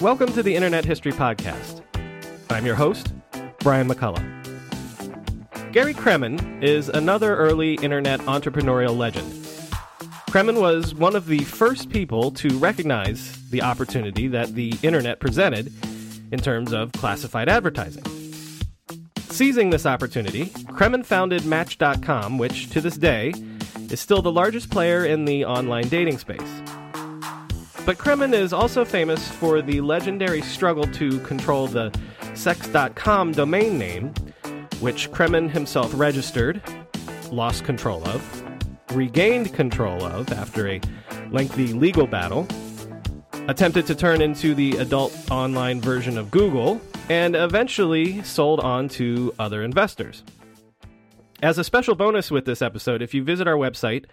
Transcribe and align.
Welcome 0.00 0.32
to 0.32 0.42
the 0.42 0.56
Internet 0.56 0.86
History 0.86 1.12
Podcast. 1.12 1.82
I'm 2.48 2.64
your 2.64 2.74
host, 2.74 3.12
Brian 3.58 3.86
McCullough. 3.86 4.24
Gary 5.72 5.92
Kremen 5.92 6.62
is 6.62 6.88
another 6.88 7.36
early 7.36 7.74
internet 7.74 8.20
entrepreneurial 8.20 8.96
legend. 8.96 9.30
Kremen 10.30 10.58
was 10.58 10.94
one 10.94 11.14
of 11.14 11.26
the 11.26 11.40
first 11.40 11.90
people 11.90 12.30
to 12.30 12.48
recognize 12.56 13.50
the 13.50 13.60
opportunity 13.60 14.26
that 14.28 14.54
the 14.54 14.72
internet 14.82 15.20
presented 15.20 15.70
in 16.32 16.38
terms 16.40 16.72
of 16.72 16.92
classified 16.92 17.50
advertising. 17.50 18.04
Seizing 19.28 19.68
this 19.68 19.84
opportunity, 19.84 20.46
Kremen 20.46 21.04
founded 21.04 21.44
Match.com, 21.44 22.38
which 22.38 22.70
to 22.70 22.80
this 22.80 22.96
day 22.96 23.34
is 23.90 24.00
still 24.00 24.22
the 24.22 24.32
largest 24.32 24.70
player 24.70 25.04
in 25.04 25.26
the 25.26 25.44
online 25.44 25.88
dating 25.88 26.16
space. 26.16 26.62
But 27.90 27.98
Kremen 27.98 28.32
is 28.32 28.52
also 28.52 28.84
famous 28.84 29.26
for 29.26 29.62
the 29.62 29.80
legendary 29.80 30.42
struggle 30.42 30.84
to 30.92 31.18
control 31.22 31.66
the 31.66 31.92
sex.com 32.34 33.32
domain 33.32 33.80
name, 33.80 34.14
which 34.78 35.10
Kremen 35.10 35.50
himself 35.50 35.90
registered, 35.94 36.62
lost 37.32 37.64
control 37.64 38.06
of, 38.06 38.44
regained 38.94 39.52
control 39.54 40.04
of 40.04 40.30
after 40.30 40.68
a 40.68 40.80
lengthy 41.32 41.72
legal 41.72 42.06
battle, 42.06 42.46
attempted 43.48 43.88
to 43.88 43.96
turn 43.96 44.22
into 44.22 44.54
the 44.54 44.76
adult 44.76 45.12
online 45.28 45.80
version 45.80 46.16
of 46.16 46.30
Google, 46.30 46.80
and 47.08 47.34
eventually 47.34 48.22
sold 48.22 48.60
on 48.60 48.88
to 48.90 49.34
other 49.40 49.64
investors. 49.64 50.22
As 51.42 51.58
a 51.58 51.64
special 51.64 51.96
bonus 51.96 52.30
with 52.30 52.44
this 52.44 52.62
episode, 52.62 53.02
if 53.02 53.14
you 53.14 53.24
visit 53.24 53.48
our 53.48 53.56
website, 53.56 54.04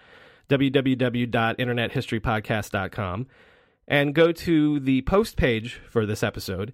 www.internethistorypodcast.com, 0.50 3.28
and 3.88 4.14
go 4.14 4.32
to 4.32 4.80
the 4.80 5.02
post 5.04 5.38
page 5.38 5.80
for 5.90 6.06
this 6.06 6.24
episode, 6.24 6.74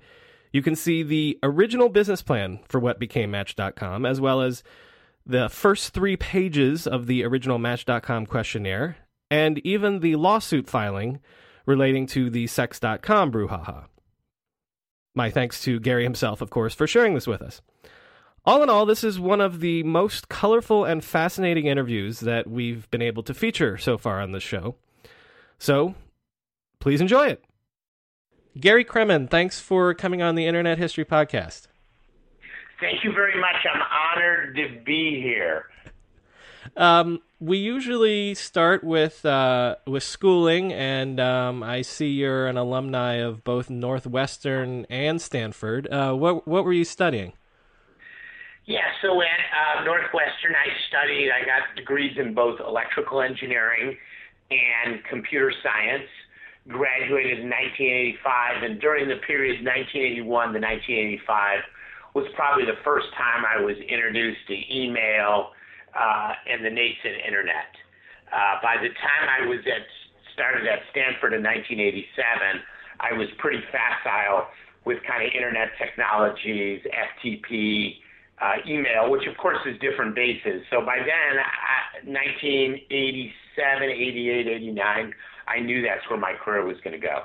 you 0.51 0.62
can 0.62 0.75
see 0.75 1.03
the 1.03 1.40
original 1.44 1.90
business 1.90 2.22
plan 2.22 2.59
for 2.68 2.79
what 2.79 3.00
became 3.00 3.31
Match.com, 3.31 4.06
as 4.06 4.22
well 4.22 4.41
as 4.41 4.63
the 5.25 5.50
first 5.50 5.94
three 5.94 6.18
pages 6.18 6.85
of 6.85 7.07
the 7.07 7.24
original 7.24 7.57
Match.com 7.57 8.25
questionnaire, 8.25 8.97
and 9.31 9.59
even 9.66 10.00
the 10.00 10.16
lawsuit 10.16 10.69
filing 10.69 11.19
relating 11.66 12.06
to 12.07 12.29
the 12.29 12.47
Sex.com 12.47 13.31
brouhaha. 13.31 13.85
My 15.16 15.30
thanks 15.30 15.62
to 15.62 15.80
Gary 15.80 16.03
himself, 16.03 16.41
of 16.41 16.50
course, 16.50 16.74
for 16.74 16.88
sharing 16.88 17.13
this 17.13 17.28
with 17.28 17.41
us. 17.41 17.62
All 18.45 18.62
in 18.62 18.69
all, 18.69 18.85
this 18.85 19.03
is 19.03 19.19
one 19.19 19.40
of 19.40 19.62
the 19.62 19.84
most 19.84 20.28
colorful 20.28 20.84
and 20.84 21.03
fascinating 21.03 21.68
interviews 21.68 22.19
that 22.19 22.50
we've 22.50 22.90
been 22.91 23.01
able 23.01 23.24
to 23.24 23.34
feature 23.34 23.78
so 23.78 23.97
far 23.97 24.19
on 24.19 24.34
this 24.34 24.44
show. 24.44 24.75
So, 25.57 25.95
please 26.84 27.00
enjoy 27.00 27.28
it. 27.28 27.42
Gary 28.60 28.84
Kremen, 28.84 29.30
thanks 29.30 29.62
for 29.62 29.94
coming 29.94 30.22
on 30.22 30.36
the 30.36 30.46
Internet 30.46 30.78
History 30.78 31.06
Podcast. 31.06 31.68
Thank 32.82 33.06
you 33.06 33.14
very 33.14 33.40
much. 33.40 33.56
I'm 33.74 33.82
honored 33.82 34.56
to 34.58 34.84
be 34.84 35.22
here. 35.22 35.70
Um, 36.76 37.22
we 37.40 37.58
usually 37.58 38.36
start 38.36 38.84
with 38.84 39.26
uh, 39.26 39.78
with 39.88 40.04
schooling, 40.04 40.74
and 40.74 41.22
um, 41.22 41.64
I 41.64 41.84
see 41.84 42.10
you're 42.10 42.48
an 42.48 42.58
alumni 42.58 43.14
of 43.14 43.46
both 43.46 43.70
Northwestern 43.70 44.86
and 44.90 45.22
Stanford. 45.22 45.88
Uh, 45.90 46.14
what 46.14 46.46
what 46.48 46.66
were 46.66 46.74
you 46.74 46.84
studying? 46.84 47.32
Yeah, 48.66 48.92
so 49.02 49.22
at 49.22 49.28
uh, 49.80 49.84
Northwestern, 49.86 50.54
I 50.54 50.68
studied. 50.90 51.32
I 51.32 51.46
got 51.46 51.76
degrees 51.78 52.18
in 52.18 52.34
both 52.34 52.60
electrical 52.60 53.22
engineering 53.22 53.98
and 54.52 55.02
computer 55.06 55.54
science 55.64 56.10
graduated 56.68 57.44
in 57.44 57.50
1985, 57.51 58.63
and 58.63 58.79
during 58.79 59.09
the 59.09 59.19
period 59.28 59.63
1981 59.66 60.56
to 60.56 60.59
1985 60.59 61.59
was 62.16 62.25
probably 62.35 62.66
the 62.66 62.79
first 62.85 63.07
time 63.18 63.44
I 63.44 63.59
was 63.59 63.75
introduced 63.90 64.46
to 64.47 64.56
email 64.72 65.51
uh, 65.91 66.31
and 66.47 66.63
the 66.63 66.69
nascent 66.69 67.19
internet. 67.25 67.74
Uh, 68.31 68.62
by 68.62 68.78
the 68.78 68.90
time 68.90 69.25
I 69.28 69.46
was 69.46 69.59
at 69.66 69.85
started 70.34 70.66
at 70.66 70.81
Stanford 70.90 71.34
in 71.38 71.46
1987, 71.46 72.09
I 73.00 73.13
was 73.13 73.30
pretty 73.38 73.62
facile 73.69 74.50
with 74.85 74.97
kind 75.06 75.22
of 75.22 75.30
internet 75.34 75.69
technologies, 75.78 76.81
FTP, 76.90 78.01
uh, 78.41 78.57
email, 78.68 79.12
which 79.12 79.28
of 79.28 79.38
course 79.38 79.62
is 79.66 79.78
different 79.80 80.16
bases. 80.16 80.66
So 80.69 80.81
by 80.81 80.97
then, 80.97 81.38
I, 81.38 82.01
1986 82.03 83.43
87, 83.58 83.90
88, 83.90 84.47
89, 84.47 85.14
I 85.47 85.59
knew 85.59 85.81
that's 85.81 86.09
where 86.09 86.19
my 86.19 86.34
career 86.34 86.66
was 86.66 86.78
going 86.84 87.00
to 87.00 87.06
go. 87.06 87.24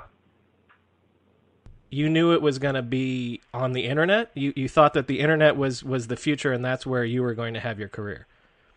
You 1.91 2.09
knew 2.09 2.33
it 2.33 2.41
was 2.41 2.59
going 2.59 2.75
to 2.75 2.83
be 2.83 3.41
on 3.53 3.73
the 3.73 3.85
internet. 3.85 4.29
You 4.35 4.53
you 4.55 4.69
thought 4.69 4.93
that 4.93 5.07
the 5.07 5.19
internet 5.19 5.57
was 5.57 5.83
was 5.83 6.05
the 6.07 6.15
future, 6.15 6.51
and 6.51 6.63
that's 6.63 6.85
where 6.85 7.03
you 7.03 7.23
were 7.23 7.33
going 7.33 7.55
to 7.55 7.59
have 7.59 7.79
your 7.79 7.89
career. 7.89 8.27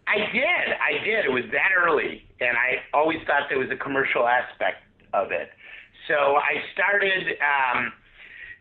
I 0.06 0.16
did. 0.32 0.44
I 0.80 1.04
did. 1.04 1.26
It 1.26 1.30
was 1.32 1.44
that 1.52 1.70
early, 1.76 2.26
and 2.40 2.56
I 2.56 2.80
always 2.94 3.18
thought 3.26 3.42
there 3.50 3.58
was 3.58 3.70
a 3.70 3.76
commercial 3.76 4.26
aspect 4.26 4.82
of 5.12 5.30
it. 5.30 5.50
So 6.08 6.14
I 6.14 6.62
started. 6.72 7.36
Um, 7.42 7.92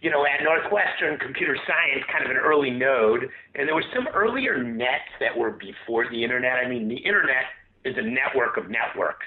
you 0.01 0.09
know, 0.09 0.25
at 0.25 0.43
Northwestern 0.43 1.19
computer 1.19 1.55
science, 1.67 2.03
kind 2.11 2.25
of 2.25 2.31
an 2.31 2.37
early 2.37 2.71
node, 2.71 3.29
and 3.53 3.67
there 3.67 3.75
were 3.75 3.85
some 3.93 4.07
earlier 4.15 4.63
nets 4.63 5.13
that 5.19 5.37
were 5.37 5.51
before 5.51 6.09
the 6.09 6.23
internet. 6.23 6.53
I 6.53 6.67
mean, 6.67 6.87
the 6.87 6.97
internet 6.97 7.45
is 7.85 7.97
a 7.97 8.01
network 8.01 8.57
of 8.57 8.69
networks. 8.69 9.25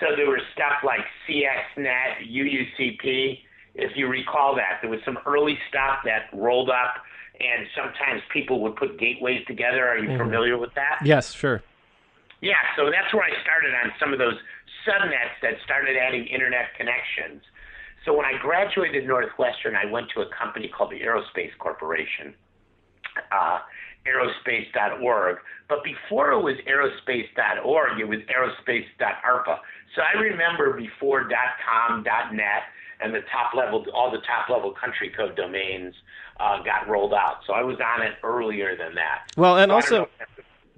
So 0.00 0.14
there 0.14 0.28
was 0.28 0.40
stuff 0.52 0.84
like 0.84 1.00
CSNET, 1.28 2.30
UUCP. 2.30 3.38
If 3.74 3.96
you 3.96 4.08
recall 4.08 4.54
that, 4.56 4.78
there 4.82 4.90
was 4.90 5.00
some 5.04 5.18
early 5.26 5.58
stuff 5.68 6.00
that 6.04 6.28
rolled 6.32 6.70
up, 6.70 6.94
and 7.40 7.66
sometimes 7.74 8.22
people 8.32 8.60
would 8.62 8.76
put 8.76 8.98
gateways 8.98 9.44
together. 9.46 9.86
Are 9.86 9.98
you 9.98 10.08
mm-hmm. 10.08 10.18
familiar 10.18 10.58
with 10.58 10.74
that? 10.74 11.00
Yes, 11.04 11.32
sure. 11.32 11.62
Yeah, 12.40 12.60
so 12.76 12.90
that's 12.90 13.12
where 13.14 13.24
I 13.24 13.32
started 13.42 13.72
on 13.74 13.92
some 13.98 14.12
of 14.12 14.18
those 14.18 14.36
subnets 14.86 15.40
that 15.42 15.54
started 15.64 15.96
adding 15.96 16.26
internet 16.26 16.74
connections. 16.76 17.42
So 18.04 18.14
when 18.14 18.24
I 18.24 18.38
graduated 18.40 19.06
Northwestern, 19.06 19.74
I 19.74 19.90
went 19.90 20.08
to 20.14 20.20
a 20.20 20.26
company 20.28 20.68
called 20.68 20.92
the 20.92 21.00
Aerospace 21.00 21.56
Corporation. 21.58 22.34
Uh, 23.32 23.58
aerospace.org. 24.06 25.36
But 25.68 25.82
before 25.84 26.32
it 26.32 26.40
was 26.42 26.56
aerospace.org, 26.66 28.00
it 28.00 28.08
was 28.08 28.20
aerospace.arpa. 28.20 29.58
So 29.94 30.02
I 30.02 30.18
remember 30.20 30.76
before 30.76 31.28
.com, 31.28 32.02
.net, 32.04 32.62
and 33.00 33.14
the 33.14 33.22
top 33.32 33.54
level, 33.54 33.84
all 33.94 34.10
the 34.10 34.18
top 34.26 34.48
level 34.48 34.72
country 34.72 35.10
code 35.16 35.36
domains 35.36 35.94
uh, 36.40 36.62
got 36.62 36.88
rolled 36.88 37.14
out. 37.14 37.40
So 37.46 37.52
I 37.52 37.62
was 37.62 37.76
on 37.80 38.02
it 38.02 38.14
earlier 38.22 38.76
than 38.76 38.94
that. 38.94 39.30
Well, 39.36 39.58
and 39.58 39.70
So 39.70 39.74
also 39.74 39.96
know 39.96 40.02
if 40.02 40.08
that's 40.18 40.30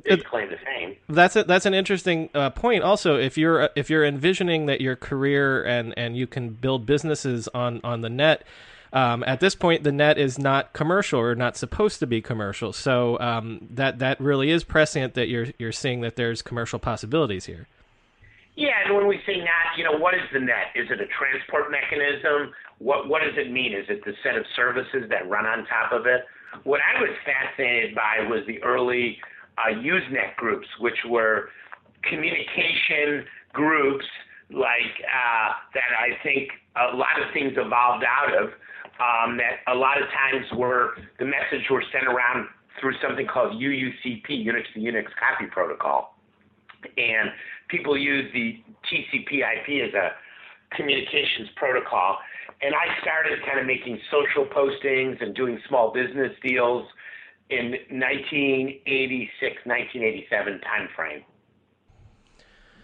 big 0.04 0.24
claim 0.24 0.48
to 0.50 0.56
fame. 0.58 0.96
that's 1.08 1.36
a, 1.36 1.44
that's 1.44 1.66
an 1.66 1.74
interesting 1.74 2.30
uh, 2.34 2.50
point. 2.50 2.82
Also, 2.82 3.16
if 3.16 3.36
you're 3.36 3.68
if 3.76 3.90
you're 3.90 4.04
envisioning 4.04 4.66
that 4.66 4.80
your 4.80 4.96
career 4.96 5.64
and 5.64 5.94
and 5.96 6.16
you 6.16 6.26
can 6.26 6.50
build 6.50 6.86
businesses 6.86 7.48
on 7.54 7.80
on 7.84 8.00
the 8.00 8.10
net. 8.10 8.44
Um, 8.92 9.22
at 9.26 9.40
this 9.40 9.54
point, 9.54 9.82
the 9.82 9.92
net 9.92 10.18
is 10.18 10.38
not 10.38 10.72
commercial 10.72 11.20
or 11.20 11.34
not 11.34 11.56
supposed 11.56 12.00
to 12.00 12.06
be 12.06 12.20
commercial, 12.22 12.72
so 12.72 13.18
um, 13.20 13.66
that 13.70 13.98
that 13.98 14.20
really 14.20 14.50
is 14.50 14.64
prescient 14.64 15.14
that 15.14 15.28
you're 15.28 15.48
you're 15.58 15.72
seeing 15.72 16.00
that 16.00 16.16
there's 16.16 16.40
commercial 16.40 16.78
possibilities 16.78 17.44
here. 17.44 17.66
Yeah, 18.56 18.74
and 18.84 18.96
when 18.96 19.06
we 19.06 19.20
say 19.24 19.36
not, 19.36 19.76
you 19.76 19.84
know, 19.84 19.96
what 19.96 20.14
is 20.14 20.22
the 20.32 20.40
net? 20.40 20.74
Is 20.74 20.90
it 20.90 21.00
a 21.00 21.06
transport 21.06 21.70
mechanism? 21.70 22.52
What 22.78 23.08
what 23.08 23.22
does 23.22 23.34
it 23.36 23.52
mean? 23.52 23.72
Is 23.72 23.86
it 23.88 24.04
the 24.04 24.14
set 24.22 24.36
of 24.36 24.44
services 24.56 25.04
that 25.10 25.28
run 25.28 25.46
on 25.46 25.66
top 25.66 25.92
of 25.92 26.06
it? 26.06 26.24
What 26.64 26.80
I 26.80 27.00
was 27.00 27.10
fascinated 27.24 27.94
by 27.94 28.26
was 28.28 28.40
the 28.46 28.62
early 28.62 29.18
uh, 29.58 29.74
Usenet 29.74 30.34
groups, 30.36 30.66
which 30.80 30.98
were 31.06 31.50
communication 32.02 33.26
groups 33.52 34.06
like 34.50 34.96
uh, 35.06 35.52
that. 35.74 35.90
I 35.98 36.20
think 36.22 36.50
a 36.74 36.96
lot 36.96 37.20
of 37.20 37.32
things 37.34 37.52
evolved 37.56 38.02
out 38.02 38.34
of 38.42 38.50
um, 39.00 39.36
that. 39.38 39.60
A 39.72 39.74
lot 39.74 40.00
of 40.00 40.08
times 40.08 40.46
were 40.56 40.94
the 41.18 41.24
message 41.24 41.68
were 41.70 41.84
sent 41.92 42.06
around 42.06 42.46
through 42.80 42.94
something 43.02 43.26
called 43.26 43.60
UUCP, 43.60 44.28
Unix 44.30 44.72
to 44.74 44.80
Unix 44.80 45.06
Copy 45.18 45.46
Protocol 45.50 46.14
and 46.96 47.30
people 47.68 47.96
use 47.96 48.30
the 48.32 48.62
TCP/IP 48.90 49.88
as 49.88 49.94
a 49.94 50.12
communications 50.76 51.48
protocol. 51.56 52.18
And 52.60 52.74
I 52.74 53.00
started 53.00 53.38
kind 53.46 53.60
of 53.60 53.66
making 53.66 53.98
social 54.10 54.44
postings 54.44 55.22
and 55.22 55.34
doing 55.34 55.60
small 55.68 55.92
business 55.92 56.32
deals 56.42 56.86
in 57.50 57.72
1986, 57.90 59.56
1987 59.64 60.60
timeframe. 60.60 61.22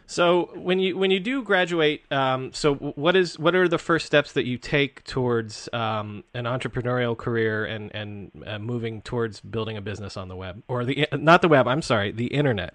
So 0.07 0.51
when 0.55 0.79
you 0.79 0.97
when 0.99 1.11
you 1.11 1.21
do 1.21 1.43
graduate, 1.43 2.03
um, 2.13 2.53
so 2.53 2.75
what 2.75 3.17
is 3.17 3.39
what 3.39 3.55
are 3.55 3.69
the 3.69 3.79
first 3.79 4.07
steps 4.07 4.33
that 4.33 4.45
you 4.45 4.59
take 4.59 5.03
towards 5.05 5.69
um, 5.73 6.25
an 6.35 6.45
entrepreneurial 6.45 7.17
career 7.17 7.65
and 7.65 7.95
and 7.95 8.31
uh, 8.47 8.59
moving 8.59 9.03
towards 9.03 9.41
building 9.41 9.77
a 9.77 9.81
business 9.81 10.17
on 10.17 10.29
the 10.29 10.37
web 10.37 10.63
or 10.69 10.85
the 10.85 11.07
not 11.13 11.43
the 11.43 11.49
web? 11.49 11.67
I'm 11.67 11.83
sorry, 11.83 12.13
the 12.13 12.27
internet. 12.27 12.75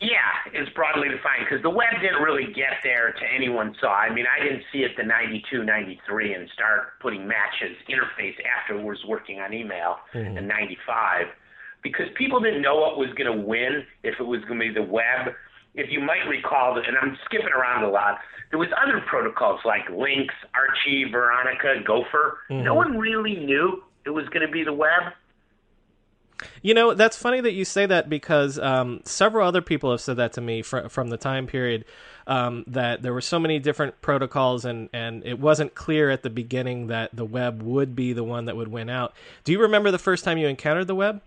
Yeah, 0.00 0.18
it's 0.52 0.70
broadly 0.74 1.08
defined 1.08 1.46
because 1.48 1.62
the 1.62 1.70
web 1.70 1.94
didn't 2.02 2.20
really 2.22 2.52
get 2.52 2.82
there 2.82 3.12
to 3.12 3.24
anyone 3.34 3.74
saw. 3.80 3.94
I 3.94 4.12
mean, 4.12 4.26
I 4.28 4.42
didn't 4.42 4.62
see 4.72 4.80
it 4.80 4.94
to 4.96 5.02
92, 5.02 5.64
93 5.64 6.34
and 6.34 6.48
start 6.52 7.00
putting 7.00 7.26
matches 7.26 7.76
interface 7.88 8.34
afterwards 8.44 9.00
working 9.08 9.40
on 9.40 9.54
email 9.54 9.96
in 10.12 10.46
95 10.46 11.26
because 11.82 12.06
people 12.16 12.40
didn't 12.40 12.62
know 12.62 12.76
what 12.76 12.98
was 12.98 13.10
going 13.16 13.30
to 13.30 13.46
win 13.46 13.84
if 14.02 14.18
it 14.18 14.24
was 14.24 14.40
going 14.42 14.58
to 14.58 14.66
be 14.66 14.74
the 14.74 14.82
web. 14.82 15.34
If 15.74 15.90
you 15.90 16.00
might 16.00 16.26
recall, 16.28 16.76
and 16.78 16.96
I'm 17.00 17.18
skipping 17.24 17.48
around 17.48 17.82
a 17.82 17.90
lot, 17.90 18.18
there 18.50 18.58
was 18.58 18.68
other 18.80 19.02
protocols 19.08 19.60
like 19.64 19.88
Lynx, 19.90 20.32
Archie, 20.54 21.10
Veronica, 21.10 21.82
Gopher. 21.84 22.38
No 22.48 22.74
one 22.74 22.98
really 22.98 23.36
knew 23.36 23.82
it 24.04 24.10
was 24.10 24.28
going 24.28 24.46
to 24.46 24.52
be 24.52 24.62
the 24.62 24.72
web. 24.72 25.12
You 26.62 26.74
know, 26.74 26.94
that's 26.94 27.16
funny 27.16 27.40
that 27.40 27.52
you 27.52 27.64
say 27.64 27.86
that 27.86 28.08
because 28.08 28.58
um, 28.58 29.00
several 29.04 29.46
other 29.46 29.62
people 29.62 29.90
have 29.90 30.00
said 30.00 30.16
that 30.16 30.34
to 30.34 30.40
me 30.40 30.62
fr- 30.62 30.88
from 30.88 31.08
the 31.08 31.16
time 31.16 31.46
period 31.46 31.84
um, 32.26 32.64
that 32.66 33.02
there 33.02 33.12
were 33.12 33.20
so 33.20 33.38
many 33.38 33.58
different 33.58 34.00
protocols 34.00 34.64
and, 34.64 34.88
and 34.92 35.24
it 35.24 35.38
wasn't 35.38 35.74
clear 35.74 36.10
at 36.10 36.22
the 36.22 36.30
beginning 36.30 36.88
that 36.88 37.10
the 37.14 37.24
web 37.24 37.62
would 37.62 37.94
be 37.94 38.12
the 38.12 38.24
one 38.24 38.46
that 38.46 38.56
would 38.56 38.68
win 38.68 38.90
out. 38.90 39.14
Do 39.44 39.52
you 39.52 39.60
remember 39.60 39.90
the 39.90 39.98
first 39.98 40.24
time 40.24 40.38
you 40.38 40.48
encountered 40.48 40.86
the 40.86 40.94
web? 40.94 41.22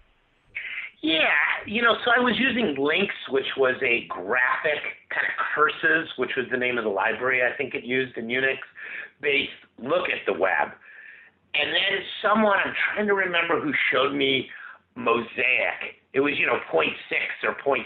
Yeah, 1.02 1.30
you 1.66 1.82
know, 1.82 1.96
so 2.04 2.12
I 2.16 2.20
was 2.20 2.34
using 2.40 2.76
Lynx, 2.78 3.14
which 3.30 3.46
was 3.56 3.76
a 3.84 4.08
graphic 4.10 4.82
kind 5.14 5.28
of 5.28 5.38
curses, 5.54 6.10
which 6.18 6.32
was 6.36 6.48
the 6.52 6.58
name 6.58 6.78
of 6.78 6.84
the 6.84 6.90
library 6.90 7.42
I 7.44 7.56
think 7.56 7.76
it 7.76 7.84
used 7.84 8.18
in 8.18 8.28
Unix, 8.28 8.58
based 9.22 9.52
look 9.78 10.10
at 10.10 10.26
the 10.26 10.34
web. 10.34 10.74
And 11.54 11.70
then 11.70 12.02
someone, 12.22 12.58
I'm 12.64 12.74
trying 12.94 13.08
to 13.08 13.14
remember 13.14 13.62
who 13.62 13.72
showed 13.92 14.14
me 14.14 14.50
Mosaic. 14.96 16.02
It 16.14 16.20
was, 16.20 16.34
you 16.38 16.48
know, 16.48 16.60
0.6 16.74 16.90
or 17.44 17.56
0.7. 17.64 17.84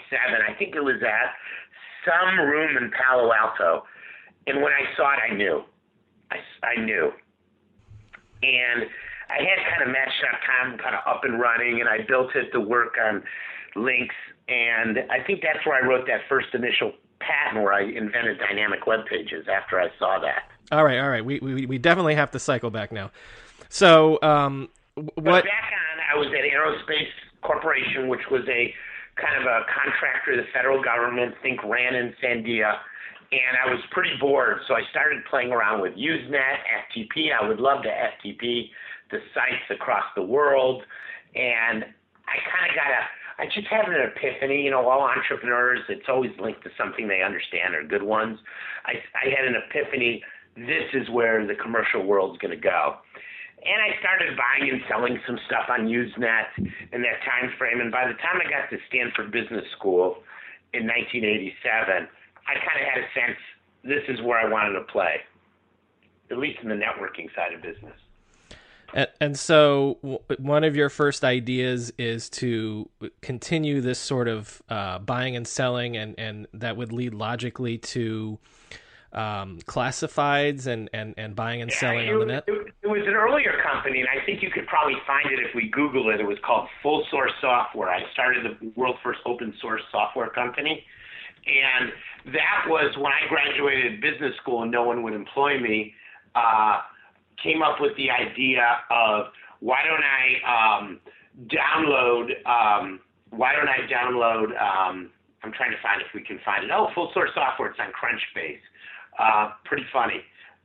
I 0.49 0.53
think 0.57 0.75
it 0.75 0.83
was 0.83 1.01
at 1.03 1.35
some 2.07 2.39
room 2.39 2.77
in 2.77 2.91
Palo 2.91 3.31
Alto. 3.33 3.83
And 4.47 4.61
when 4.61 4.71
I 4.71 4.95
saw 4.95 5.13
it, 5.13 5.19
I 5.31 5.35
knew. 5.35 5.63
I, 6.31 6.37
I 6.65 6.83
knew. 6.83 7.11
And 8.41 8.83
I 9.31 9.41
had 9.43 9.59
kind 9.71 9.83
of 9.83 9.89
Match.com 9.89 10.77
kind 10.77 10.95
of 10.95 11.01
up 11.07 11.23
and 11.23 11.39
running, 11.39 11.79
and 11.79 11.87
I 11.89 11.99
built 12.07 12.35
it 12.35 12.51
to 12.51 12.59
work 12.59 12.95
on 13.03 13.23
Lynx. 13.75 14.13
And 14.49 14.99
I 15.09 15.23
think 15.25 15.41
that's 15.41 15.65
where 15.65 15.81
I 15.81 15.87
wrote 15.87 16.05
that 16.07 16.21
first 16.27 16.47
initial 16.53 16.91
patent 17.19 17.63
where 17.63 17.73
I 17.73 17.83
invented 17.83 18.39
dynamic 18.39 18.85
web 18.87 19.05
pages 19.09 19.45
after 19.47 19.79
I 19.79 19.87
saw 19.97 20.19
that. 20.19 20.43
All 20.71 20.83
right, 20.83 20.99
all 20.99 21.09
right. 21.09 21.23
We, 21.23 21.39
we, 21.39 21.65
we 21.65 21.77
definitely 21.77 22.15
have 22.15 22.31
to 22.31 22.39
cycle 22.39 22.69
back 22.69 22.91
now. 22.91 23.11
So, 23.69 24.19
um, 24.21 24.67
w- 24.95 25.11
But 25.15 25.23
what? 25.23 25.43
back 25.45 25.71
on, 25.71 25.99
I 26.13 26.17
was 26.17 26.27
at 26.27 26.43
Aerospace 26.43 27.07
Corporation, 27.41 28.07
which 28.09 28.21
was 28.29 28.41
a 28.49 28.73
kind 29.15 29.39
of 29.39 29.43
a 29.47 29.61
contractor 29.71 30.31
of 30.31 30.37
the 30.37 30.51
federal 30.53 30.83
government, 30.83 31.35
think 31.41 31.63
ran 31.63 31.95
in 31.95 32.13
Sandia. 32.21 32.73
And 33.31 33.55
I 33.63 33.69
was 33.71 33.79
pretty 33.91 34.11
bored, 34.19 34.57
so 34.67 34.73
I 34.73 34.81
started 34.91 35.23
playing 35.29 35.53
around 35.53 35.81
with 35.81 35.93
Usenet, 35.93 36.57
FTP. 36.91 37.29
I 37.31 37.47
would 37.47 37.59
love 37.61 37.83
to 37.83 37.89
FTP 37.89 38.69
the 39.11 39.19
sites 39.33 39.67
across 39.69 40.05
the 40.15 40.23
world. 40.23 40.83
And 41.35 41.83
I 42.27 42.35
kind 42.47 42.65
of 42.69 42.75
got 42.75 42.89
a, 42.91 43.03
I 43.41 43.45
just 43.45 43.67
had 43.67 43.87
an 43.87 43.95
epiphany. 44.11 44.63
You 44.63 44.71
know, 44.71 44.87
all 44.87 45.01
entrepreneurs, 45.01 45.79
it's 45.89 46.07
always 46.07 46.31
linked 46.39 46.63
to 46.63 46.69
something 46.77 47.07
they 47.07 47.23
understand 47.23 47.75
or 47.75 47.83
good 47.83 48.03
ones. 48.03 48.39
I, 48.85 48.99
I 49.15 49.29
had 49.29 49.45
an 49.45 49.55
epiphany. 49.55 50.23
This 50.55 50.89
is 50.93 51.09
where 51.09 51.45
the 51.45 51.55
commercial 51.55 52.03
world's 52.05 52.37
going 52.39 52.55
to 52.55 52.59
go. 52.59 52.97
And 53.61 53.77
I 53.77 53.93
started 54.01 54.33
buying 54.33 54.73
and 54.73 54.81
selling 54.89 55.21
some 55.27 55.37
stuff 55.45 55.69
on 55.69 55.85
Usenet 55.85 56.49
in 56.57 57.01
that 57.05 57.21
time 57.21 57.53
frame. 57.57 57.79
And 57.79 57.91
by 57.91 58.09
the 58.09 58.17
time 58.17 58.41
I 58.41 58.49
got 58.49 58.73
to 58.73 58.77
Stanford 58.89 59.31
Business 59.31 59.65
School 59.77 60.17
in 60.73 60.89
1987, 60.89 62.09
I 62.49 62.53
kind 62.57 62.77
of 62.81 62.85
had 62.89 62.97
a 63.05 63.07
sense 63.13 63.37
this 63.83 64.01
is 64.09 64.21
where 64.25 64.41
I 64.41 64.49
wanted 64.49 64.73
to 64.81 64.85
play, 64.89 65.21
at 66.29 66.37
least 66.37 66.59
in 66.63 66.69
the 66.69 66.75
networking 66.75 67.29
side 67.35 67.53
of 67.53 67.61
business. 67.61 67.97
And, 68.93 69.07
and 69.19 69.39
so, 69.39 69.97
w- 70.01 70.19
one 70.37 70.63
of 70.63 70.75
your 70.75 70.89
first 70.89 71.23
ideas 71.23 71.93
is 71.97 72.29
to 72.31 72.89
continue 73.21 73.81
this 73.81 73.99
sort 73.99 74.27
of 74.27 74.61
uh, 74.69 74.99
buying 74.99 75.35
and 75.35 75.47
selling, 75.47 75.97
and, 75.97 76.15
and 76.17 76.47
that 76.53 76.77
would 76.77 76.91
lead 76.91 77.13
logically 77.13 77.77
to 77.77 78.37
um, 79.13 79.59
classifieds 79.65 80.67
and, 80.67 80.89
and, 80.93 81.13
and 81.17 81.35
buying 81.35 81.61
and 81.61 81.71
selling 81.71 82.07
it, 82.07 82.13
on 82.13 82.19
the 82.19 82.25
net. 82.25 82.43
It, 82.47 82.73
it 82.83 82.87
was 82.87 83.01
an 83.07 83.13
earlier 83.13 83.61
company, 83.63 83.99
and 83.99 84.09
I 84.09 84.25
think 84.25 84.41
you 84.41 84.49
could 84.49 84.67
probably 84.67 84.95
find 85.05 85.25
it 85.31 85.39
if 85.39 85.53
we 85.55 85.69
Google 85.69 86.09
it. 86.09 86.19
It 86.19 86.27
was 86.27 86.37
called 86.45 86.67
Full 86.81 87.05
Source 87.11 87.33
Software. 87.41 87.89
I 87.89 88.01
started 88.13 88.45
the 88.45 88.71
world's 88.75 88.99
first 89.03 89.19
open 89.25 89.53
source 89.61 89.81
software 89.91 90.29
company. 90.29 90.85
And 91.45 92.33
that 92.33 92.65
was 92.67 92.95
when 92.97 93.11
I 93.11 93.27
graduated 93.27 93.99
business 93.99 94.35
school 94.41 94.61
and 94.61 94.71
no 94.71 94.83
one 94.83 95.01
would 95.03 95.13
employ 95.13 95.59
me, 95.59 95.93
uh, 96.35 96.81
came 97.43 97.61
up 97.61 97.77
with 97.79 97.95
the 97.97 98.09
idea 98.09 98.63
of 98.89 99.27
why 99.59 99.79
don't 99.85 100.03
I 100.03 100.79
um, 100.79 100.99
download, 101.47 102.29
um, 102.45 102.99
why 103.29 103.53
don't 103.53 103.69
I 103.69 103.87
download, 103.91 104.49
um, 104.59 105.11
I'm 105.43 105.51
trying 105.53 105.71
to 105.71 105.81
find 105.81 106.01
if 106.01 106.07
we 106.13 106.23
can 106.23 106.39
find 106.45 106.63
it. 106.63 106.71
Oh, 106.73 106.89
full 106.93 107.11
source 107.13 107.31
software, 107.33 107.69
it's 107.69 107.79
on 107.79 107.91
Crunchbase. 107.93 108.59
Uh, 109.19 109.53
pretty 109.65 109.85
funny. 109.91 110.21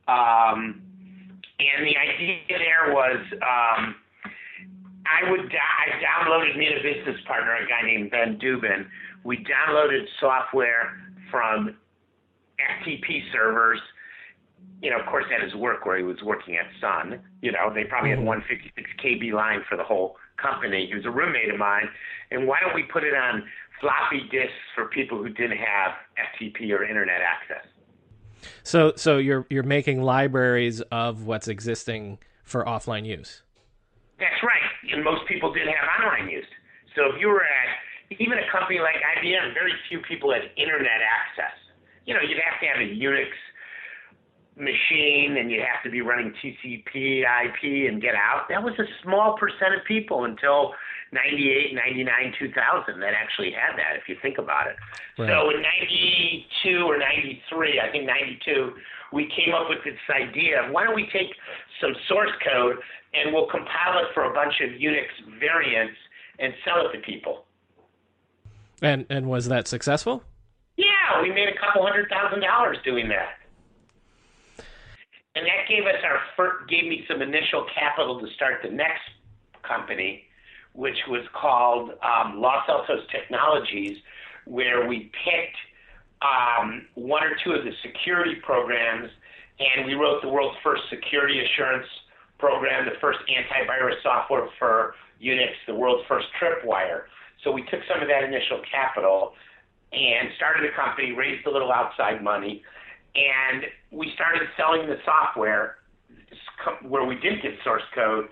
Um, 0.07 0.81
and 1.59 1.85
the 1.85 1.97
idea 1.97 2.37
there 2.47 2.93
was 2.93 3.17
um, 3.41 3.95
I 5.07 5.29
would 5.31 5.41
I 5.41 5.85
downloaded 6.03 6.57
me 6.57 6.67
and 6.67 6.79
a 6.79 6.83
business 6.83 7.19
partner, 7.25 7.55
a 7.55 7.67
guy 7.67 7.85
named 7.85 8.11
Ben 8.11 8.39
Dubin. 8.39 8.85
We 9.23 9.37
downloaded 9.37 10.05
software 10.19 10.97
from 11.31 11.75
FTP 12.59 13.31
servers. 13.31 13.79
You 14.81 14.91
know, 14.91 14.99
of 14.99 15.05
course, 15.07 15.25
at 15.33 15.43
his 15.43 15.55
work 15.55 15.85
where 15.85 15.97
he 15.97 16.03
was 16.03 16.17
working 16.23 16.55
at 16.55 16.65
Sun. 16.79 17.19
You 17.41 17.51
know, 17.51 17.73
they 17.73 17.83
probably 17.83 18.11
had 18.11 18.19
mm-hmm. 18.19 18.45
156 18.47 18.89
KB 19.03 19.33
line 19.33 19.63
for 19.67 19.75
the 19.75 19.83
whole 19.83 20.17
company. 20.41 20.87
He 20.87 20.95
was 20.95 21.05
a 21.05 21.09
roommate 21.11 21.49
of 21.49 21.57
mine. 21.57 21.89
And 22.31 22.47
why 22.47 22.57
don't 22.61 22.75
we 22.75 22.83
put 22.83 23.03
it 23.03 23.13
on 23.13 23.43
floppy 23.81 24.21
disks 24.31 24.53
for 24.75 24.85
people 24.85 25.17
who 25.17 25.29
didn't 25.29 25.57
have 25.57 25.93
FTP 26.17 26.71
or 26.71 26.83
internet 26.83 27.21
access? 27.21 27.65
So, 28.63 28.93
so 28.95 29.17
you're 29.17 29.47
you're 29.49 29.63
making 29.63 30.01
libraries 30.01 30.81
of 30.91 31.25
what's 31.25 31.47
existing 31.47 32.19
for 32.43 32.63
offline 32.65 33.05
use. 33.05 33.41
That's 34.19 34.41
right. 34.43 34.93
And 34.93 35.03
most 35.03 35.27
people 35.27 35.53
didn't 35.53 35.73
have 35.73 35.89
online 35.99 36.29
use. 36.29 36.45
So 36.95 37.13
if 37.13 37.19
you 37.19 37.27
were 37.27 37.43
at 37.43 38.17
even 38.19 38.37
a 38.37 38.47
company 38.51 38.79
like 38.79 38.95
IBM, 38.95 39.53
very 39.53 39.73
few 39.89 39.99
people 39.99 40.31
had 40.31 40.49
internet 40.55 41.01
access. 41.03 41.53
You 42.05 42.13
know, 42.13 42.21
you'd 42.21 42.39
have 42.39 42.59
to 42.61 42.65
have 42.65 42.79
a 42.79 42.87
Unix 42.87 43.29
machine 44.57 45.37
and 45.37 45.51
you 45.51 45.61
have 45.61 45.83
to 45.83 45.89
be 45.89 46.01
running 46.01 46.33
TCP 46.41 47.21
IP 47.21 47.89
and 47.89 48.01
get 48.01 48.15
out. 48.15 48.49
That 48.49 48.63
was 48.63 48.73
a 48.79 48.85
small 49.03 49.37
percent 49.37 49.75
of 49.77 49.85
people 49.85 50.25
until 50.25 50.73
98, 51.11 51.73
99, 51.73 52.33
2000 52.39 52.99
that 52.99 53.13
actually 53.13 53.51
had 53.51 53.77
that, 53.77 53.95
if 53.95 54.09
you 54.09 54.15
think 54.21 54.37
about 54.37 54.67
it. 54.67 54.75
Right. 55.17 55.29
So 55.29 55.49
in 55.51 55.61
92 55.61 56.83
or 56.85 56.97
93, 56.97 57.79
I 57.79 57.91
think 57.91 58.05
92, 58.05 58.73
we 59.13 59.29
came 59.29 59.53
up 59.53 59.69
with 59.69 59.79
this 59.85 59.99
idea 60.09 60.65
of 60.65 60.71
why 60.71 60.83
don't 60.83 60.95
we 60.95 61.07
take 61.13 61.31
some 61.79 61.93
source 62.09 62.31
code 62.43 62.77
and 63.13 63.33
we'll 63.33 63.47
compile 63.47 63.99
it 63.99 64.13
for 64.13 64.25
a 64.25 64.33
bunch 64.33 64.55
of 64.61 64.71
Unix 64.71 65.07
variants 65.39 65.95
and 66.39 66.53
sell 66.65 66.85
it 66.87 66.91
to 66.93 66.99
people. 66.99 67.45
And 68.81 69.05
and 69.09 69.27
was 69.27 69.47
that 69.47 69.67
successful? 69.67 70.23
Yeah, 70.75 71.21
we 71.21 71.29
made 71.29 71.47
a 71.49 71.57
couple 71.57 71.81
hundred 71.81 72.09
thousand 72.09 72.41
dollars 72.41 72.77
doing 72.85 73.09
that. 73.09 73.39
And 75.37 75.45
that 75.45 75.69
gave 75.69 75.85
us 75.85 76.01
our 76.03 76.19
first, 76.35 76.67
gave 76.67 76.85
me 76.85 77.05
some 77.07 77.21
initial 77.21 77.67
capital 77.69 78.19
to 78.19 78.27
start 78.33 78.61
the 78.63 78.71
next 78.71 79.05
company, 79.61 80.23
which 80.73 80.97
was 81.07 81.21
called 81.39 81.91
um, 82.01 82.41
Los 82.41 82.67
Altos 82.67 83.05
Technologies, 83.11 83.97
where 84.45 84.87
we 84.87 85.11
picked 85.13 85.57
um, 86.25 86.87
one 86.95 87.21
or 87.21 87.37
two 87.43 87.51
of 87.51 87.63
the 87.63 87.71
security 87.85 88.41
programs, 88.43 89.11
and 89.59 89.85
we 89.85 89.93
wrote 89.93 90.23
the 90.23 90.27
world's 90.27 90.57
first 90.63 90.81
security 90.89 91.45
assurance 91.45 91.85
program, 92.39 92.85
the 92.85 92.97
first 92.99 93.19
antivirus 93.29 94.01
software 94.01 94.47
for 94.57 94.95
Unix, 95.21 95.53
the 95.67 95.75
world's 95.75 96.03
first 96.07 96.25
tripwire. 96.41 97.03
So 97.43 97.51
we 97.51 97.61
took 97.69 97.81
some 97.87 98.01
of 98.01 98.07
that 98.07 98.23
initial 98.23 98.59
capital 98.71 99.33
and 99.93 100.29
started 100.35 100.65
a 100.65 100.75
company, 100.75 101.11
raised 101.11 101.45
a 101.45 101.51
little 101.51 101.71
outside 101.71 102.23
money, 102.23 102.63
and 103.17 103.63
we 103.91 104.11
started 104.13 104.47
selling 104.55 104.87
the 104.87 104.97
software 105.03 105.77
where 106.87 107.05
we 107.05 107.15
didn't 107.15 107.41
get 107.41 107.53
source 107.63 107.83
code 107.95 108.27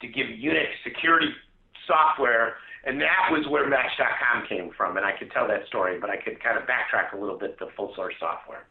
to 0.00 0.06
give 0.06 0.26
Unix 0.26 0.68
security 0.84 1.28
software, 1.86 2.54
and 2.84 3.00
that 3.00 3.28
was 3.30 3.46
where 3.48 3.68
Match.com 3.68 4.46
came 4.48 4.70
from. 4.76 4.96
And 4.96 5.04
I 5.04 5.12
could 5.18 5.30
tell 5.30 5.46
that 5.48 5.66
story, 5.66 5.98
but 6.00 6.08
I 6.08 6.16
could 6.16 6.42
kind 6.42 6.56
of 6.56 6.64
backtrack 6.64 7.12
a 7.12 7.20
little 7.20 7.38
bit 7.38 7.58
to 7.58 7.66
full 7.76 7.92
source 7.94 8.14
software. 8.18 8.64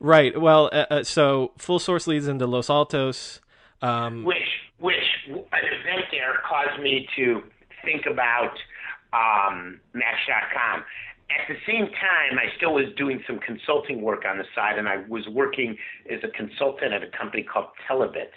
Right. 0.00 0.38
Well, 0.40 0.70
uh, 0.72 0.86
uh, 0.90 1.04
so 1.04 1.52
full 1.56 1.78
source 1.78 2.06
leads 2.06 2.26
into 2.26 2.46
Los 2.46 2.68
Altos. 2.68 3.40
Um, 3.82 4.24
which, 4.24 4.36
which 4.78 4.94
an 5.28 5.36
event 5.36 6.06
there 6.10 6.40
caused 6.48 6.82
me 6.82 7.06
to 7.16 7.42
think 7.84 8.06
about 8.10 8.54
um, 9.12 9.80
Match.com 9.92 10.84
at 11.30 11.48
the 11.48 11.56
same 11.66 11.86
time, 11.86 12.38
I 12.38 12.54
still 12.56 12.74
was 12.74 12.86
doing 12.96 13.22
some 13.26 13.38
consulting 13.40 14.02
work 14.02 14.24
on 14.28 14.38
the 14.38 14.44
side, 14.54 14.78
and 14.78 14.88
I 14.88 15.04
was 15.08 15.26
working 15.32 15.76
as 16.10 16.20
a 16.22 16.28
consultant 16.28 16.92
at 16.92 17.02
a 17.02 17.10
company 17.16 17.42
called 17.42 17.68
Telebit. 17.88 18.32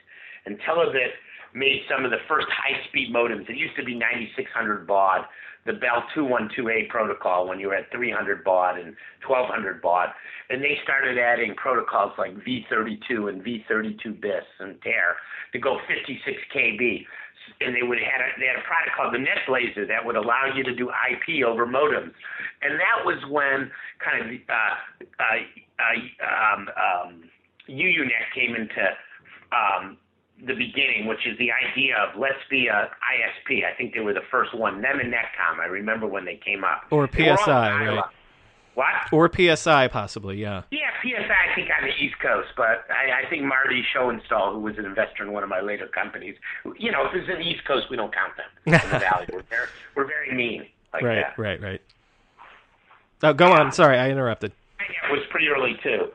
And 0.46 0.58
Telebit 0.60 1.12
made 1.54 1.82
some 1.90 2.06
of 2.06 2.12
the 2.12 2.24
first 2.28 2.48
high-speed 2.50 3.14
modems. 3.14 3.50
It 3.50 3.58
used 3.58 3.76
to 3.76 3.84
be 3.84 3.96
9600 3.96 4.88
baud, 4.88 5.26
the 5.66 5.74
Bell 5.74 6.04
212A 6.16 6.88
protocol 6.88 7.48
when 7.48 7.60
you 7.60 7.68
were 7.68 7.76
at 7.76 7.92
300 7.92 8.44
baud 8.44 8.80
and 8.80 8.96
1200 9.28 9.82
baud. 9.82 10.10
And 10.50 10.64
they 10.64 10.78
started 10.84 11.18
adding 11.18 11.56
protocols 11.56 12.14
like 12.18 12.36
V32 12.38 13.30
and 13.30 13.44
V32 13.44 14.22
bis 14.22 14.48
and 14.60 14.82
TER 14.82 15.16
to 15.52 15.60
go 15.60 15.78
56 15.88 16.38
KB 16.56 17.06
and 17.62 17.76
they 17.76 17.84
would 17.84 17.98
had 18.00 18.22
a, 18.22 18.30
they 18.40 18.48
had 18.48 18.58
a 18.58 18.66
product 18.66 18.96
called 18.96 19.14
the 19.14 19.22
NetBlazer 19.22 19.88
that 19.88 20.06
would 20.06 20.16
allow 20.16 20.52
you 20.54 20.64
to 20.64 20.76
do 20.76 20.90
IP 20.90 21.46
over 21.46 21.66
modems, 21.66 22.14
and 22.62 22.80
that 22.80 23.06
was 23.06 23.18
when 23.30 23.72
kind 24.04 24.22
of 24.22 24.28
uh, 24.50 24.76
uh, 25.20 25.40
uh, 25.80 26.54
um, 26.54 26.70
um, 26.70 27.24
UUNet 27.70 28.26
came 28.34 28.56
into 28.56 28.86
um, 29.52 29.98
the 30.46 30.54
beginning, 30.54 31.08
which 31.08 31.26
is 31.26 31.38
the 31.40 31.50
idea 31.52 31.96
of 31.98 32.20
let's 32.20 32.42
be 32.50 32.68
a 32.68 32.90
ISP. 32.92 33.66
I 33.66 33.76
think 33.78 33.94
they 33.94 34.02
were 34.02 34.14
the 34.14 34.28
first 34.30 34.56
one. 34.58 34.82
Them 34.82 35.00
and 35.00 35.12
Netcom. 35.12 35.60
I 35.60 35.66
remember 35.66 36.08
when 36.08 36.26
they 36.26 36.40
came 36.44 36.64
up. 36.64 36.84
Or 36.92 37.10
PSI, 37.12 37.46
right? 37.48 38.04
What? 38.78 39.12
Or 39.12 39.28
PSI, 39.28 39.88
possibly, 39.88 40.38
yeah. 40.38 40.62
Yeah, 40.70 40.92
PSI, 41.02 41.34
I 41.34 41.56
think 41.56 41.70
on 41.76 41.88
the 41.88 41.96
East 41.96 42.20
Coast, 42.22 42.50
but 42.56 42.86
I, 42.92 43.26
I 43.26 43.28
think 43.28 43.42
Marty 43.42 43.84
Schoffstall, 43.92 44.54
who 44.54 44.60
was 44.60 44.78
an 44.78 44.86
investor 44.86 45.24
in 45.24 45.34
one 45.34 45.42
of 45.42 45.50
my 45.50 45.62
later 45.62 45.88
companies, 45.88 46.36
you 46.78 46.92
know, 46.92 47.08
if 47.08 47.16
it's 47.16 47.28
in 47.28 47.40
the 47.40 47.44
East 47.44 47.66
Coast, 47.66 47.88
we 47.90 47.98
don't 47.98 48.14
count 48.14 48.34
them 48.38 48.46
in 48.66 48.92
the 48.92 49.00
Valley. 49.00 49.26
We're 49.34 49.42
very, 49.50 49.68
we're 49.96 50.06
very 50.06 50.32
mean 50.32 50.68
like 50.94 51.02
right, 51.02 51.26
that. 51.26 51.42
right, 51.42 51.60
right. 51.60 51.82
Oh, 53.24 53.34
go 53.34 53.52
on. 53.52 53.72
Sorry, 53.72 53.98
I 53.98 54.12
interrupted. 54.12 54.52
It 54.80 55.12
was 55.12 55.26
pretty 55.32 55.48
early 55.48 55.74
too. 55.82 56.10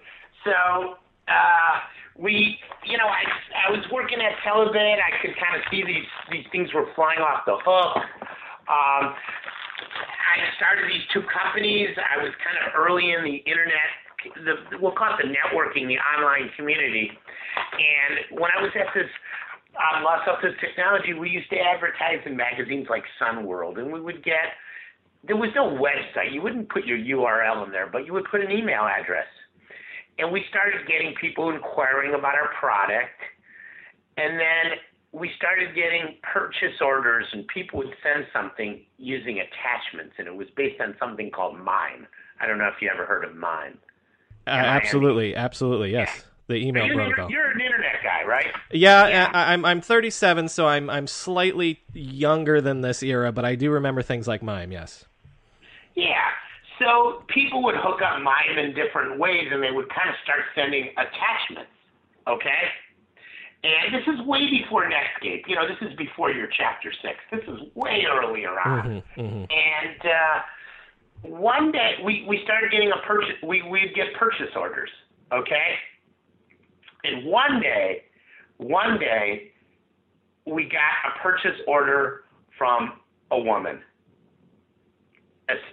So 0.44 0.98
uh, 1.26 1.80
we, 2.16 2.60
you 2.86 2.96
know, 2.96 3.08
I 3.08 3.24
I 3.66 3.72
was 3.72 3.84
working 3.90 4.20
at 4.20 4.38
Telebit. 4.46 4.98
I 5.02 5.20
could 5.20 5.34
kind 5.34 5.56
of 5.56 5.62
see 5.68 5.82
these 5.82 6.06
these 6.30 6.46
things 6.52 6.72
were 6.72 6.86
flying 6.94 7.18
off 7.18 7.42
the 7.44 7.56
hook. 7.58 8.04
Um, 8.70 9.14
I 9.84 10.36
started 10.56 10.88
these 10.88 11.04
two 11.12 11.22
companies. 11.28 11.90
I 11.98 12.22
was 12.22 12.32
kind 12.40 12.56
of 12.62 12.72
early 12.78 13.12
in 13.12 13.24
the 13.24 13.42
internet, 13.44 13.90
the, 14.44 14.78
we'll 14.78 14.94
call 14.94 15.14
it 15.14 15.22
the 15.22 15.30
networking, 15.30 15.88
the 15.88 15.98
online 15.98 16.50
community. 16.56 17.10
And 17.10 18.38
when 18.40 18.50
I 18.56 18.62
was 18.62 18.70
at 18.78 18.94
this 18.94 19.10
um, 19.76 20.04
Los 20.04 20.26
Altos 20.28 20.54
Technology, 20.60 21.14
we 21.14 21.30
used 21.30 21.50
to 21.50 21.58
advertise 21.58 22.20
in 22.26 22.36
magazines 22.36 22.86
like 22.88 23.02
Sun 23.18 23.44
World, 23.44 23.78
and 23.78 23.92
we 23.92 24.00
would 24.00 24.22
get 24.24 24.56
there 25.24 25.36
was 25.36 25.50
no 25.54 25.70
website. 25.70 26.34
You 26.34 26.42
wouldn't 26.42 26.68
put 26.68 26.84
your 26.84 26.98
URL 26.98 27.64
in 27.64 27.70
there, 27.70 27.86
but 27.86 28.04
you 28.06 28.12
would 28.12 28.24
put 28.30 28.40
an 28.40 28.50
email 28.50 28.82
address. 28.82 29.26
And 30.18 30.32
we 30.32 30.44
started 30.50 30.86
getting 30.88 31.14
people 31.20 31.50
inquiring 31.50 32.14
about 32.14 32.34
our 32.34 32.50
product. 32.58 33.14
And 34.16 34.38
then 34.38 34.64
we 35.12 35.30
started 35.36 35.74
getting 35.74 36.16
purchase 36.22 36.80
orders, 36.80 37.26
and 37.32 37.46
people 37.48 37.78
would 37.78 37.94
send 38.02 38.26
something 38.32 38.80
using 38.96 39.40
attachments, 39.40 40.14
and 40.18 40.26
it 40.26 40.34
was 40.34 40.48
based 40.56 40.80
on 40.80 40.96
something 40.98 41.30
called 41.30 41.58
MIME. 41.58 42.06
I 42.40 42.46
don't 42.46 42.58
know 42.58 42.68
if 42.68 42.80
you 42.80 42.90
ever 42.92 43.04
heard 43.04 43.24
of 43.24 43.36
MIME. 43.36 43.78
Uh, 44.46 44.50
absolutely, 44.50 45.36
absolutely, 45.36 45.92
yes. 45.92 46.10
Yeah. 46.14 46.22
The 46.48 46.56
email 46.56 46.86
you're, 46.86 46.96
protocol. 46.96 47.30
You're, 47.30 47.44
you're, 47.44 47.52
an 47.52 47.60
internet 47.60 48.02
guy, 48.02 48.26
right? 48.26 48.46
Yeah, 48.72 49.06
yeah. 49.08 49.30
I, 49.32 49.52
I'm 49.52 49.64
I'm 49.64 49.80
37, 49.80 50.48
so 50.48 50.66
I'm 50.66 50.90
I'm 50.90 51.06
slightly 51.06 51.80
younger 51.92 52.60
than 52.60 52.80
this 52.80 53.02
era, 53.02 53.30
but 53.32 53.44
I 53.44 53.54
do 53.54 53.70
remember 53.70 54.02
things 54.02 54.26
like 54.26 54.42
MIME. 54.42 54.72
Yes. 54.72 55.04
Yeah. 55.94 56.16
So 56.78 57.22
people 57.28 57.62
would 57.62 57.76
hook 57.76 58.00
up 58.02 58.20
MIME 58.20 58.58
in 58.58 58.74
different 58.74 59.18
ways, 59.18 59.48
and 59.52 59.62
they 59.62 59.70
would 59.70 59.88
kind 59.88 60.08
of 60.08 60.16
start 60.24 60.40
sending 60.54 60.88
attachments. 60.96 61.70
Okay. 62.26 62.68
And 63.64 63.94
this 63.94 64.02
is 64.12 64.26
way 64.26 64.50
before 64.50 64.90
Netscape. 64.90 65.42
You 65.46 65.54
know, 65.54 65.68
this 65.68 65.88
is 65.88 65.96
before 65.96 66.32
your 66.32 66.48
Chapter 66.56 66.92
Six. 67.00 67.14
This 67.30 67.42
is 67.46 67.60
way 67.74 68.04
earlier 68.10 68.58
on. 68.58 69.02
Mm-hmm, 69.16 69.20
mm-hmm. 69.20 69.44
And 69.44 70.00
uh, 70.02 71.38
one 71.38 71.70
day 71.70 71.94
we 72.04 72.24
we 72.28 72.40
started 72.42 72.72
getting 72.72 72.90
a 72.90 73.06
purchase. 73.06 73.36
We 73.46 73.62
we'd 73.62 73.94
get 73.94 74.06
purchase 74.18 74.50
orders. 74.56 74.90
Okay. 75.32 75.76
And 77.04 77.24
one 77.24 77.60
day, 77.60 78.04
one 78.58 78.98
day, 78.98 79.52
we 80.46 80.64
got 80.64 81.12
a 81.12 81.22
purchase 81.22 81.60
order 81.66 82.24
from 82.58 82.94
a 83.30 83.38
woman 83.40 83.80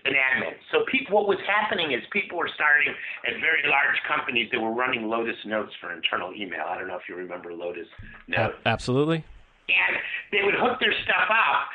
an 0.05 0.13
admin. 0.13 0.53
So 0.71 0.83
people, 0.91 1.15
what 1.15 1.27
was 1.27 1.39
happening 1.47 1.91
is 1.91 2.01
people 2.11 2.37
were 2.37 2.49
starting 2.53 2.93
at 3.27 3.39
very 3.39 3.63
large 3.67 3.97
companies 4.07 4.49
that 4.51 4.59
were 4.59 4.73
running 4.73 5.07
Lotus 5.07 5.37
Notes 5.45 5.71
for 5.79 5.91
internal 5.91 6.33
email. 6.33 6.65
I 6.67 6.77
don't 6.77 6.87
know 6.87 6.97
if 6.97 7.07
you 7.07 7.15
remember 7.15 7.53
Lotus 7.53 7.87
Notes. 8.27 8.55
Absolutely. 8.65 9.23
And 9.69 9.97
they 10.31 10.43
would 10.43 10.55
hook 10.55 10.79
their 10.79 10.93
stuff 11.03 11.29
up, 11.29 11.69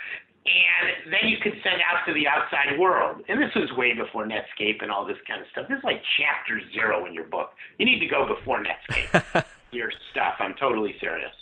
and 0.45 1.13
then 1.13 1.31
you 1.31 1.39
could 1.39 1.55
send 1.63 1.81
out 1.81 2.05
to 2.07 2.13
the 2.13 2.27
outside 2.27 2.79
world. 2.79 3.23
And 3.29 3.41
this 3.41 3.55
was 3.55 3.71
way 3.79 3.95
before 3.95 4.27
Netscape 4.27 4.83
and 4.83 4.91
all 4.91 5.07
this 5.07 5.19
kind 5.27 5.41
of 5.41 5.47
stuff. 5.53 5.69
This 5.69 5.79
is 5.79 5.85
like 5.85 6.03
chapter 6.19 6.61
zero 6.73 7.07
in 7.07 7.15
your 7.15 7.25
book. 7.25 7.51
You 7.79 7.87
need 7.87 8.01
to 8.01 8.07
go 8.07 8.27
before 8.27 8.63
Netscape. 8.63 9.45
your 9.75 9.91
stuff. 10.13 10.35
I'm 10.39 10.55
totally 10.55 10.95
serious. 11.01 11.35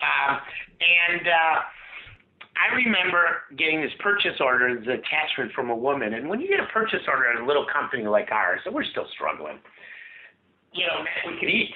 Um, 0.00 0.38
and 0.80 1.26
uh, 1.26 1.56
I 2.56 2.74
remember 2.74 3.42
getting 3.56 3.80
this 3.80 3.92
purchase 3.98 4.38
order, 4.40 4.78
the 4.78 5.02
attachment 5.02 5.52
from 5.52 5.70
a 5.70 5.76
woman, 5.76 6.14
and 6.14 6.28
when 6.28 6.40
you 6.40 6.48
get 6.48 6.60
a 6.60 6.70
purchase 6.72 7.02
order 7.08 7.26
at 7.30 7.40
a 7.40 7.44
little 7.44 7.66
company 7.66 8.06
like 8.06 8.30
ours, 8.30 8.60
and 8.64 8.74
we're 8.74 8.84
still 8.84 9.06
struggling, 9.12 9.58
you 10.72 10.86
know, 10.86 11.04
we 11.26 11.38
could 11.38 11.50
eat. 11.50 11.74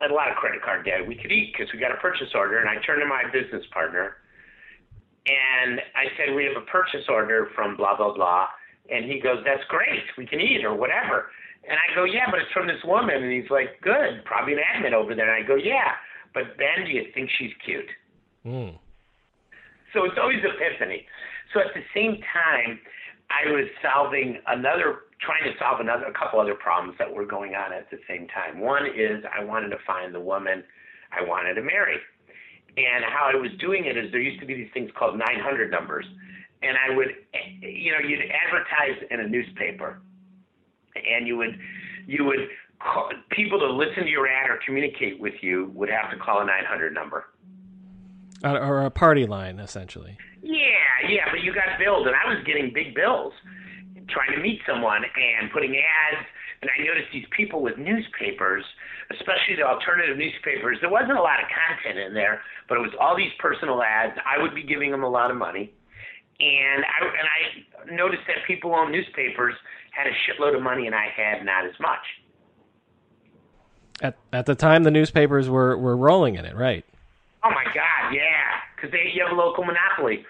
I 0.00 0.04
had 0.04 0.10
a 0.10 0.14
lot 0.14 0.30
of 0.30 0.36
credit 0.36 0.62
card 0.62 0.84
debt. 0.84 1.06
We 1.06 1.14
could 1.14 1.32
eat 1.32 1.54
because 1.56 1.72
we 1.72 1.78
got 1.78 1.92
a 1.92 1.96
purchase 1.96 2.34
order, 2.34 2.58
and 2.58 2.68
I 2.68 2.82
turned 2.84 3.00
to 3.00 3.06
my 3.06 3.22
business 3.30 3.64
partner, 3.72 4.16
and 5.26 5.80
I 5.94 6.10
said, 6.16 6.34
"We 6.34 6.44
have 6.44 6.56
a 6.56 6.66
purchase 6.66 7.08
order 7.08 7.46
from 7.54 7.76
blah 7.76 7.96
blah 7.96 8.14
blah," 8.14 8.48
and 8.90 9.04
he 9.04 9.20
goes, 9.20 9.42
"That's 9.44 9.64
great. 9.68 10.04
We 10.18 10.26
can 10.26 10.40
eat 10.40 10.64
or 10.64 10.74
whatever." 10.74 11.30
And 11.68 11.78
I 11.78 11.94
go, 11.94 12.04
"Yeah, 12.04 12.30
but 12.30 12.40
it's 12.40 12.52
from 12.52 12.66
this 12.66 12.82
woman," 12.84 13.22
and 13.22 13.32
he's 13.32 13.50
like, 13.50 13.80
"Good, 13.80 14.24
probably 14.24 14.54
an 14.54 14.60
admin 14.60 14.92
over 14.92 15.14
there." 15.14 15.32
And 15.32 15.44
I 15.44 15.46
go, 15.46 15.54
"Yeah, 15.54 15.94
but 16.34 16.56
Ben, 16.58 16.84
do 16.84 16.90
you 16.90 17.10
think 17.14 17.30
she's 17.38 17.54
cute?" 17.64 17.90
Mm. 18.44 18.78
So 19.96 20.04
it's 20.04 20.20
always 20.20 20.44
epiphany. 20.44 21.08
So 21.54 21.60
at 21.60 21.72
the 21.72 21.80
same 21.96 22.20
time, 22.36 22.78
I 23.32 23.48
was 23.50 23.64
solving 23.80 24.36
another 24.46 25.08
trying 25.24 25.48
to 25.48 25.56
solve 25.58 25.80
another 25.80 26.04
a 26.04 26.12
couple 26.12 26.38
other 26.38 26.54
problems 26.54 26.98
that 27.00 27.08
were 27.08 27.24
going 27.24 27.56
on 27.56 27.72
at 27.72 27.88
the 27.90 27.96
same 28.06 28.28
time. 28.28 28.60
One 28.60 28.84
is 28.84 29.24
I 29.32 29.42
wanted 29.42 29.70
to 29.70 29.80
find 29.86 30.14
the 30.14 30.20
woman 30.20 30.62
I 31.10 31.24
wanted 31.24 31.54
to 31.54 31.62
marry. 31.62 31.96
And 32.76 33.08
how 33.08 33.32
I 33.32 33.40
was 33.40 33.50
doing 33.58 33.86
it 33.86 33.96
is 33.96 34.12
there 34.12 34.20
used 34.20 34.38
to 34.40 34.46
be 34.46 34.52
these 34.52 34.68
things 34.74 34.90
called 34.98 35.16
900 35.16 35.70
numbers. 35.70 36.04
And 36.62 36.76
I 36.76 36.94
would, 36.94 37.08
you 37.62 37.92
know, 37.92 38.04
you'd 38.06 38.20
advertise 38.20 39.00
in 39.10 39.20
a 39.20 39.28
newspaper, 39.28 40.00
and 40.94 41.26
you 41.26 41.38
would, 41.38 41.56
you 42.06 42.24
would 42.24 42.48
call, 42.80 43.08
people 43.30 43.58
to 43.60 43.70
listen 43.72 44.04
to 44.04 44.10
your 44.10 44.28
ad 44.28 44.50
or 44.50 44.58
communicate 44.64 45.18
with 45.18 45.34
you 45.40 45.72
would 45.74 45.88
have 45.88 46.10
to 46.10 46.18
call 46.18 46.42
a 46.42 46.44
900 46.44 46.92
number. 46.92 47.24
Uh, 48.44 48.58
or 48.58 48.82
a 48.82 48.90
party 48.90 49.24
line, 49.24 49.58
essentially. 49.58 50.18
Yeah, 50.42 51.08
yeah, 51.08 51.24
but 51.30 51.40
you 51.40 51.54
got 51.54 51.78
bills, 51.78 52.06
and 52.06 52.14
I 52.14 52.28
was 52.28 52.44
getting 52.44 52.72
big 52.72 52.94
bills 52.94 53.32
trying 54.08 54.32
to 54.32 54.40
meet 54.40 54.60
someone 54.66 55.02
and 55.04 55.50
putting 55.50 55.76
ads. 55.76 56.26
And 56.62 56.70
I 56.70 56.84
noticed 56.84 57.08
these 57.12 57.26
people 57.36 57.60
with 57.60 57.76
newspapers, 57.76 58.64
especially 59.10 59.56
the 59.56 59.66
alternative 59.66 60.16
newspapers. 60.16 60.78
There 60.80 60.90
wasn't 60.90 61.18
a 61.18 61.22
lot 61.22 61.40
of 61.40 61.46
content 61.52 61.98
in 61.98 62.14
there, 62.14 62.40
but 62.68 62.78
it 62.78 62.80
was 62.80 62.92
all 62.98 63.16
these 63.16 63.32
personal 63.38 63.82
ads. 63.82 64.18
I 64.24 64.40
would 64.40 64.54
be 64.54 64.62
giving 64.62 64.90
them 64.90 65.02
a 65.02 65.08
lot 65.08 65.30
of 65.30 65.36
money, 65.36 65.72
and 66.40 66.84
I 66.84 67.04
and 67.04 67.92
I 67.92 67.94
noticed 67.94 68.22
that 68.26 68.36
people 68.46 68.72
on 68.72 68.90
newspapers 68.90 69.54
had 69.92 70.06
a 70.06 70.14
shitload 70.24 70.56
of 70.56 70.62
money, 70.62 70.86
and 70.86 70.94
I 70.94 71.08
had 71.14 71.44
not 71.44 71.66
as 71.66 71.74
much. 71.80 72.04
At 74.00 74.16
at 74.32 74.46
the 74.46 74.54
time, 74.54 74.82
the 74.84 74.90
newspapers 74.90 75.48
were 75.48 75.76
were 75.76 75.96
rolling 75.96 76.36
in 76.36 76.44
it, 76.44 76.56
right? 76.56 76.84
Oh 77.44 77.50
my 77.50 77.64
God, 77.64 77.85
because 78.76 78.92
they 78.92 79.10
you 79.16 79.24
have 79.24 79.32
a 79.32 79.40
local 79.40 79.64
monopoly. 79.64 80.22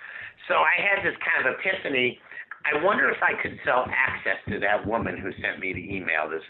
So 0.47 0.55
I 0.63 0.79
had 0.79 1.03
this 1.03 1.19
kind 1.19 1.43
of 1.43 1.59
epiphany 1.59 2.23
I 2.67 2.83
wonder 2.83 3.09
if 3.11 3.23
I 3.23 3.41
could 3.41 3.59
sell 3.65 3.87
access 3.91 4.39
to 4.49 4.59
that 4.61 4.87
woman 4.87 5.17
who 5.17 5.31
sent 5.41 5.61
me 5.61 5.73
the 5.73 5.95
email, 5.95 6.29
this 6.29 6.43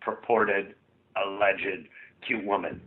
purported, 0.00 0.74
alleged, 1.16 1.88
cute 2.26 2.44
woman. 2.44 2.80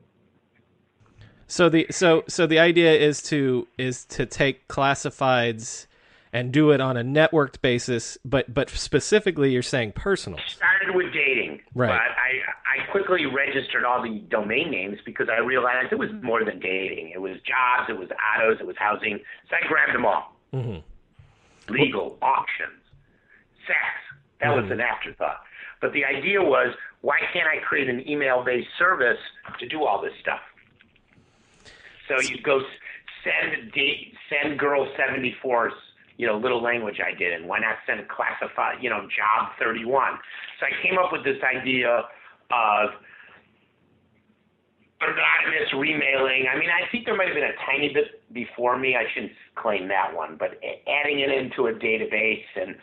So 1.47 1.69
the 1.69 1.87
so 1.89 2.23
so 2.27 2.45
the 2.45 2.59
idea 2.59 2.93
is 2.93 3.21
to 3.23 3.67
is 3.77 4.05
to 4.05 4.25
take 4.25 4.67
classifieds 4.67 5.87
and 6.33 6.51
do 6.51 6.71
it 6.71 6.81
on 6.81 6.97
a 6.97 7.03
networked 7.03 7.61
basis, 7.61 8.17
but 8.25 8.53
but 8.53 8.69
specifically 8.69 9.51
you're 9.51 9.61
saying 9.61 9.93
personal. 9.93 10.39
Started 10.47 10.95
with 10.95 11.13
dating, 11.13 11.61
right? 11.73 11.89
But 11.89 11.93
I 11.93 12.41
I 12.75 12.91
quickly 12.91 13.25
registered 13.25 13.85
all 13.85 14.03
the 14.03 14.19
domain 14.29 14.69
names 14.69 14.97
because 15.05 15.27
I 15.31 15.39
realized 15.39 15.93
it 15.93 15.99
was 15.99 16.09
more 16.21 16.43
than 16.43 16.59
dating. 16.59 17.11
It 17.15 17.21
was 17.21 17.37
jobs, 17.47 17.89
it 17.89 17.97
was 17.97 18.09
autos, 18.11 18.57
it 18.59 18.67
was 18.67 18.75
housing. 18.77 19.19
So 19.49 19.55
I 19.55 19.67
grabbed 19.67 19.93
them 19.95 20.05
all. 20.05 20.35
Mm-hmm 20.53 20.79
legal 21.69 22.17
auctions, 22.21 22.81
sex. 23.67 23.95
That 24.41 24.49
mm. 24.49 24.63
was 24.63 24.71
an 24.71 24.79
afterthought. 24.79 25.41
But 25.81 25.93
the 25.93 26.05
idea 26.05 26.41
was, 26.41 26.73
why 27.01 27.19
can't 27.33 27.47
I 27.47 27.63
create 27.63 27.89
an 27.89 28.07
email-based 28.07 28.69
service 28.79 29.19
to 29.59 29.67
do 29.67 29.85
all 29.85 30.01
this 30.01 30.13
stuff? 30.21 30.39
So 32.07 32.21
you 32.21 32.41
go 32.41 32.61
send 33.23 33.71
date, 33.73 34.13
send 34.29 34.59
girl 34.59 34.87
74's, 34.97 35.73
you 36.17 36.27
know, 36.27 36.37
little 36.37 36.61
language 36.61 37.01
I 37.05 37.17
did, 37.17 37.33
and 37.33 37.47
why 37.47 37.59
not 37.59 37.75
send 37.85 38.07
classified, 38.07 38.77
you 38.81 38.89
know, 38.89 39.01
job 39.01 39.51
31? 39.59 40.13
So 40.59 40.65
I 40.65 40.87
came 40.87 40.97
up 40.97 41.11
with 41.11 41.23
this 41.23 41.41
idea 41.43 42.03
of 42.51 42.89
anonymous 45.01 45.73
remailing. 45.73 46.45
I 46.51 46.57
mean, 46.57 46.69
I 46.69 46.89
think 46.91 47.05
there 47.05 47.15
might 47.15 47.27
have 47.27 47.35
been 47.35 47.43
a 47.43 47.57
tiny 47.65 47.93
bit 47.93 48.21
before 48.33 48.77
me. 48.77 48.95
I 48.95 49.03
shouldn't 49.13 49.33
claim 49.55 49.87
that 49.89 50.15
one, 50.15 50.37
but 50.37 50.59
adding 50.87 51.19
it 51.19 51.29
into 51.29 51.67
a 51.67 51.73
database 51.73 52.45
and 52.55 52.75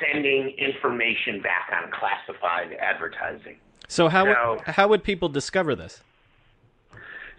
sending 0.00 0.54
information 0.58 1.42
back 1.42 1.70
on 1.72 1.90
classified 1.92 2.76
advertising. 2.80 3.56
So 3.88 4.08
how 4.08 4.24
so, 4.24 4.50
would, 4.50 4.60
how 4.62 4.88
would 4.88 5.04
people 5.04 5.28
discover 5.28 5.74
this? 5.74 6.02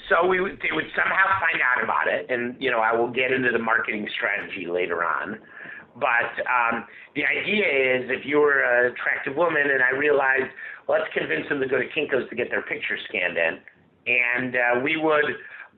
So 0.10 0.28
we 0.28 0.42
would, 0.42 0.60
they 0.62 0.76
would 0.76 0.92
somehow 0.96 1.40
find 1.40 1.62
out 1.64 1.84
about 1.84 2.08
it, 2.08 2.30
and 2.30 2.56
you 2.60 2.70
know 2.70 2.80
I 2.80 2.94
will 2.94 3.10
get 3.10 3.32
into 3.32 3.52
the 3.52 3.60
marketing 3.60 4.08
strategy 4.14 4.68
later 4.68 5.04
on. 5.04 5.40
But 5.96 6.32
um, 6.48 6.86
the 7.16 7.24
idea 7.26 7.66
is, 7.66 8.10
if 8.10 8.26
you 8.26 8.40
were 8.40 8.62
an 8.62 8.92
attractive 8.92 9.36
woman, 9.36 9.64
and 9.72 9.82
I 9.84 9.92
realized, 9.98 10.52
let's 10.92 11.08
convince 11.16 11.48
them 11.48 11.64
to 11.64 11.68
go 11.68 11.80
to 11.80 11.88
Kinko's 11.96 12.28
to 12.30 12.36
get 12.36 12.52
their 12.52 12.64
picture 12.64 13.00
scanned 13.08 13.38
in 13.38 13.64
and 14.08 14.56
uh, 14.56 14.82
we 14.84 14.98
would, 14.98 15.26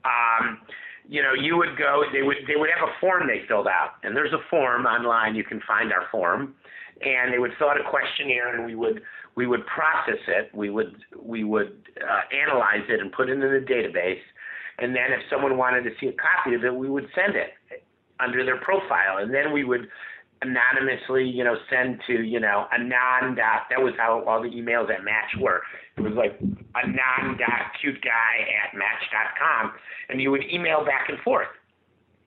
um, 0.05 0.61
you 1.07 1.21
know, 1.21 1.33
you 1.33 1.57
would 1.57 1.77
go. 1.77 2.03
They 2.13 2.21
would 2.21 2.37
they 2.47 2.55
would 2.55 2.69
have 2.69 2.87
a 2.87 2.91
form 2.99 3.27
they 3.27 3.45
filled 3.47 3.67
out, 3.67 3.95
and 4.03 4.15
there's 4.15 4.33
a 4.33 4.43
form 4.49 4.85
online. 4.85 5.35
You 5.35 5.43
can 5.43 5.61
find 5.67 5.91
our 5.91 6.07
form, 6.11 6.55
and 7.01 7.33
they 7.33 7.39
would 7.39 7.51
fill 7.59 7.69
out 7.69 7.79
a 7.79 7.89
questionnaire, 7.89 8.55
and 8.55 8.65
we 8.65 8.75
would 8.75 9.01
we 9.35 9.47
would 9.47 9.65
process 9.67 10.21
it. 10.27 10.49
We 10.53 10.69
would 10.69 10.95
we 11.21 11.43
would 11.43 11.83
uh, 11.99 12.21
analyze 12.33 12.87
it 12.89 12.99
and 12.99 13.11
put 13.11 13.29
it 13.29 13.33
in 13.33 13.39
the 13.39 13.65
database, 13.67 14.23
and 14.79 14.95
then 14.95 15.11
if 15.11 15.21
someone 15.29 15.57
wanted 15.57 15.83
to 15.83 15.91
see 15.99 16.07
a 16.07 16.13
copy 16.13 16.55
of 16.55 16.63
it, 16.63 16.73
we 16.73 16.89
would 16.89 17.07
send 17.13 17.35
it 17.35 17.83
under 18.19 18.45
their 18.45 18.59
profile, 18.61 19.17
and 19.19 19.33
then 19.33 19.51
we 19.51 19.65
would 19.65 19.89
anonymously, 20.43 21.27
you 21.27 21.43
know, 21.43 21.55
send 21.69 22.01
to, 22.07 22.21
you 22.21 22.39
know, 22.39 22.67
a 22.71 22.83
non 22.83 23.35
dot. 23.35 23.63
That 23.69 23.81
was 23.81 23.93
how 23.97 24.23
all 24.27 24.41
the 24.41 24.49
emails 24.49 24.89
at 24.93 25.03
Match 25.03 25.31
were. 25.39 25.61
It 25.97 26.01
was 26.01 26.13
like 26.13 26.39
a 26.41 26.87
non 26.87 27.37
dot 27.37 27.71
cute 27.79 28.01
guy 28.01 28.45
at 28.63 28.77
Match 28.77 29.03
dot 29.11 29.33
com, 29.39 29.73
and 30.09 30.21
you 30.21 30.31
would 30.31 30.43
email 30.51 30.85
back 30.85 31.09
and 31.09 31.19
forth, 31.19 31.47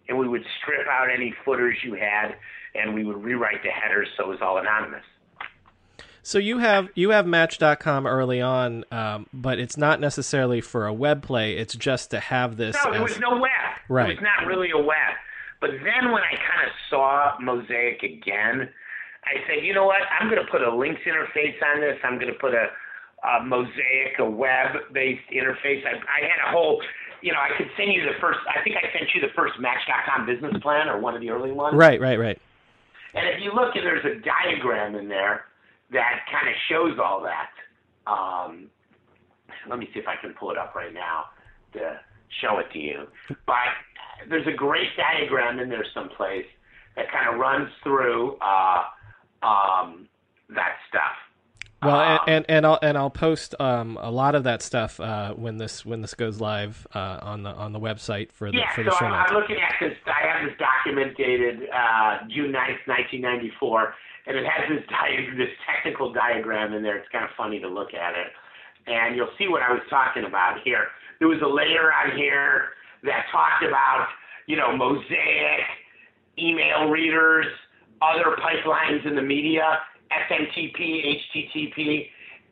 and 0.08 0.18
we 0.18 0.28
would 0.28 0.44
strip 0.60 0.86
out 0.88 1.08
any 1.12 1.34
footers 1.44 1.76
you 1.84 1.94
had, 1.94 2.36
and 2.74 2.94
we 2.94 3.04
would 3.04 3.22
rewrite 3.22 3.62
the 3.62 3.70
headers 3.70 4.08
so 4.16 4.24
it 4.24 4.28
was 4.28 4.38
all 4.40 4.58
anonymous. 4.58 5.04
So 6.22 6.38
you 6.38 6.58
have 6.58 6.88
you 6.96 7.10
have 7.10 7.24
Match.com 7.24 8.04
early 8.04 8.40
on, 8.40 8.84
um, 8.90 9.28
but 9.32 9.60
it's 9.60 9.76
not 9.76 10.00
necessarily 10.00 10.60
for 10.60 10.86
a 10.86 10.92
web 10.92 11.22
play. 11.22 11.56
It's 11.56 11.76
just 11.76 12.10
to 12.10 12.18
have 12.18 12.56
this. 12.56 12.76
No, 12.84 12.92
it 12.92 13.00
was 13.00 13.20
no 13.20 13.36
web. 13.36 13.50
Right. 13.88 14.10
It 14.10 14.14
was 14.14 14.22
not 14.24 14.48
really 14.48 14.70
a 14.72 14.78
web. 14.78 15.14
But 15.66 15.82
then 15.82 16.12
when 16.14 16.22
I 16.22 16.38
kind 16.38 16.62
of 16.62 16.70
saw 16.88 17.34
Mosaic 17.42 17.98
again, 18.06 18.70
I 19.26 19.34
said, 19.50 19.66
you 19.66 19.74
know 19.74 19.84
what? 19.84 19.98
I'm 20.14 20.30
going 20.30 20.38
to 20.38 20.46
put 20.46 20.62
a 20.62 20.70
Lynx 20.70 21.00
interface 21.02 21.58
on 21.74 21.80
this. 21.80 21.98
I'm 22.04 22.22
going 22.22 22.30
to 22.30 22.38
put 22.38 22.54
a, 22.54 22.70
a 23.26 23.42
Mosaic, 23.42 24.14
a 24.20 24.30
web-based 24.30 25.26
interface. 25.34 25.82
I, 25.82 25.98
I 25.98 26.22
had 26.22 26.38
a 26.46 26.52
whole, 26.54 26.80
you 27.20 27.32
know, 27.32 27.42
I 27.42 27.50
could 27.58 27.66
send 27.76 27.92
you 27.92 28.06
the 28.06 28.14
first. 28.20 28.38
I 28.46 28.62
think 28.62 28.76
I 28.78 28.86
sent 28.96 29.10
you 29.10 29.20
the 29.20 29.34
first 29.34 29.58
Match.com 29.58 30.24
business 30.24 30.54
plan 30.62 30.86
or 30.86 31.00
one 31.00 31.16
of 31.16 31.20
the 31.20 31.30
early 31.30 31.50
ones. 31.50 31.74
Right, 31.74 32.00
right, 32.00 32.18
right. 32.18 32.38
And 33.14 33.26
if 33.26 33.42
you 33.42 33.50
look, 33.50 33.74
and 33.74 33.82
there's 33.82 34.06
a 34.06 34.22
diagram 34.22 34.94
in 34.94 35.08
there 35.08 35.46
that 35.90 36.26
kind 36.30 36.46
of 36.46 36.54
shows 36.70 36.94
all 37.02 37.26
that. 37.26 37.50
Um, 38.06 38.70
let 39.68 39.80
me 39.80 39.88
see 39.92 39.98
if 39.98 40.06
I 40.06 40.14
can 40.22 40.32
pull 40.38 40.52
it 40.52 40.58
up 40.58 40.76
right 40.76 40.94
now 40.94 41.24
to 41.72 41.98
show 42.40 42.58
it 42.58 42.70
to 42.72 42.78
you. 42.78 43.06
But 43.46 43.56
there's 44.28 44.46
a 44.46 44.52
great 44.52 44.88
diagram 44.96 45.58
in 45.58 45.68
there 45.68 45.84
someplace 45.94 46.46
that 46.96 47.10
kind 47.12 47.28
of 47.32 47.38
runs 47.38 47.68
through 47.82 48.36
uh, 48.40 48.82
um, 49.42 50.08
that 50.50 50.76
stuff. 50.88 51.16
Well, 51.82 51.96
um, 51.96 52.18
and, 52.26 52.28
and, 52.28 52.46
and 52.48 52.66
I'll 52.66 52.78
and 52.82 52.98
I'll 52.98 53.10
post 53.10 53.54
um, 53.60 53.98
a 54.00 54.10
lot 54.10 54.34
of 54.34 54.44
that 54.44 54.62
stuff 54.62 54.98
uh, 54.98 55.34
when 55.34 55.58
this 55.58 55.84
when 55.84 56.00
this 56.00 56.14
goes 56.14 56.40
live 56.40 56.86
uh, 56.94 57.18
on 57.20 57.42
the 57.42 57.50
on 57.50 57.72
the 57.72 57.80
website 57.80 58.32
for 58.32 58.50
the 58.50 58.58
yeah, 58.58 58.74
for 58.74 58.82
the 58.82 58.90
so 58.92 58.98
show 58.98 59.06
I'm, 59.06 59.26
I'm 59.28 59.34
looking 59.34 59.56
at 59.56 59.74
this. 59.80 59.92
I 60.06 60.26
have 60.26 60.48
this 60.48 60.56
document 60.58 61.16
dated 61.16 61.68
uh, 61.68 62.18
June 62.28 62.50
9th, 62.50 62.88
1994, 62.88 63.94
and 64.26 64.36
it 64.36 64.46
has 64.46 64.68
this 64.70 64.86
di- 64.88 65.36
this 65.36 65.50
technical 65.66 66.12
diagram 66.12 66.72
in 66.72 66.82
there. 66.82 66.96
It's 66.96 67.08
kind 67.12 67.24
of 67.24 67.30
funny 67.36 67.60
to 67.60 67.68
look 67.68 67.92
at 67.92 68.14
it, 68.14 68.32
and 68.86 69.14
you'll 69.14 69.34
see 69.36 69.46
what 69.46 69.62
I 69.62 69.70
was 69.70 69.82
talking 69.90 70.24
about 70.24 70.62
here. 70.64 70.88
There 71.18 71.28
was 71.28 71.40
a 71.42 71.48
layer 71.48 71.92
on 71.92 72.16
here 72.16 72.70
that 73.04 73.26
talked 73.32 73.64
about, 73.64 74.08
you 74.46 74.56
know, 74.56 74.76
Mosaic, 74.76 75.60
email 76.38 76.88
readers, 76.88 77.46
other 78.02 78.36
pipelines 78.36 79.06
in 79.06 79.14
the 79.14 79.22
media, 79.22 79.78
SMTP, 80.12 81.18
HTTP, 81.34 82.08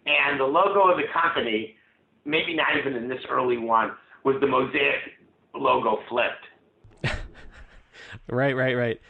and 0.07 0.41
the 0.41 0.45
logo 0.45 0.91
of 0.91 0.97
the 0.97 1.05
company, 1.13 1.77
maybe 2.25 2.55
not 2.55 2.77
even 2.79 2.95
in 2.95 3.09
this 3.09 3.21
early 3.29 3.59
one, 3.59 3.93
was 4.25 4.37
the 4.41 4.47
Mosaic 4.47 5.01
logo 5.55 5.99
flipped. 6.09 6.47
right, 8.29 8.57
right, 8.57 8.75
right. 8.75 9.01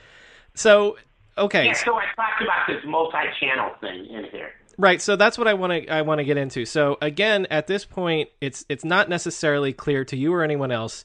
So, 0.54 0.96
okay. 1.38 1.66
Yeah, 1.66 1.72
so 1.74 1.94
I 1.94 2.04
talked 2.16 2.42
about 2.42 2.66
this 2.66 2.82
multi-channel 2.84 3.72
thing 3.80 4.06
in 4.06 4.24
here. 4.30 4.52
Right, 4.76 5.00
so 5.00 5.16
that's 5.16 5.38
what 5.38 5.46
I 5.46 5.54
want 5.54 5.72
to 5.72 5.88
I 5.88 6.02
want 6.02 6.18
to 6.18 6.24
get 6.24 6.36
into. 6.36 6.64
So 6.64 6.98
again, 7.00 7.46
at 7.50 7.66
this 7.66 7.84
point, 7.84 8.30
it's 8.40 8.64
it's 8.68 8.84
not 8.84 9.08
necessarily 9.08 9.72
clear 9.72 10.04
to 10.06 10.16
you 10.16 10.32
or 10.34 10.42
anyone 10.42 10.72
else 10.72 11.04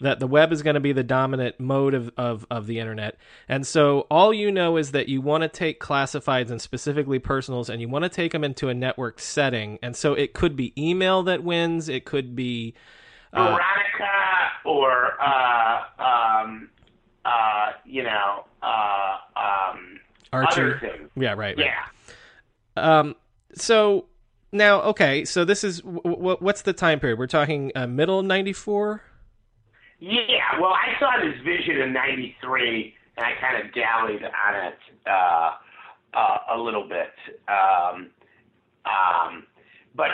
that 0.00 0.18
the 0.18 0.26
web 0.26 0.52
is 0.52 0.62
going 0.62 0.74
to 0.74 0.80
be 0.80 0.92
the 0.92 1.02
dominant 1.02 1.60
mode 1.60 1.94
of, 1.94 2.10
of, 2.16 2.46
of 2.50 2.66
the 2.66 2.78
internet. 2.78 3.16
And 3.48 3.66
so 3.66 4.06
all 4.10 4.32
you 4.32 4.50
know 4.50 4.76
is 4.76 4.92
that 4.92 5.08
you 5.08 5.20
want 5.20 5.42
to 5.42 5.48
take 5.48 5.78
classifieds 5.78 6.50
and 6.50 6.60
specifically 6.60 7.18
personals 7.18 7.68
and 7.68 7.80
you 7.80 7.88
want 7.88 8.04
to 8.04 8.08
take 8.08 8.32
them 8.32 8.42
into 8.42 8.68
a 8.68 8.74
network 8.74 9.20
setting. 9.20 9.78
And 9.82 9.94
so 9.94 10.14
it 10.14 10.32
could 10.32 10.56
be 10.56 10.72
email 10.82 11.22
that 11.24 11.44
wins, 11.44 11.88
it 11.88 12.06
could 12.06 12.34
be 12.34 12.74
uh, 13.32 13.44
Veronica 13.44 14.50
or 14.64 15.20
uh, 15.20 15.82
um, 15.98 16.70
uh, 17.24 17.72
you 17.84 18.02
know 18.02 18.46
uh, 18.62 19.18
um, 19.36 20.00
Archie. 20.32 20.62
Yeah, 21.14 21.30
right, 21.30 21.36
right. 21.36 21.58
Yeah. 21.58 21.84
Um, 22.80 23.16
so 23.54 24.06
now, 24.52 24.82
okay, 24.82 25.24
so 25.24 25.44
this 25.44 25.62
is 25.62 25.80
w- 25.80 26.02
w- 26.02 26.36
what's 26.40 26.62
the 26.62 26.72
time 26.72 27.00
period? 27.00 27.18
We're 27.18 27.26
talking 27.26 27.72
uh, 27.74 27.86
middle 27.86 28.22
'94. 28.22 29.02
Yeah, 30.00 30.60
well, 30.60 30.72
I 30.72 30.98
saw 30.98 31.12
this 31.22 31.38
vision 31.44 31.80
in 31.80 31.92
'93, 31.92 32.94
and 33.16 33.26
I 33.26 33.32
kind 33.40 33.64
of 33.64 33.72
dallied 33.74 34.24
on 34.24 34.66
it 34.66 34.78
uh, 35.06 35.50
uh, 36.14 36.56
a 36.56 36.58
little 36.58 36.88
bit. 36.88 37.12
Um, 37.48 38.10
um, 38.86 39.44
but 39.94 40.10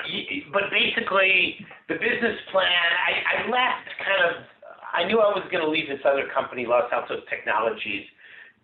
but 0.52 0.64
basically, 0.70 1.64
the 1.88 1.94
business 1.94 2.38
plan, 2.52 2.66
I, 2.68 3.44
I 3.44 3.50
left 3.50 3.88
kind 3.98 4.36
of. 4.36 4.42
I 4.92 5.04
knew 5.04 5.20
I 5.20 5.28
was 5.28 5.44
going 5.52 5.62
to 5.62 5.68
leave 5.68 5.88
this 5.88 6.00
other 6.06 6.26
company, 6.32 6.64
Los 6.64 6.90
Altos 6.90 7.20
Technologies, 7.28 8.06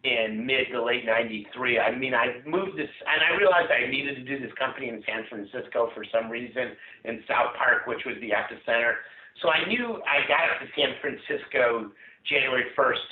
in 0.05 0.45
mid 0.45 0.67
to 0.73 0.83
late 0.83 1.07
'93. 1.07 1.79
I 1.79 1.95
mean, 1.95 2.15
I 2.15 2.43
moved 2.47 2.77
this, 2.77 2.91
and 3.07 3.23
I 3.23 3.39
realized 3.39 3.71
I 3.71 3.89
needed 3.91 4.17
to 4.17 4.25
do 4.25 4.39
this 4.43 4.53
company 4.59 4.89
in 4.89 5.03
San 5.07 5.23
Francisco 5.31 5.91
for 5.95 6.05
some 6.11 6.31
reason 6.31 6.75
in 7.05 7.23
South 7.29 7.55
Park, 7.57 7.87
which 7.87 8.03
was 8.05 8.17
the 8.21 8.35
epicenter. 8.35 8.99
So 9.41 9.49
I 9.49 9.67
knew 9.67 10.03
I 10.03 10.27
got 10.27 10.59
to 10.59 10.67
San 10.75 10.99
Francisco 11.01 11.91
January 12.27 12.67
1st, 12.77 13.09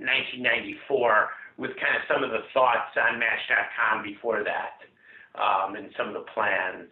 1994, 0.00 1.28
with 1.60 1.76
kind 1.76 1.94
of 2.00 2.02
some 2.08 2.24
of 2.24 2.32
the 2.32 2.48
thoughts 2.52 2.96
on 2.96 3.20
Match.com 3.20 4.02
before 4.02 4.42
that, 4.42 4.80
um, 5.36 5.76
and 5.76 5.92
some 5.96 6.08
of 6.08 6.14
the 6.14 6.26
plans. 6.32 6.88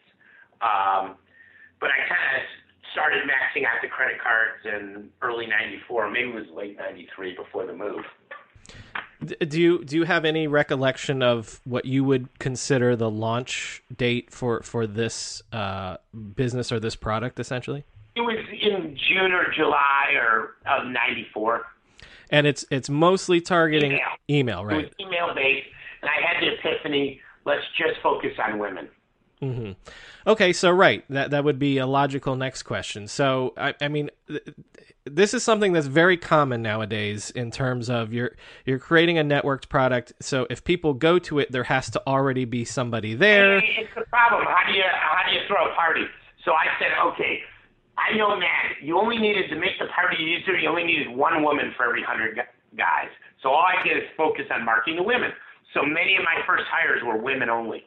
Um, 0.61 1.17
but 1.81 1.89
I 1.89 1.99
kind 2.05 2.29
of 2.37 2.45
started 2.93 3.25
maxing 3.25 3.65
out 3.65 3.81
the 3.81 3.89
credit 3.89 4.21
cards 4.21 4.61
in 4.69 5.09
early 5.25 5.49
'94, 5.49 6.13
maybe 6.13 6.29
it 6.29 6.35
was 6.37 6.51
late 6.53 6.77
'93 6.77 7.37
before 7.41 7.65
the 7.65 7.73
move. 7.73 8.05
Do 9.25 9.61
you 9.61 9.85
do 9.85 9.97
you 9.97 10.05
have 10.05 10.25
any 10.25 10.47
recollection 10.47 11.23
of 11.23 11.61
what 11.65 11.85
you 11.85 12.05
would 12.05 12.39
consider 12.39 12.97
the 12.97 13.11
launch 13.11 13.83
date 13.95 14.31
for 14.33 14.63
for 14.63 14.87
this 14.87 15.43
uh, 15.53 15.99
business 16.35 16.73
or 16.73 16.81
this 16.81 16.97
product, 16.97 17.39
essentially? 17.39 17.85
It 18.17 18.23
was 18.23 18.39
in 18.51 18.97
June 19.09 19.33
or 19.33 19.53
July 19.55 20.13
or 20.15 20.55
of 20.67 20.87
'94. 20.87 21.67
And 22.31 22.47
it's 22.47 22.65
it's 22.71 22.89
mostly 22.89 23.41
targeting 23.41 23.93
Email. 23.93 24.09
email 24.31 24.61
It 24.61 24.65
right? 24.65 24.85
was 24.85 24.93
email 25.01 25.35
based, 25.35 25.67
and 26.01 26.11
I 26.11 26.27
had 26.27 26.43
the 26.43 26.55
epiphany: 26.55 27.21
let's 27.45 27.65
just 27.77 28.01
focus 28.03 28.33
on 28.43 28.59
women. 28.59 28.89
Hmm 29.41 29.73
Okay, 30.27 30.53
so 30.53 30.71
right, 30.71 31.05
that 31.09 31.31
that 31.31 31.45
would 31.45 31.59
be 31.59 31.79
a 31.79 31.87
logical 31.87 32.37
next 32.37 32.65
question. 32.65 33.09
So, 33.09 33.55
I, 33.57 33.75
I 33.81 33.89
mean, 33.89 34.11
th- 34.29 34.43
this 35.05 35.33
is 35.33 35.43
something 35.43 35.73
that's 35.73 35.87
very 35.87 36.19
common 36.19 36.61
nowadays 36.61 37.31
in 37.31 37.51
terms 37.51 37.89
of 37.89 38.13
you're 38.13 38.37
you're 38.67 38.79
creating 38.79 39.19
a 39.19 39.25
networked 39.25 39.69
product. 39.69 40.13
So, 40.21 40.47
if 40.51 40.63
people 40.63 40.93
go 40.93 41.19
to 41.21 41.39
it, 41.39 41.53
there 41.53 41.65
has 41.65 41.89
to 41.91 42.03
already 42.07 42.45
be 42.45 42.65
somebody 42.65 43.15
there. 43.15 43.59
It's 43.59 43.95
the 43.95 44.05
problem. 44.11 44.45
How 44.45 44.71
do 44.71 44.77
you 44.77 44.85
how 44.93 45.29
do 45.29 45.35
you 45.35 45.41
throw 45.49 45.71
a 45.71 45.75
party? 45.75 46.05
So 46.45 46.53
I 46.53 46.67
said, 46.79 46.93
okay, 47.13 47.41
I 47.99 48.17
know 48.17 48.37
Matt. 48.37 48.81
You 48.83 48.99
only 48.99 49.19
needed 49.19 49.49
to 49.51 49.57
make 49.57 49.79
the 49.79 49.87
party 49.95 50.17
easier. 50.17 50.57
You 50.57 50.69
only 50.69 50.85
needed 50.85 51.09
one 51.11 51.43
woman 51.43 51.73
for 51.77 51.85
every 51.85 52.03
hundred 52.03 52.39
guys. 52.77 53.09
So 53.43 53.51
all 53.51 53.65
I 53.65 53.83
did 53.87 53.97
is 53.97 54.05
focus 54.17 54.45
on 54.51 54.65
marketing 54.65 54.97
the 54.97 55.03
women. 55.03 55.33
So 55.75 55.83
many 55.83 56.17
of 56.17 56.25
my 56.25 56.41
first 56.47 56.65
hires 56.71 57.03
were 57.05 57.17
women 57.17 57.49
only. 57.49 57.85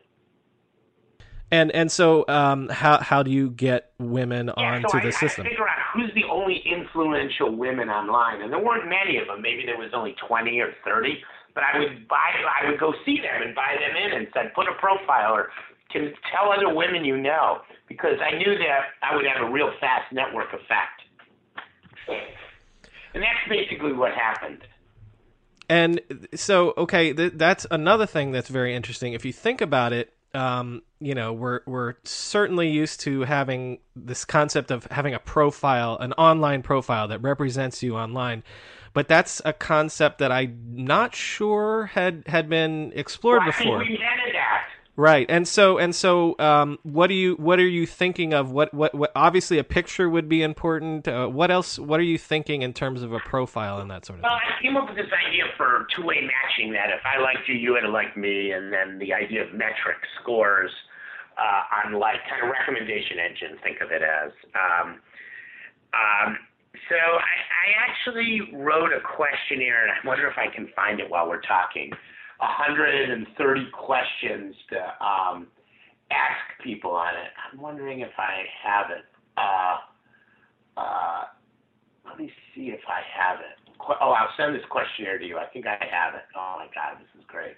And 1.53 1.69
and 1.71 1.91
so, 1.91 2.25
um, 2.27 2.67
how 2.69 2.97
how 2.99 3.21
do 3.21 3.29
you 3.29 3.51
get 3.51 3.93
women 3.99 4.49
Yeah, 4.57 4.73
onto 4.73 4.89
so 4.89 4.97
I, 4.97 5.03
the 5.03 5.11
system? 5.11 5.45
I 5.45 5.49
figure 5.49 5.67
out 5.69 5.77
who's 5.93 6.11
the 6.15 6.25
only 6.31 6.63
influential 6.65 7.55
women 7.55 7.89
online, 7.89 8.41
and 8.41 8.51
there 8.51 8.57
weren't 8.57 8.89
many 8.89 9.17
of 9.17 9.27
them. 9.27 9.43
Maybe 9.43 9.63
there 9.63 9.77
was 9.77 9.91
only 9.93 10.15
twenty 10.27 10.59
or 10.59 10.73
thirty. 10.83 11.21
But 11.53 11.63
I 11.71 11.77
would 11.77 12.07
buy, 12.07 12.33
I 12.63 12.67
would 12.67 12.79
go 12.79 12.93
see 13.05 13.17
them 13.17 13.43
and 13.45 13.53
buy 13.53 13.75
them 13.77 13.95
in 13.95 14.17
and 14.17 14.27
said, 14.33 14.55
put 14.55 14.65
a 14.67 14.73
profile 14.79 15.33
or 15.33 15.49
can 15.91 16.11
tell 16.33 16.51
other 16.51 16.73
women 16.73 17.05
you 17.05 17.15
know, 17.15 17.59
because 17.87 18.17
I 18.19 18.35
knew 18.35 18.57
that 18.57 18.79
I 19.03 19.15
would 19.15 19.25
have 19.25 19.47
a 19.47 19.51
real 19.51 19.69
fast 19.79 20.11
network 20.11 20.47
effect. 20.47 21.03
And 23.13 23.21
that's 23.21 23.47
basically 23.47 23.93
what 23.93 24.13
happened. 24.13 24.63
And 25.69 26.01
so, 26.33 26.73
okay, 26.77 27.13
th- 27.13 27.33
that's 27.35 27.67
another 27.69 28.07
thing 28.07 28.31
that's 28.31 28.49
very 28.49 28.75
interesting. 28.75 29.13
If 29.13 29.23
you 29.23 29.31
think 29.31 29.61
about 29.61 29.93
it, 29.93 30.12
um, 30.33 30.81
you 30.99 31.13
know, 31.13 31.33
we're 31.33 31.61
we're 31.65 31.95
certainly 32.03 32.69
used 32.69 33.01
to 33.01 33.21
having 33.21 33.79
this 33.95 34.25
concept 34.25 34.71
of 34.71 34.85
having 34.85 35.13
a 35.13 35.19
profile, 35.19 35.97
an 35.99 36.13
online 36.13 36.61
profile 36.61 37.07
that 37.09 37.21
represents 37.21 37.83
you 37.83 37.95
online. 37.95 38.43
But 38.93 39.07
that's 39.07 39.41
a 39.43 39.53
concept 39.53 40.19
that 40.19 40.31
I'm 40.31 40.59
not 40.71 41.15
sure 41.15 41.87
had 41.87 42.23
had 42.27 42.47
been 42.47 42.91
explored 42.95 43.39
Well, 43.39 43.47
before. 43.47 43.83
We 44.97 45.01
invented 45.01 45.27
that. 45.27 45.27
Right. 45.27 45.29
And 45.29 45.47
so 45.47 45.77
and 45.77 45.95
so 45.95 46.35
um 46.39 46.79
what 46.83 47.07
do 47.07 47.13
you 47.15 47.35
what 47.35 47.59
are 47.59 47.67
you 47.67 47.85
thinking 47.85 48.33
of 48.33 48.51
what 48.51 48.73
what, 48.73 48.93
what 48.93 49.11
obviously 49.15 49.57
a 49.57 49.63
picture 49.63 50.09
would 50.09 50.29
be 50.29 50.41
important 50.41 51.07
uh, 51.07 51.27
what 51.27 51.51
else 51.51 51.79
what 51.79 51.99
are 51.99 52.03
you 52.03 52.17
thinking 52.17 52.61
in 52.61 52.73
terms 52.73 53.01
of 53.01 53.13
a 53.13 53.19
profile 53.19 53.79
and 53.79 53.89
that 53.91 54.05
sort 54.05 54.19
of 54.19 54.23
Well, 54.23 54.37
thing? 54.39 54.49
I 54.57 54.61
came 54.61 54.77
up 54.77 54.87
with 54.87 54.97
this 54.97 55.11
idea 55.27 55.45
for 55.57 55.87
two-way 55.95 56.21
matching 56.21 56.73
that 56.73 56.89
if 56.89 57.01
I 57.05 57.21
liked 57.21 57.47
you, 57.47 57.55
you 57.55 57.75
had 57.75 57.81
to 57.81 57.89
like 57.89 58.15
me, 58.17 58.51
and 58.51 58.71
then 58.71 58.99
the 58.99 59.13
idea 59.13 59.43
of 59.43 59.53
metric 59.53 59.97
scores 60.21 60.71
uh, 61.37 61.85
on 61.85 61.93
like 61.93 62.17
kind 62.29 62.43
of 62.43 62.49
recommendation 62.49 63.17
engine. 63.19 63.57
Think 63.63 63.81
of 63.81 63.91
it 63.91 64.01
as. 64.01 64.31
Um, 64.53 64.99
um, 65.93 66.37
so 66.89 66.95
I, 66.95 67.35
I 67.37 67.67
actually 67.89 68.41
wrote 68.53 68.91
a 68.91 69.01
questionnaire, 69.01 69.83
and 69.83 69.91
I 69.91 70.07
wonder 70.07 70.27
if 70.27 70.37
I 70.37 70.53
can 70.53 70.67
find 70.75 70.99
it 70.99 71.09
while 71.09 71.29
we're 71.29 71.41
talking. 71.41 71.91
130 72.43 73.65
questions 73.71 74.55
to 74.69 74.77
um, 75.05 75.47
ask 76.11 76.61
people 76.63 76.91
on 76.91 77.15
it. 77.15 77.31
I'm 77.51 77.61
wondering 77.61 78.01
if 78.01 78.11
I 78.17 78.43
have 78.63 78.91
it. 78.91 79.05
Uh, 79.37 79.77
uh, 80.77 81.23
let 82.05 82.19
me 82.19 82.31
see 82.53 82.67
if 82.67 82.81
I 82.87 83.01
have 83.17 83.39
it. 83.39 83.77
Qu- 83.79 83.95
Oh, 84.01 84.11
I'll 84.11 84.29
send 84.35 84.55
this 84.55 84.63
questionnaire 84.69 85.17
to 85.17 85.25
you. 85.25 85.37
I 85.37 85.45
think 85.45 85.65
I 85.67 85.77
have 85.89 86.15
it. 86.15 86.23
Oh 86.35 86.55
my 86.57 86.67
God, 86.75 86.99
this 86.99 87.07
is 87.17 87.25
great. 87.27 87.55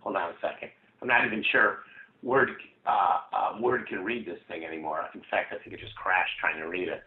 Hold 0.00 0.16
on 0.16 0.30
a 0.30 0.34
second. 0.40 0.70
I'm 1.02 1.08
not 1.08 1.26
even 1.26 1.44
sure 1.50 1.80
Word 2.22 2.50
uh, 2.86 3.18
uh, 3.32 3.58
Word 3.60 3.86
can 3.88 4.04
read 4.04 4.26
this 4.26 4.38
thing 4.48 4.64
anymore. 4.64 5.04
In 5.14 5.22
fact, 5.30 5.52
I 5.52 5.62
think 5.62 5.74
it 5.74 5.80
just 5.80 5.94
crashed 5.96 6.38
trying 6.40 6.58
to 6.58 6.68
read 6.68 6.88
it. 6.88 7.02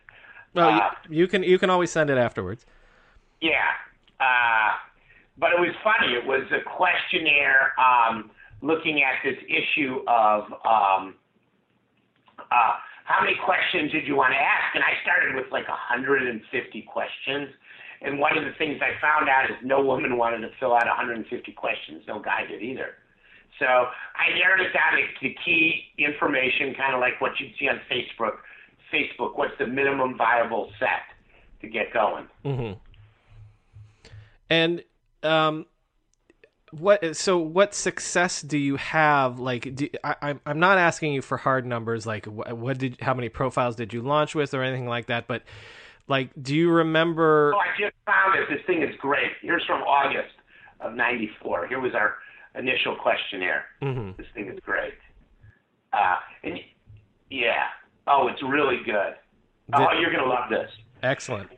Well, 0.54 0.70
uh, 0.70 0.90
you, 1.10 1.22
you 1.22 1.28
can 1.28 1.44
you 1.44 1.58
can 1.58 1.70
always 1.70 1.92
send 1.92 2.10
it 2.10 2.18
afterwards. 2.18 2.66
Yeah. 3.42 3.72
But 5.38 5.52
it 5.54 5.60
was 5.60 5.74
funny. 5.84 6.14
It 6.14 6.26
was 6.26 6.44
a 6.52 6.62
questionnaire 6.68 7.74
um, 7.80 8.32
looking 8.62 9.02
at 9.04 9.20
this 9.24 9.38
issue 9.48 10.04
of 10.08 10.44
um, 10.66 11.16
uh, 12.52 12.74
how 13.06 13.22
many 13.22 13.36
questions 13.44 13.92
did 13.92 14.08
you 14.08 14.16
want 14.16 14.34
to 14.34 14.40
ask? 14.40 14.76
And 14.76 14.84
I 14.84 14.96
started 15.04 15.36
with 15.36 15.52
like 15.52 15.68
150 15.68 16.42
questions. 16.84 17.50
And 18.02 18.20
one 18.20 18.38
of 18.38 18.44
the 18.46 18.54
things 18.58 18.82
I 18.82 19.00
found 19.00 19.30
out 19.30 19.50
is 19.50 19.58
no 19.64 19.82
woman 19.82 20.18
wanted 20.18 20.40
to 20.40 20.50
fill 20.60 20.74
out 20.74 20.86
150 20.86 21.28
questions. 21.54 22.04
No 22.08 22.20
guy 22.20 22.46
did 22.48 22.62
either. 22.62 22.98
So 23.60 23.66
I 23.66 24.34
narrowed 24.34 24.62
it 24.62 24.74
down 24.74 24.98
to 24.98 25.30
key 25.46 25.94
information, 25.98 26.74
kind 26.74 26.96
of 26.96 27.00
like 27.00 27.22
what 27.22 27.34
you'd 27.40 27.54
see 27.60 27.68
on 27.68 27.80
Facebook. 27.92 28.42
Facebook, 28.92 29.38
what's 29.38 29.54
the 29.60 29.68
minimum 29.68 30.18
viable 30.18 30.72
set 30.80 31.04
to 31.62 31.68
get 31.68 31.94
going? 31.94 32.28
hmm 32.44 32.74
And 34.50 34.84
um, 35.24 35.66
what 36.72 37.16
so 37.18 37.38
what 37.38 37.76
success 37.76 38.42
do 38.42 38.58
you 38.58 38.78
have? 38.78 39.40
Like, 39.40 39.76
do, 39.76 39.90
I, 40.04 40.16
I'm 40.22 40.42
I'm 40.46 40.60
not 40.60 40.78
asking 40.78 41.14
you 41.14 41.22
for 41.22 41.38
hard 41.38 41.66
numbers, 41.66 42.06
like 42.06 42.26
what, 42.26 42.58
what 42.58 42.78
did 42.78 42.98
how 43.02 43.14
many 43.14 43.30
profiles 43.30 43.76
did 43.76 43.94
you 43.94 44.02
launch 44.02 44.36
with 44.36 44.54
or 44.54 44.64
anything 44.64 44.88
like 44.88 45.08
that, 45.08 45.28
but 45.28 45.44
like, 46.08 46.30
do 46.42 46.56
you 46.56 46.70
remember? 46.72 47.54
Oh, 47.56 47.60
I 47.60 47.68
just 47.80 47.96
found 48.06 48.40
it. 48.40 48.48
This 48.50 48.66
thing 48.66 48.84
is 48.84 48.96
great. 49.00 49.32
Here's 49.42 49.64
from 49.66 49.82
August 49.84 50.34
of 50.80 50.94
'94. 50.94 51.68
Here 51.68 51.80
was 51.80 51.94
our 51.94 52.16
initial 52.56 52.96
questionnaire. 52.96 53.66
Mhm. 53.82 54.18
This 54.18 54.28
thing 54.34 54.48
is 54.48 54.60
great. 54.62 54.94
Uh, 55.94 56.18
and 56.44 56.58
yeah, 57.30 57.66
oh, 58.08 58.28
it's 58.28 58.42
really 58.44 58.78
good. 58.86 59.16
Oh, 59.74 59.88
you're 60.00 60.12
gonna 60.12 60.26
love 60.26 60.50
this. 60.50 60.70
Excellent. 61.04 61.50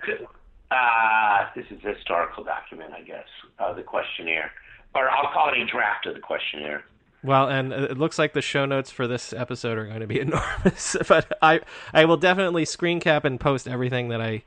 Uh, 0.74 1.46
this 1.56 1.66
is 1.70 1.84
a 1.86 1.94
historical 1.94 2.44
document, 2.44 2.94
I 2.94 3.02
guess, 3.02 3.28
uh, 3.60 3.74
the 3.74 3.84
questionnaire, 3.84 4.52
or 4.96 5.10
I'll 5.10 5.32
call 5.32 5.52
it 5.54 5.58
a 5.58 5.66
draft 5.66 6.08
of 6.08 6.16
the 6.16 6.20
questionnaire. 6.20 6.84
Well, 7.24 7.48
and 7.48 7.72
it 7.72 7.98
looks 7.98 8.20
like 8.20 8.34
the 8.34 8.42
show 8.42 8.66
notes 8.66 8.90
for 8.92 9.08
this 9.08 9.34
episode 9.34 9.78
are 9.78 9.86
going 9.86 10.02
to 10.02 10.08
be 10.08 10.20
enormous, 10.28 10.98
but 11.08 11.32
I 11.42 11.62
I 11.94 12.06
will 12.06 12.18
definitely 12.18 12.66
screen 12.66 13.00
cap 13.00 13.24
and 13.24 13.40
post 13.40 13.68
everything 13.68 14.10
that 14.10 14.22
I 14.22 14.44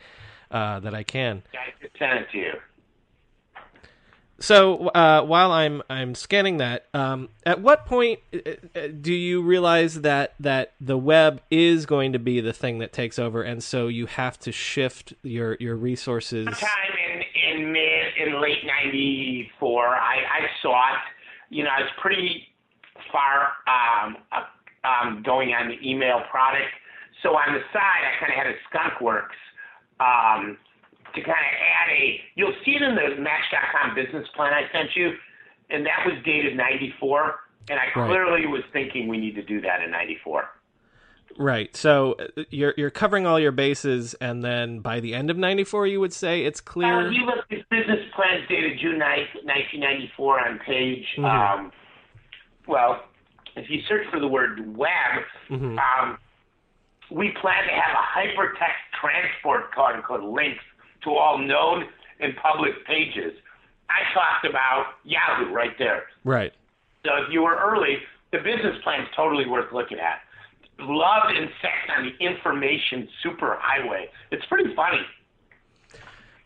uh, 0.50 0.80
that 0.80 0.94
I 0.94 1.02
can. 1.02 1.42
I 1.54 1.72
send 1.98 2.18
it 2.18 2.30
to 2.32 2.38
you. 2.38 2.52
So 4.38 4.88
uh, 4.88 5.22
while 5.22 5.50
I'm 5.50 5.82
I'm 5.88 6.14
scanning 6.14 6.58
that, 6.58 6.86
um, 6.92 7.30
at 7.44 7.60
what 7.60 7.86
point 7.86 8.20
uh, 8.34 8.50
uh, 8.74 8.88
do 9.00 9.14
you 9.14 9.42
realize 9.42 10.02
that 10.02 10.34
that 10.40 10.74
the 10.80 10.98
web 10.98 11.40
is 11.50 11.86
going 11.86 12.12
to 12.12 12.18
be 12.18 12.40
the 12.40 12.52
thing 12.52 12.78
that 12.80 12.92
takes 12.92 13.18
over, 13.18 13.42
and 13.42 13.64
so 13.64 13.88
you 13.88 14.06
have 14.06 14.38
to 14.40 14.52
shift 14.52 15.14
your 15.22 15.56
your 15.58 15.76
resources? 15.76 16.44
Sometime 16.44 16.68
in 17.14 17.60
in 17.60 17.72
mid 17.72 18.06
in 18.18 18.40
late 18.42 18.64
'94, 18.64 19.86
I 19.88 19.96
I 19.96 20.40
saw 20.60 20.92
it. 20.92 21.00
You 21.48 21.64
know, 21.64 21.70
I 21.70 21.80
was 21.80 21.90
pretty 22.02 22.46
far 23.10 23.52
um, 23.66 24.16
uh, 24.32 24.86
um, 24.86 25.22
going 25.24 25.54
on 25.54 25.68
the 25.68 25.78
email 25.88 26.20
product. 26.30 26.68
So 27.22 27.30
on 27.30 27.54
the 27.54 27.60
side, 27.72 28.02
I 28.04 28.20
kind 28.20 28.32
of 28.32 28.36
had 28.36 28.46
a 28.48 28.56
skunkworks 28.68 29.38
um, 30.00 30.58
to 31.14 31.20
kind 31.20 31.30
of 31.30 31.52
add 31.82 31.90
a. 31.92 32.20
You'll 32.34 32.54
see 32.64 32.72
it 32.72 32.82
in 32.82 32.94
the 32.94 33.20
Match.com 33.20 33.94
business 33.94 34.26
plan 34.34 34.52
I 34.52 34.70
sent 34.72 34.90
you, 34.96 35.12
and 35.70 35.84
that 35.86 36.04
was 36.06 36.14
dated 36.24 36.56
'94. 36.56 37.40
And 37.68 37.78
I 37.80 37.84
Right. 37.98 38.06
clearly 38.08 38.46
was 38.46 38.62
thinking 38.72 39.08
we 39.08 39.18
need 39.18 39.34
to 39.34 39.42
do 39.42 39.60
that 39.62 39.82
in 39.82 39.90
'94. 39.90 40.48
Right. 41.38 41.74
So 41.76 42.14
uh, 42.18 42.42
you're 42.50 42.74
you're 42.76 42.90
covering 42.90 43.26
all 43.26 43.38
your 43.40 43.52
bases, 43.52 44.14
and 44.14 44.42
then 44.44 44.78
by 44.80 45.00
the 45.00 45.14
end 45.14 45.30
of 45.30 45.36
'94, 45.36 45.86
you 45.88 46.00
would 46.00 46.12
say 46.12 46.44
it's 46.44 46.60
Uh, 46.60 46.64
clear. 46.64 47.10
you 47.10 47.24
look, 47.26 47.46
this 47.48 47.62
business 47.70 48.04
plan 48.14 48.40
is 48.40 48.48
dated 48.48 48.78
June 48.78 48.98
9th, 48.98 49.34
1994 49.44 50.48
on 50.48 50.58
page, 50.60 51.06
Mhm. 51.18 51.24
um, 51.24 51.72
well, 52.66 53.04
if 53.56 53.68
you 53.68 53.82
search 53.82 54.06
for 54.08 54.20
the 54.20 54.28
word 54.28 54.76
web, 54.76 55.24
Mhm. 55.50 55.78
um, 55.78 56.18
we 57.10 57.30
plan 57.32 57.64
to 57.64 57.70
have 57.72 57.94
a 57.96 58.02
hypertext 58.02 58.80
transport 59.00 59.72
card 59.72 60.02
called 60.04 60.24
links 60.24 60.62
to 61.06 61.16
all 61.16 61.38
known 61.38 61.84
and 62.20 62.34
public 62.36 62.84
pages. 62.86 63.32
I 63.88 64.12
talked 64.12 64.44
about 64.44 64.86
Yahoo 65.04 65.52
right 65.52 65.72
there. 65.78 66.04
Right. 66.24 66.52
So 67.04 67.12
if 67.22 67.32
you 67.32 67.42
were 67.42 67.56
early, 67.56 67.98
the 68.32 68.38
business 68.38 68.76
plan 68.82 69.02
is 69.02 69.08
totally 69.14 69.46
worth 69.46 69.72
looking 69.72 69.98
at. 69.98 70.20
Love 70.78 71.22
and 71.28 71.48
sex 71.62 71.74
on 71.96 72.04
the 72.04 72.24
information 72.24 73.08
superhighway. 73.24 74.06
It's 74.30 74.44
pretty 74.46 74.74
funny. 74.74 75.00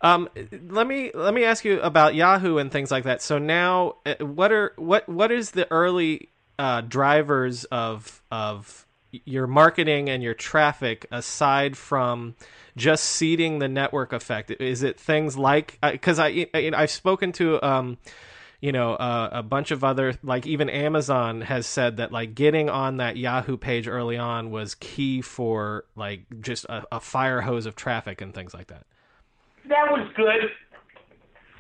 Um, 0.03 0.29
let 0.69 0.87
me 0.87 1.11
let 1.15 1.35
me 1.35 1.45
ask 1.45 1.65
you 1.65 1.81
about 1.81 2.15
Yahoo 2.15 2.59
and 2.59 2.71
things 2.71 2.91
like 2.91 3.05
that. 3.05 3.21
So 3.21 3.39
now, 3.39 3.97
uh, 4.07 4.15
what 4.25 4.51
are 4.53 4.73
what 4.77 5.09
what 5.09 5.31
is 5.31 5.51
the 5.51 5.71
early 5.71 6.31
uh, 6.59 6.83
drivers 6.83 7.65
of 7.65 8.23
of 8.31 8.87
your 9.11 9.47
marketing 9.47 10.09
and 10.09 10.23
your 10.23 10.35
traffic 10.35 11.07
aside 11.11 11.77
from 11.77 12.35
just 12.77 13.05
seeding 13.05 13.59
the 13.59 13.69
network 13.69 14.13
effect? 14.13 14.51
Is 14.51 14.83
it 14.83 14.99
things 14.99 15.37
like 15.37 15.79
because 15.83 16.19
I, 16.19 16.47
I 16.55 16.71
I've 16.75 16.91
spoken 16.91 17.33
to 17.33 17.63
um 17.63 17.99
you 18.61 18.73
know 18.73 18.95
uh, 18.95 19.31
a 19.33 19.43
bunch 19.43 19.71
of 19.71 19.83
other 19.83 20.15
like 20.23 20.47
even 20.47 20.69
Amazon 20.69 21.41
has 21.43 21.67
said 21.67 21.97
that 21.97 22.13
like 22.13 22.35
getting 22.35 22.69
on 22.69 22.99
that 22.99 23.17
Yahoo 23.17 23.57
page 23.57 23.89
early 23.89 24.17
on 24.17 24.51
was 24.51 24.75
key 24.77 25.21
for 25.21 25.85
like 25.97 26.25
just 26.41 26.65
a, 26.67 26.85
a 26.93 27.01
fire 27.01 27.41
hose 27.41 27.67
of 27.67 27.75
traffic 27.77 28.21
and 28.21 28.35
things 28.35 28.55
like 28.55 28.69
that. 28.69 28.87
that 29.69 29.91
was 29.91 30.09
good. 30.17 30.51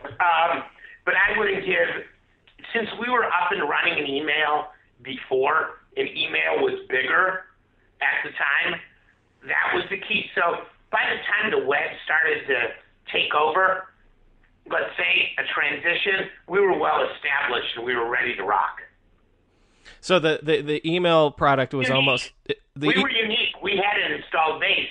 Um, 0.04 0.62
but 1.04 1.14
I 1.14 1.38
wouldn't 1.38 1.64
give, 1.66 1.88
since 2.74 2.88
we 3.00 3.10
were 3.10 3.24
up 3.24 3.50
and 3.50 3.68
running 3.68 3.98
an 3.98 4.06
email 4.06 4.68
before, 5.02 5.79
and 6.00 6.08
email 6.16 6.64
was 6.64 6.80
bigger 6.88 7.44
at 8.00 8.24
the 8.24 8.30
time, 8.30 8.80
that 9.46 9.74
was 9.74 9.84
the 9.90 9.98
key. 9.98 10.24
So 10.34 10.64
by 10.90 11.00
the 11.12 11.20
time 11.28 11.50
the 11.50 11.66
web 11.66 11.90
started 12.04 12.46
to 12.48 12.68
take 13.12 13.34
over, 13.34 13.88
let's 14.70 14.96
say 14.96 15.32
a 15.38 15.44
transition, 15.54 16.30
we 16.48 16.60
were 16.60 16.78
well 16.78 17.06
established 17.14 17.76
and 17.76 17.84
we 17.84 17.94
were 17.94 18.08
ready 18.08 18.34
to 18.36 18.42
rock. 18.44 18.80
So 20.00 20.18
the, 20.18 20.40
the, 20.42 20.62
the 20.62 20.90
email 20.90 21.30
product 21.30 21.74
was 21.74 21.88
Unique. 21.88 21.96
almost 21.96 22.32
the 22.46 22.56
we 22.88 23.02
were 23.02 23.10
unique. 23.10 23.60
We 23.62 23.72
had 23.76 24.00
an 24.02 24.12
installed 24.12 24.60
base 24.60 24.88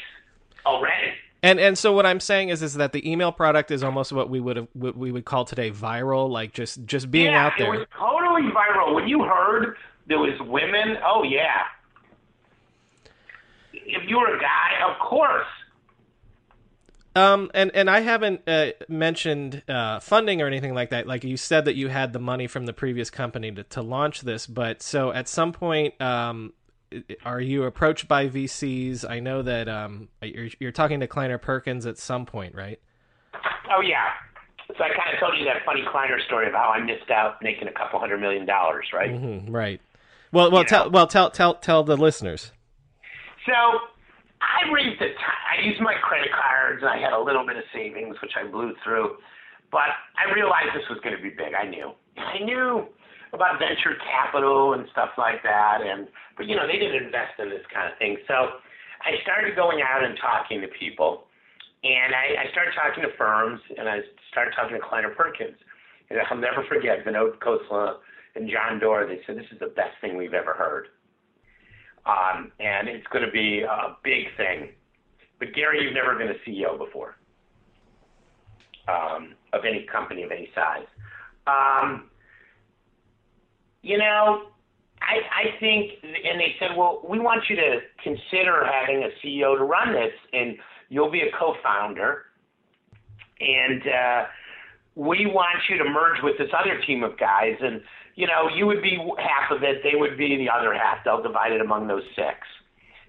already. 0.65 1.13
and 1.41 1.59
and 1.59 1.77
so 1.77 1.93
what 1.93 2.05
I'm 2.05 2.19
saying 2.19 2.49
is 2.49 2.61
is 2.61 2.75
that 2.75 2.91
the 2.91 3.09
email 3.09 3.31
product 3.31 3.71
is 3.71 3.83
almost 3.83 4.11
what 4.11 4.29
we 4.29 4.39
would 4.39 4.57
have 4.57 4.67
what 4.73 4.97
we 4.97 5.11
would 5.11 5.25
call 5.25 5.45
today 5.45 5.71
viral, 5.71 6.29
like 6.29 6.53
just 6.53 6.85
just 6.85 7.09
being 7.09 7.31
yeah, 7.31 7.45
out 7.45 7.53
there. 7.57 7.73
It 7.73 7.77
was 7.79 7.87
totally 7.97 8.51
viral. 8.51 8.93
When 8.93 9.07
you 9.07 9.23
heard 9.23 9.77
there 10.09 10.19
was 10.19 10.37
women, 10.41 10.97
oh 11.05 11.23
yeah. 11.23 11.63
If 13.71 14.09
you 14.09 14.17
were 14.17 14.35
a 14.35 14.39
guy, 14.39 14.89
of 14.89 14.99
course. 14.99 15.47
Um, 17.15 17.49
and 17.53 17.71
and 17.73 17.89
I 17.89 18.01
haven't 18.01 18.41
uh, 18.47 18.71
mentioned 18.87 19.63
uh, 19.67 19.99
funding 19.99 20.41
or 20.41 20.47
anything 20.47 20.73
like 20.73 20.89
that. 20.91 21.07
Like 21.07 21.23
you 21.23 21.37
said 21.37 21.65
that 21.65 21.75
you 21.75 21.87
had 21.87 22.13
the 22.13 22.19
money 22.19 22.47
from 22.47 22.65
the 22.65 22.73
previous 22.73 23.09
company 23.09 23.51
to, 23.51 23.63
to 23.63 23.81
launch 23.81 24.21
this, 24.21 24.45
but 24.45 24.81
so 24.81 25.11
at 25.11 25.27
some 25.27 25.51
point, 25.51 25.99
um, 26.01 26.53
are 27.25 27.41
you 27.41 27.63
approached 27.63 28.07
by 28.07 28.27
VCs? 28.29 29.09
I 29.09 29.19
know 29.19 29.41
that 29.41 29.67
um, 29.67 30.09
you're, 30.21 30.49
you're 30.59 30.71
talking 30.71 30.99
to 30.99 31.07
Kleiner 31.07 31.37
Perkins 31.37 31.85
at 31.85 31.97
some 31.97 32.25
point, 32.25 32.55
right? 32.55 32.79
Oh 33.75 33.81
yeah. 33.81 34.05
So 34.77 34.83
I 34.83 34.89
kind 34.89 35.13
of 35.13 35.19
told 35.19 35.37
you 35.37 35.45
that 35.45 35.65
funny 35.65 35.83
Kleiner 35.91 36.19
story 36.27 36.47
of 36.47 36.53
how 36.53 36.69
I 36.69 36.79
missed 36.79 37.09
out 37.09 37.41
making 37.41 37.67
a 37.67 37.71
couple 37.71 37.99
hundred 37.99 38.19
million 38.21 38.45
dollars, 38.45 38.87
right? 38.93 39.11
hmm 39.11 39.51
right. 39.51 39.81
Well, 40.31 40.51
well, 40.51 40.63
tell 40.63 40.85
know. 40.85 40.91
well 40.91 41.07
tell 41.07 41.31
tell 41.31 41.55
tell 41.55 41.83
the 41.83 41.97
listeners. 41.97 42.51
So 43.45 43.53
I 44.41 44.71
raised 44.71 45.01
a 45.01 45.09
I 45.09 45.65
used 45.65 45.81
my 45.81 45.95
credit 46.01 46.29
cards 46.31 46.81
and 46.81 46.89
I 46.89 46.97
had 46.97 47.13
a 47.13 47.19
little 47.19 47.45
bit 47.45 47.57
of 47.57 47.63
savings, 47.73 48.15
which 48.21 48.33
I 48.37 48.47
blew 48.47 48.73
through. 48.83 49.17
But 49.71 49.93
I 50.17 50.31
realized 50.33 50.73
this 50.73 50.87
was 50.89 50.99
going 51.03 51.15
to 51.15 51.21
be 51.21 51.29
big. 51.29 51.53
I 51.53 51.65
knew. 51.69 51.93
I 52.17 52.39
knew 52.43 52.87
about 53.33 53.59
venture 53.59 53.93
capital 54.01 54.73
and 54.73 54.87
stuff 54.91 55.09
like 55.17 55.43
that. 55.43 55.81
And 55.81 56.07
but 56.37 56.47
you 56.47 56.55
know 56.55 56.65
they 56.65 56.79
didn't 56.79 57.03
invest 57.03 57.37
in 57.39 57.49
this 57.49 57.65
kind 57.73 57.91
of 57.91 57.97
thing. 57.97 58.17
So 58.27 58.61
I 59.01 59.21
started 59.23 59.55
going 59.55 59.81
out 59.81 60.03
and 60.03 60.17
talking 60.17 60.61
to 60.61 60.67
people, 60.67 61.25
and 61.83 62.13
I, 62.13 62.47
I 62.47 62.51
started 62.51 62.73
talking 62.75 63.03
to 63.03 63.11
firms, 63.17 63.61
and 63.77 63.87
I 63.87 64.01
started 64.31 64.53
talking 64.55 64.75
to 64.75 64.83
Kleiner 64.83 65.13
Perkins. 65.13 65.57
And 66.09 66.19
I'll 66.25 66.37
never 66.37 66.65
forget 66.67 67.05
Vinod 67.05 67.37
Khosla 67.37 68.01
and 68.35 68.49
John 68.49 68.79
Doerr. 68.79 69.07
They 69.07 69.19
said 69.25 69.37
this 69.37 69.45
is 69.51 69.59
the 69.59 69.73
best 69.75 69.99
thing 70.01 70.17
we've 70.17 70.33
ever 70.33 70.53
heard 70.53 70.87
um, 72.05 72.51
and 72.59 72.87
it's 72.87 73.05
going 73.07 73.25
to 73.25 73.31
be 73.31 73.61
a 73.61 73.97
big 74.03 74.25
thing. 74.37 74.69
But 75.39 75.53
Gary, 75.53 75.83
you've 75.83 75.93
never 75.93 76.17
been 76.17 76.29
a 76.29 76.49
CEO 76.49 76.77
before 76.77 77.15
um, 78.87 79.35
of 79.53 79.61
any 79.65 79.85
company 79.91 80.23
of 80.23 80.31
any 80.31 80.49
size. 80.55 80.87
Um, 81.47 82.09
you 83.81 83.97
know, 83.97 84.47
I, 85.01 85.15
I 85.47 85.59
think, 85.59 85.91
and 86.03 86.39
they 86.39 86.55
said, 86.59 86.75
well, 86.75 87.01
we 87.07 87.19
want 87.19 87.43
you 87.49 87.55
to 87.55 87.79
consider 88.03 88.65
having 88.65 89.03
a 89.03 89.25
CEO 89.25 89.57
to 89.57 89.63
run 89.63 89.93
this, 89.93 90.11
and 90.33 90.57
you'll 90.89 91.11
be 91.11 91.21
a 91.21 91.31
co-founder, 91.39 92.23
and 93.39 93.81
uh, 93.81 94.25
we 94.95 95.25
want 95.25 95.57
you 95.69 95.77
to 95.77 95.85
merge 95.85 96.21
with 96.23 96.37
this 96.37 96.49
other 96.57 96.79
team 96.85 97.03
of 97.03 97.17
guys, 97.17 97.55
and 97.61 97.81
you 98.15 98.27
know, 98.27 98.49
you 98.53 98.65
would 98.65 98.81
be 98.81 98.97
half 99.17 99.51
of 99.51 99.63
it, 99.63 99.81
they 99.83 99.95
would 99.97 100.17
be 100.17 100.35
the 100.37 100.49
other 100.49 100.73
half. 100.73 101.03
They'll 101.05 101.23
divide 101.23 101.53
it 101.53 101.61
among 101.61 101.87
those 101.87 102.03
six. 102.15 102.35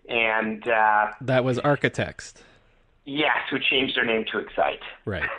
And 0.08 0.66
uh, 0.68 1.08
That 1.20 1.44
was 1.44 1.58
Architext, 1.58 2.34
yes, 3.04 3.36
who 3.50 3.58
changed 3.58 3.96
their 3.96 4.04
name 4.04 4.24
to 4.32 4.38
Excite. 4.38 4.80
right? 5.04 5.28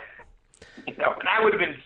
You 0.86 0.96
know, 0.96 1.12
and 1.20 1.28
I 1.28 1.44
would 1.44 1.52
have 1.52 1.60
been 1.60 1.76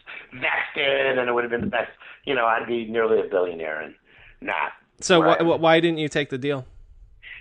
vested, 0.41 1.19
and 1.19 1.29
it 1.29 1.33
would 1.33 1.45
have 1.45 1.51
been 1.51 1.61
the 1.61 1.67
best. 1.67 1.91
You 2.25 2.35
know, 2.35 2.47
I'd 2.47 2.67
be 2.67 2.87
nearly 2.87 3.21
a 3.21 3.25
billionaire, 3.29 3.81
and 3.83 3.95
not 4.41 4.73
So 5.01 5.21
Right. 5.23 5.39
wh- 5.41 5.45
wh- 5.45 5.61
why 5.61 5.81
didn't 5.81 5.99
you 5.99 6.09
take 6.09 6.31
the 6.31 6.39
deal? 6.39 6.65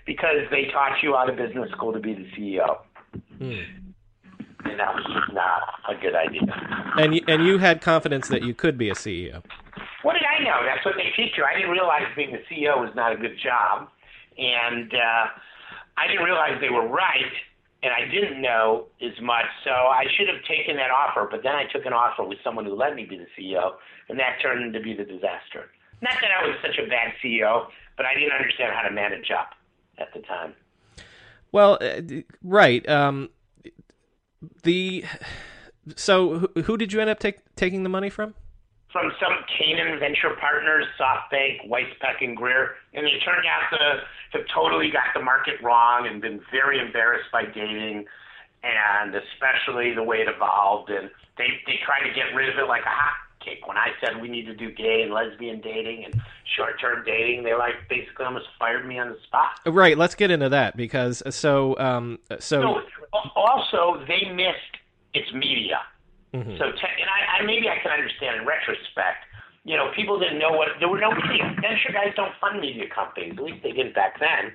because 0.05 0.37
they 0.51 0.65
taught 0.65 1.01
you 1.01 1.15
out 1.15 1.29
of 1.29 1.35
business 1.37 1.71
school 1.71 1.91
to 1.93 1.99
be 1.99 2.13
the 2.13 2.25
CEO. 2.35 2.79
Hmm. 3.39 3.61
And 4.65 4.79
that 4.79 4.93
was 4.93 5.05
just 5.05 5.33
not 5.33 5.61
a 5.87 5.95
good 5.95 6.15
idea. 6.15 6.41
And 6.97 7.15
you, 7.15 7.21
and 7.27 7.45
you 7.45 7.57
had 7.57 7.81
confidence 7.81 8.27
that 8.29 8.43
you 8.43 8.53
could 8.53 8.77
be 8.77 8.89
a 8.89 8.93
CEO. 8.93 9.43
What 10.01 10.13
did 10.13 10.23
I 10.23 10.43
know? 10.43 10.65
That's 10.65 10.85
what 10.85 10.95
they 10.97 11.09
teach 11.15 11.33
you. 11.37 11.43
I 11.43 11.53
didn't 11.55 11.71
realize 11.71 12.03
being 12.15 12.31
the 12.31 12.43
CEO 12.49 12.79
was 12.79 12.93
not 12.95 13.11
a 13.11 13.15
good 13.15 13.37
job, 13.41 13.89
and 14.37 14.93
uh, 14.93 15.25
I 15.97 16.07
didn't 16.07 16.23
realize 16.23 16.59
they 16.61 16.69
were 16.69 16.87
right, 16.87 17.33
and 17.83 17.91
I 17.93 18.09
didn't 18.09 18.41
know 18.41 18.87
as 19.01 19.19
much. 19.21 19.45
So 19.63 19.71
I 19.71 20.05
should 20.17 20.27
have 20.27 20.43
taken 20.45 20.75
that 20.77 20.91
offer, 20.91 21.27
but 21.29 21.41
then 21.43 21.55
I 21.55 21.65
took 21.71 21.85
an 21.85 21.93
offer 21.93 22.23
with 22.23 22.37
someone 22.43 22.65
who 22.65 22.75
let 22.75 22.95
me 22.95 23.05
be 23.05 23.17
the 23.17 23.27
CEO, 23.37 23.73
and 24.09 24.19
that 24.19 24.37
turned 24.41 24.63
into 24.63 24.79
be 24.79 24.93
the 24.93 25.05
disaster. 25.05 25.69
Not 26.01 26.13
that 26.21 26.31
I 26.31 26.45
was 26.45 26.55
such 26.61 26.77
a 26.77 26.87
bad 26.87 27.13
CEO, 27.23 27.67
but 27.97 28.05
I 28.05 28.13
didn't 28.13 28.33
understand 28.33 28.73
how 28.75 28.81
to 28.81 28.91
manage 28.91 29.31
up 29.31 29.51
at 29.97 30.13
the 30.13 30.19
time. 30.21 30.53
Well, 31.51 31.77
uh, 31.81 32.01
right. 32.43 32.87
Um, 32.89 33.29
the 34.63 35.03
so 35.95 36.49
who, 36.65 36.77
did 36.77 36.91
you 36.91 36.99
end 36.99 37.09
up 37.09 37.19
take, 37.19 37.39
taking 37.55 37.83
the 37.83 37.89
money 37.89 38.09
from? 38.09 38.33
from 38.95 39.11
some 39.19 39.35
Canaan 39.59 39.99
venture 39.99 40.39
partners, 40.39 40.85
SoftBank, 40.95 41.67
Weiss 41.67 41.91
Peck, 41.99 42.21
and 42.21 42.31
Greer, 42.31 42.79
and 42.93 43.03
they 43.05 43.19
turned 43.25 43.43
out 43.43 43.67
to 43.75 44.39
have 44.39 44.47
totally 44.55 44.89
got 44.89 45.11
the 45.13 45.21
market 45.21 45.55
wrong 45.61 46.07
and 46.07 46.21
been 46.21 46.39
very 46.49 46.79
embarrassed 46.79 47.27
by 47.29 47.43
dating, 47.43 48.05
and 48.63 49.13
especially 49.13 49.93
the 49.93 50.01
way 50.01 50.23
it 50.23 50.29
evolved. 50.31 50.89
And 50.89 51.11
they 51.37 51.59
they 51.67 51.75
tried 51.83 52.07
to 52.07 52.15
get 52.15 52.31
rid 52.33 52.47
of 52.47 52.55
it 52.55 52.69
like 52.69 52.87
a 52.87 52.95
hot 52.95 53.19
cake. 53.45 53.67
When 53.67 53.77
I 53.77 53.89
said 54.01 54.19
we 54.21 54.27
need 54.27 54.45
to 54.47 54.55
do 54.55 54.71
gay 54.71 55.03
and 55.03 55.13
lesbian 55.13 55.61
dating 55.61 56.05
and 56.05 56.21
short 56.57 56.79
term 56.81 57.03
dating, 57.05 57.43
they 57.43 57.53
like 57.53 57.75
basically 57.87 58.25
almost 58.25 58.47
fired 58.57 58.87
me 58.87 58.97
on 58.99 59.09
the 59.09 59.17
spot. 59.27 59.59
Right. 59.65 59.97
Let's 59.97 60.15
get 60.15 60.31
into 60.31 60.49
that 60.49 60.75
because 60.75 61.21
uh, 61.25 61.31
so 61.31 61.77
um 61.77 62.19
so 62.39 62.61
No, 62.61 62.81
also 63.35 64.03
they 64.07 64.29
missed 64.33 64.75
its 65.13 65.31
media. 65.33 65.79
Mhm. 66.33 66.57
So, 66.57 66.65
te- 66.71 66.95
and 66.99 67.09
I, 67.09 67.39
I 67.41 67.45
maybe 67.45 67.69
I 67.69 67.77
can 67.81 67.91
understand 67.91 68.41
in 68.41 68.45
retrospect. 68.45 69.23
You 69.63 69.77
know, 69.77 69.91
people 69.95 70.19
didn't 70.19 70.37
know 70.37 70.51
what 70.51 70.67
there 70.79 70.89
were 70.89 70.99
no 70.99 71.11
media. 71.11 71.55
Venture 71.61 71.93
guys 71.93 72.13
don't 72.15 72.33
fund 72.41 72.59
media 72.59 72.85
companies. 72.93 73.33
At 73.37 73.43
least 73.43 73.63
they 73.63 73.71
didn't 73.71 73.95
back 73.95 74.19
then. 74.19 74.53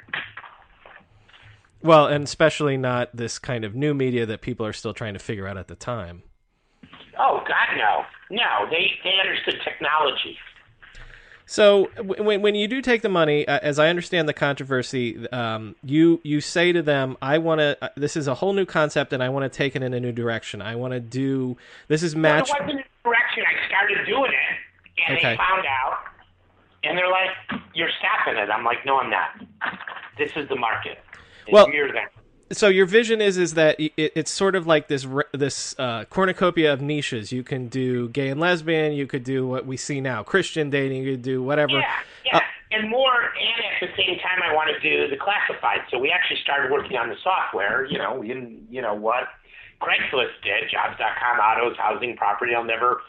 Well, 1.83 2.07
and 2.07 2.25
especially 2.25 2.77
not 2.77 3.17
this 3.17 3.39
kind 3.39 3.65
of 3.65 3.75
new 3.75 3.95
media 3.95 4.27
that 4.27 4.43
people 4.43 4.67
are 4.67 4.73
still 4.73 4.93
trying 4.93 5.15
to 5.15 5.19
figure 5.19 5.49
out 5.49 5.57
at 5.57 5.69
the 5.69 5.75
time. 5.75 6.23
Oh 7.23 7.43
God, 7.47 7.77
no, 7.77 8.05
no. 8.31 8.71
They 8.71 8.93
they 9.05 9.15
understood 9.21 9.61
technology. 9.63 10.39
So 11.45 11.91
when 11.99 12.41
when 12.43 12.55
you 12.55 12.67
do 12.69 12.81
take 12.81 13.03
the 13.03 13.09
money, 13.09 13.47
uh, 13.47 13.59
as 13.61 13.79
I 13.79 13.89
understand 13.89 14.29
the 14.29 14.33
controversy, 14.33 15.29
um, 15.31 15.75
you 15.85 16.21
you 16.23 16.41
say 16.41 16.73
to 16.73 16.81
them, 16.81 17.17
"I 17.21 17.39
want 17.39 17.59
to. 17.59 17.77
Uh, 17.83 17.89
this 17.97 18.17
is 18.17 18.27
a 18.29 18.35
whole 18.35 18.53
new 18.53 18.65
concept, 18.65 19.13
and 19.13 19.23
I 19.23 19.29
want 19.29 19.51
to 19.53 19.55
take 19.55 19.75
it 19.77 19.83
in 19.83 19.93
a 19.93 20.01
new 20.01 20.13
direction. 20.13 20.63
I 20.63 20.77
want 20.77 20.93
to 20.95 21.01
do. 21.01 21.57
This 21.89 22.03
is 22.03 22.15
match." 22.17 22.49
Well, 22.51 22.61
it 22.63 22.67
wasn't 22.67 22.81
a 22.81 23.09
direction. 23.09 23.45
I 23.47 23.67
started 23.69 24.07
doing 24.07 24.31
it, 24.33 25.01
and 25.09 25.19
Okay. 25.19 25.31
they 25.33 25.37
found 25.37 25.67
out, 25.67 25.99
and 26.85 26.97
they're 26.97 27.11
like, 27.11 27.31
"You're 27.75 27.91
stopping 27.99 28.41
it." 28.41 28.49
I'm 28.49 28.65
like, 28.65 28.87
"No, 28.87 29.01
I'm 29.01 29.11
not. 29.11 29.31
This 30.17 30.31
is 30.37 30.49
the 30.49 30.57
market. 30.57 31.03
It's 31.47 31.53
Well- 31.53 31.67
mirror 31.69 31.93
them." 31.93 32.09
So 32.53 32.69
your 32.69 32.87
vision 32.87 33.21
is 33.21 33.39
is 33.39 33.55
that 33.55 33.79
it, 33.79 33.93
it's 33.97 34.31
sort 34.31 34.55
of 34.55 34.67
like 34.67 34.89
this 34.89 35.07
this 35.33 35.75
uh, 35.79 36.05
cornucopia 36.07 36.73
of 36.73 36.81
niches. 36.81 37.33
You 37.33 37.43
can 37.43 37.69
do 37.69 38.09
gay 38.09 38.29
and 38.29 38.41
lesbian. 38.41 38.93
You 38.93 39.07
could 39.07 39.25
do 39.25 39.47
what 39.47 39.67
we 39.67 39.77
see 39.77 40.01
now, 40.01 40.23
Christian 40.23 40.71
dating. 40.71 41.03
You 41.03 41.13
could 41.13 41.23
do 41.23 41.43
whatever. 41.43 41.73
Yeah, 41.73 41.93
yeah. 42.25 42.41
and 42.73 42.91
more, 42.91 43.23
and 43.23 43.65
at 43.83 43.89
the 43.89 43.95
same 43.97 44.19
time, 44.19 44.43
I 44.43 44.55
want 44.55 44.71
to 44.75 44.81
do 44.81 45.09
the 45.09 45.17
classified. 45.17 45.81
So 45.91 45.99
we 45.99 46.11
actually 46.11 46.41
started 46.43 46.71
working 46.71 46.97
on 46.97 47.09
the 47.09 47.17
software. 47.23 47.87
You 47.87 47.99
know, 47.99 48.15
we 48.15 48.29
didn't, 48.29 48.67
you 48.71 48.83
know 48.83 48.95
what 48.95 49.29
Craigslist 49.81 50.37
did, 50.43 50.71
Jobs.com, 50.71 51.39
autos, 51.39 51.77
housing, 51.79 52.17
property. 52.17 52.55
I'll 52.55 52.65
never 52.65 53.01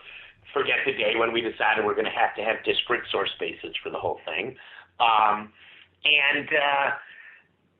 forget 0.53 0.77
the 0.85 0.93
day 0.93 1.15
when 1.15 1.31
we 1.33 1.41
decided 1.41 1.85
we're 1.85 1.95
going 1.95 2.05
to 2.05 2.11
have 2.11 2.35
to 2.35 2.43
have 2.43 2.63
disparate 2.63 3.03
source 3.11 3.31
bases 3.39 3.75
for 3.83 3.89
the 3.89 3.97
whole 3.97 4.19
thing. 4.25 4.55
Um, 4.99 5.51
and 6.03 6.47
uh, 6.47 6.91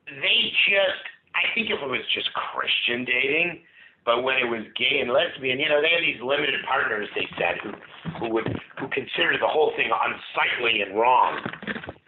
they 0.06 0.52
just, 0.68 1.04
I 1.34 1.48
think 1.54 1.70
if 1.70 1.80
it 1.80 1.88
was 1.88 2.04
just 2.12 2.28
Christian 2.34 3.04
dating, 3.04 3.62
but 4.04 4.22
when 4.22 4.36
it 4.36 4.48
was 4.48 4.66
gay 4.76 5.00
and 5.00 5.10
lesbian, 5.10 5.60
you 5.60 5.68
know, 5.68 5.80
they 5.80 5.94
had 5.94 6.02
these 6.02 6.20
limited 6.20 6.60
partners. 6.66 7.08
They 7.14 7.28
said 7.38 7.58
who 7.62 7.72
who 8.18 8.34
would 8.34 8.48
who 8.78 8.88
considered 8.88 9.38
the 9.40 9.48
whole 9.48 9.72
thing 9.76 9.90
unsightly 9.90 10.82
and 10.82 10.98
wrong. 10.98 11.38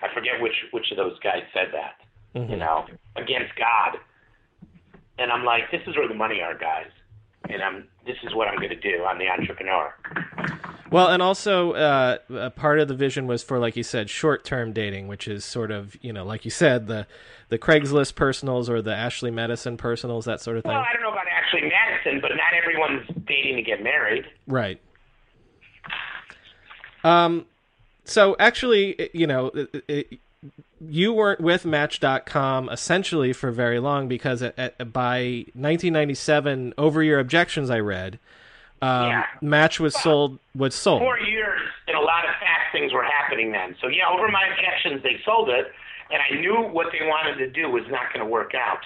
I 0.02 0.12
forget 0.12 0.40
which 0.40 0.56
which 0.72 0.90
of 0.90 0.96
those 0.96 1.18
guys 1.20 1.42
said 1.54 1.70
that. 1.72 2.02
Mm-hmm. 2.34 2.50
You 2.52 2.58
know, 2.58 2.86
against 3.16 3.54
God. 3.56 3.98
And 5.18 5.30
I'm 5.30 5.44
like, 5.44 5.70
this 5.70 5.82
is 5.86 5.96
where 5.96 6.08
the 6.08 6.14
money 6.14 6.40
are, 6.42 6.58
guys. 6.58 6.90
And 7.48 7.62
I'm 7.62 7.86
this 8.04 8.16
is 8.24 8.34
what 8.34 8.48
I'm 8.48 8.56
going 8.56 8.74
to 8.74 8.80
do. 8.80 9.04
I'm 9.04 9.18
the 9.18 9.28
entrepreneur. 9.28 9.94
Well, 10.94 11.08
and 11.08 11.20
also 11.20 11.72
uh, 11.72 12.18
a 12.30 12.50
part 12.50 12.78
of 12.78 12.86
the 12.86 12.94
vision 12.94 13.26
was 13.26 13.42
for, 13.42 13.58
like 13.58 13.74
you 13.74 13.82
said, 13.82 14.08
short-term 14.08 14.72
dating, 14.72 15.08
which 15.08 15.26
is 15.26 15.44
sort 15.44 15.72
of, 15.72 15.96
you 16.02 16.12
know, 16.12 16.24
like 16.24 16.44
you 16.44 16.52
said, 16.52 16.86
the 16.86 17.08
the 17.48 17.58
Craigslist 17.58 18.14
personals 18.14 18.70
or 18.70 18.80
the 18.80 18.94
Ashley 18.94 19.32
Madison 19.32 19.76
personals, 19.76 20.24
that 20.26 20.40
sort 20.40 20.56
of 20.56 20.62
thing. 20.62 20.70
Well, 20.70 20.84
I 20.88 20.92
don't 20.92 21.02
know 21.02 21.10
about 21.10 21.26
Ashley 21.26 21.62
Madison, 21.62 22.20
but 22.20 22.30
not 22.36 22.54
everyone's 22.54 23.08
dating 23.26 23.56
to 23.56 23.62
get 23.62 23.82
married. 23.82 24.24
Right. 24.46 24.80
Um, 27.02 27.46
so 28.04 28.36
actually, 28.38 29.10
you 29.12 29.26
know, 29.26 29.46
it, 29.48 29.84
it, 29.88 30.18
you 30.80 31.12
weren't 31.12 31.40
with 31.40 31.66
Match.com 31.66 32.68
essentially 32.68 33.32
for 33.32 33.50
very 33.50 33.80
long 33.80 34.06
because 34.06 34.42
at, 34.42 34.56
at, 34.56 34.92
by 34.92 35.44
1997, 35.54 36.74
over 36.78 37.02
your 37.02 37.18
objections, 37.18 37.68
I 37.68 37.80
read, 37.80 38.20
um, 38.84 39.08
Yeah. 39.08 39.24
Match 39.40 39.80
was 39.80 39.94
sold 39.94 40.38
was 40.54 40.74
sold. 40.74 41.00
Four 41.00 41.18
years 41.20 41.60
and 41.88 41.96
a 41.96 42.00
lot 42.00 42.24
of 42.24 42.30
fast 42.40 42.72
things 42.72 42.92
were 42.92 43.04
happening 43.04 43.52
then. 43.52 43.76
So 43.80 43.88
yeah, 43.88 44.08
over 44.08 44.28
my 44.28 44.46
objections, 44.52 45.02
they 45.02 45.20
sold 45.24 45.48
it, 45.48 45.72
and 46.10 46.20
I 46.22 46.40
knew 46.40 46.54
what 46.72 46.88
they 46.92 47.06
wanted 47.06 47.36
to 47.38 47.50
do 47.50 47.68
was 47.70 47.84
not 47.90 48.12
going 48.12 48.24
to 48.24 48.30
work 48.30 48.52
out. 48.54 48.80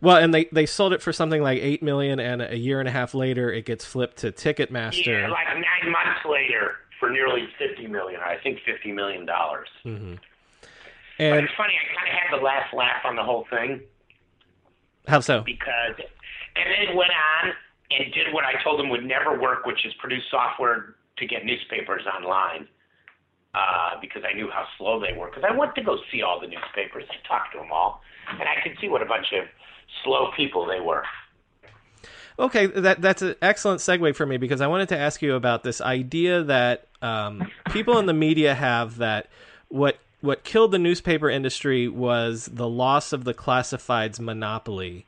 Well, 0.00 0.16
and 0.16 0.32
they, 0.32 0.44
they 0.52 0.66
sold 0.66 0.92
it 0.92 1.02
for 1.02 1.12
something 1.12 1.42
like 1.42 1.60
eight 1.60 1.82
million, 1.82 2.20
and 2.20 2.42
a 2.42 2.56
year 2.56 2.78
and 2.80 2.88
a 2.88 2.92
half 2.92 3.14
later, 3.14 3.52
it 3.52 3.64
gets 3.64 3.84
flipped 3.84 4.18
to 4.18 4.30
Ticketmaster. 4.32 5.06
Yeah, 5.06 5.28
like 5.28 5.46
nine 5.48 5.90
months 5.92 6.20
later, 6.28 6.76
for 7.00 7.10
nearly 7.10 7.48
fifty 7.58 7.86
million. 7.86 8.20
I 8.20 8.36
think 8.42 8.58
fifty 8.64 8.92
million 8.92 9.26
dollars. 9.26 9.68
But 9.84 9.90
and 9.92 11.44
it's 11.44 11.54
funny. 11.56 11.74
I 11.74 11.96
kind 11.96 12.08
of 12.08 12.14
had 12.14 12.38
the 12.38 12.44
last 12.44 12.72
laugh 12.74 13.04
on 13.04 13.16
the 13.16 13.24
whole 13.24 13.46
thing. 13.50 13.80
how 15.06 15.20
so? 15.20 15.42
because 15.42 15.94
and 16.54 16.64
then 16.66 16.88
it 16.90 16.96
went 16.96 17.10
on 17.10 17.52
and 17.90 18.12
did 18.12 18.32
what 18.32 18.44
I 18.44 18.62
told 18.62 18.78
them 18.78 18.88
would 18.90 19.04
never 19.04 19.38
work, 19.38 19.64
which 19.66 19.84
is 19.84 19.92
produce 19.98 20.24
software 20.30 20.96
to 21.18 21.26
get 21.26 21.44
newspapers 21.44 22.02
online. 22.06 22.68
Uh, 23.54 23.98
because 24.00 24.22
I 24.28 24.36
knew 24.36 24.50
how 24.50 24.66
slow 24.76 25.00
they 25.00 25.16
were. 25.18 25.28
Because 25.28 25.42
I 25.42 25.56
went 25.56 25.74
to 25.76 25.82
go 25.82 25.96
see 26.12 26.22
all 26.22 26.38
the 26.38 26.46
newspapers. 26.46 27.04
I 27.10 27.26
talked 27.26 27.52
to 27.54 27.58
them 27.58 27.72
all, 27.72 28.02
and 28.30 28.42
I 28.42 28.62
could 28.62 28.76
see 28.78 28.88
what 28.88 29.00
a 29.00 29.06
bunch 29.06 29.32
of 29.32 29.46
slow 30.04 30.30
people 30.36 30.66
they 30.66 30.80
were. 30.80 31.02
Okay, 32.38 32.66
that 32.66 33.00
that's 33.00 33.22
an 33.22 33.34
excellent 33.42 33.80
segue 33.80 34.14
for 34.14 34.26
me 34.26 34.36
because 34.36 34.60
I 34.60 34.68
wanted 34.68 34.90
to 34.90 34.98
ask 34.98 35.22
you 35.22 35.34
about 35.34 35.64
this 35.64 35.80
idea 35.80 36.44
that 36.44 36.86
um, 37.02 37.50
people 37.70 37.98
in 37.98 38.06
the 38.06 38.12
media 38.12 38.54
have 38.54 38.98
that 38.98 39.28
what 39.68 39.98
what 40.20 40.44
killed 40.44 40.70
the 40.70 40.78
newspaper 40.78 41.28
industry 41.28 41.88
was 41.88 42.48
the 42.52 42.68
loss 42.68 43.12
of 43.12 43.24
the 43.24 43.34
classifieds 43.34 44.20
monopoly, 44.20 45.06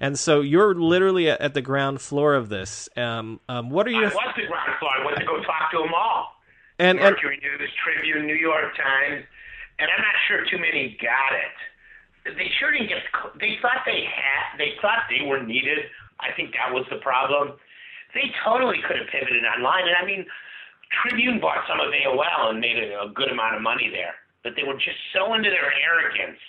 and 0.00 0.18
so 0.18 0.40
you're 0.40 0.74
literally 0.74 1.28
at, 1.28 1.52
the 1.52 1.60
ground 1.60 2.00
floor 2.00 2.34
of 2.34 2.48
this. 2.48 2.88
Um, 2.96 3.38
um, 3.48 3.68
what 3.68 3.86
are 3.86 3.90
you 3.90 4.08
I 4.08 4.14
was 4.14 4.34
the 4.34 4.48
ground 4.48 4.72
floor. 4.78 4.90
I 4.96 5.04
went 5.04 5.18
to 5.18 5.26
go 5.26 5.36
talk 5.44 5.70
to 5.72 5.78
them 5.78 5.92
all. 5.94 6.40
and, 6.78 6.98
and 6.98 7.14
Mercury 7.14 7.38
News, 7.42 7.70
Tribune, 7.84 8.26
New 8.26 8.34
York 8.40 8.74
Times, 8.76 9.24
and 9.78 9.88
I'm 9.92 10.00
not 10.00 10.16
sure 10.26 10.44
too 10.48 10.58
many 10.58 10.96
got 11.00 11.36
it. 11.36 12.36
They 12.36 12.48
sure 12.58 12.72
didn't 12.72 12.88
get. 12.88 13.04
They 13.40 13.56
thought 13.60 13.84
they 13.84 14.04
had. 14.08 14.56
They 14.58 14.72
thought 14.80 15.04
they 15.08 15.24
were 15.24 15.42
needed. 15.42 15.78
I 16.20 16.32
think 16.36 16.52
that 16.52 16.72
was 16.72 16.84
the 16.90 17.00
problem. 17.00 17.56
They 18.12 18.32
totally 18.44 18.80
could 18.84 18.96
have 18.96 19.08
pivoted 19.08 19.44
online, 19.44 19.88
and 19.88 19.96
I 19.96 20.04
mean, 20.04 20.26
Tribune 20.90 21.40
bought 21.40 21.64
some 21.68 21.80
of 21.80 21.92
AOL 21.92 22.50
and 22.50 22.60
made 22.60 22.76
a, 22.76 23.04
a 23.04 23.08
good 23.12 23.30
amount 23.30 23.56
of 23.56 23.62
money 23.62 23.88
there. 23.88 24.16
But 24.42 24.52
they 24.56 24.64
were 24.64 24.74
just 24.74 25.00
so 25.12 25.32
into 25.34 25.48
their 25.48 25.72
arrogance. 25.72 26.40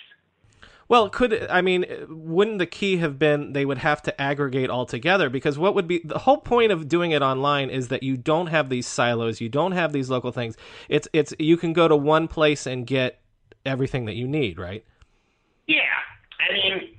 Well, 0.92 1.08
could 1.08 1.46
I 1.48 1.62
mean, 1.62 1.86
wouldn't 2.10 2.58
the 2.58 2.66
key 2.66 2.98
have 2.98 3.18
been 3.18 3.54
they 3.54 3.64
would 3.64 3.78
have 3.78 4.02
to 4.02 4.12
aggregate 4.20 4.68
all 4.68 4.84
together? 4.84 5.30
Because 5.30 5.56
what 5.56 5.74
would 5.74 5.88
be 5.88 6.02
the 6.04 6.18
whole 6.18 6.36
point 6.36 6.70
of 6.70 6.86
doing 6.86 7.12
it 7.12 7.22
online 7.22 7.70
is 7.70 7.88
that 7.88 8.02
you 8.02 8.18
don't 8.18 8.48
have 8.48 8.68
these 8.68 8.86
silos, 8.86 9.40
you 9.40 9.48
don't 9.48 9.72
have 9.72 9.94
these 9.94 10.10
local 10.10 10.32
things. 10.32 10.54
It's 10.90 11.08
it's 11.14 11.32
you 11.38 11.56
can 11.56 11.72
go 11.72 11.88
to 11.88 11.96
one 11.96 12.28
place 12.28 12.66
and 12.66 12.86
get 12.86 13.22
everything 13.64 14.04
that 14.04 14.16
you 14.16 14.28
need, 14.28 14.58
right? 14.58 14.84
Yeah, 15.66 15.96
I 16.44 16.52
mean, 16.52 16.92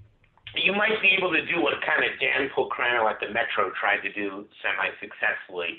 you 0.55 0.73
might 0.73 0.99
be 0.99 1.13
able 1.15 1.29
to 1.29 1.45
do 1.45 1.61
what 1.61 1.75
kind 1.85 2.01
of 2.01 2.19
Dan 2.19 2.49
Pulcrano 2.49 3.07
at 3.07 3.19
the 3.19 3.27
Metro 3.27 3.69
tried 3.79 4.01
to 4.01 4.11
do 4.11 4.47
semi-successfully, 4.65 5.77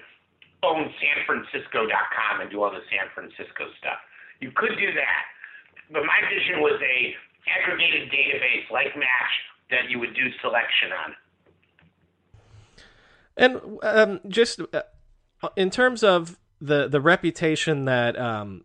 own 0.63 0.87
SanFrancisco.com 1.03 2.43
and 2.43 2.49
do 2.49 2.63
all 2.63 2.71
the 2.71 2.87
San 2.95 3.11
Francisco 3.13 3.75
stuff. 3.77 3.99
You 4.39 4.53
could 4.55 4.79
do 4.79 4.95
that, 4.95 5.23
but 5.91 6.07
my 6.07 6.23
vision 6.31 6.63
was 6.63 6.79
a 6.79 7.17
aggregated 7.47 8.11
database 8.11 8.71
like 8.71 8.97
Match 8.97 9.33
that 9.71 9.91
you 9.91 9.99
would 9.99 10.15
do 10.15 10.31
selection 10.41 10.91
on. 10.93 11.15
And 13.37 13.61
um, 13.83 14.21
just 14.29 14.61
uh, 14.73 14.83
in 15.57 15.71
terms 15.71 16.05
of 16.05 16.39
the 16.61 16.89
the 16.89 17.01
reputation 17.01 17.85
that 17.87 18.19
um, 18.19 18.65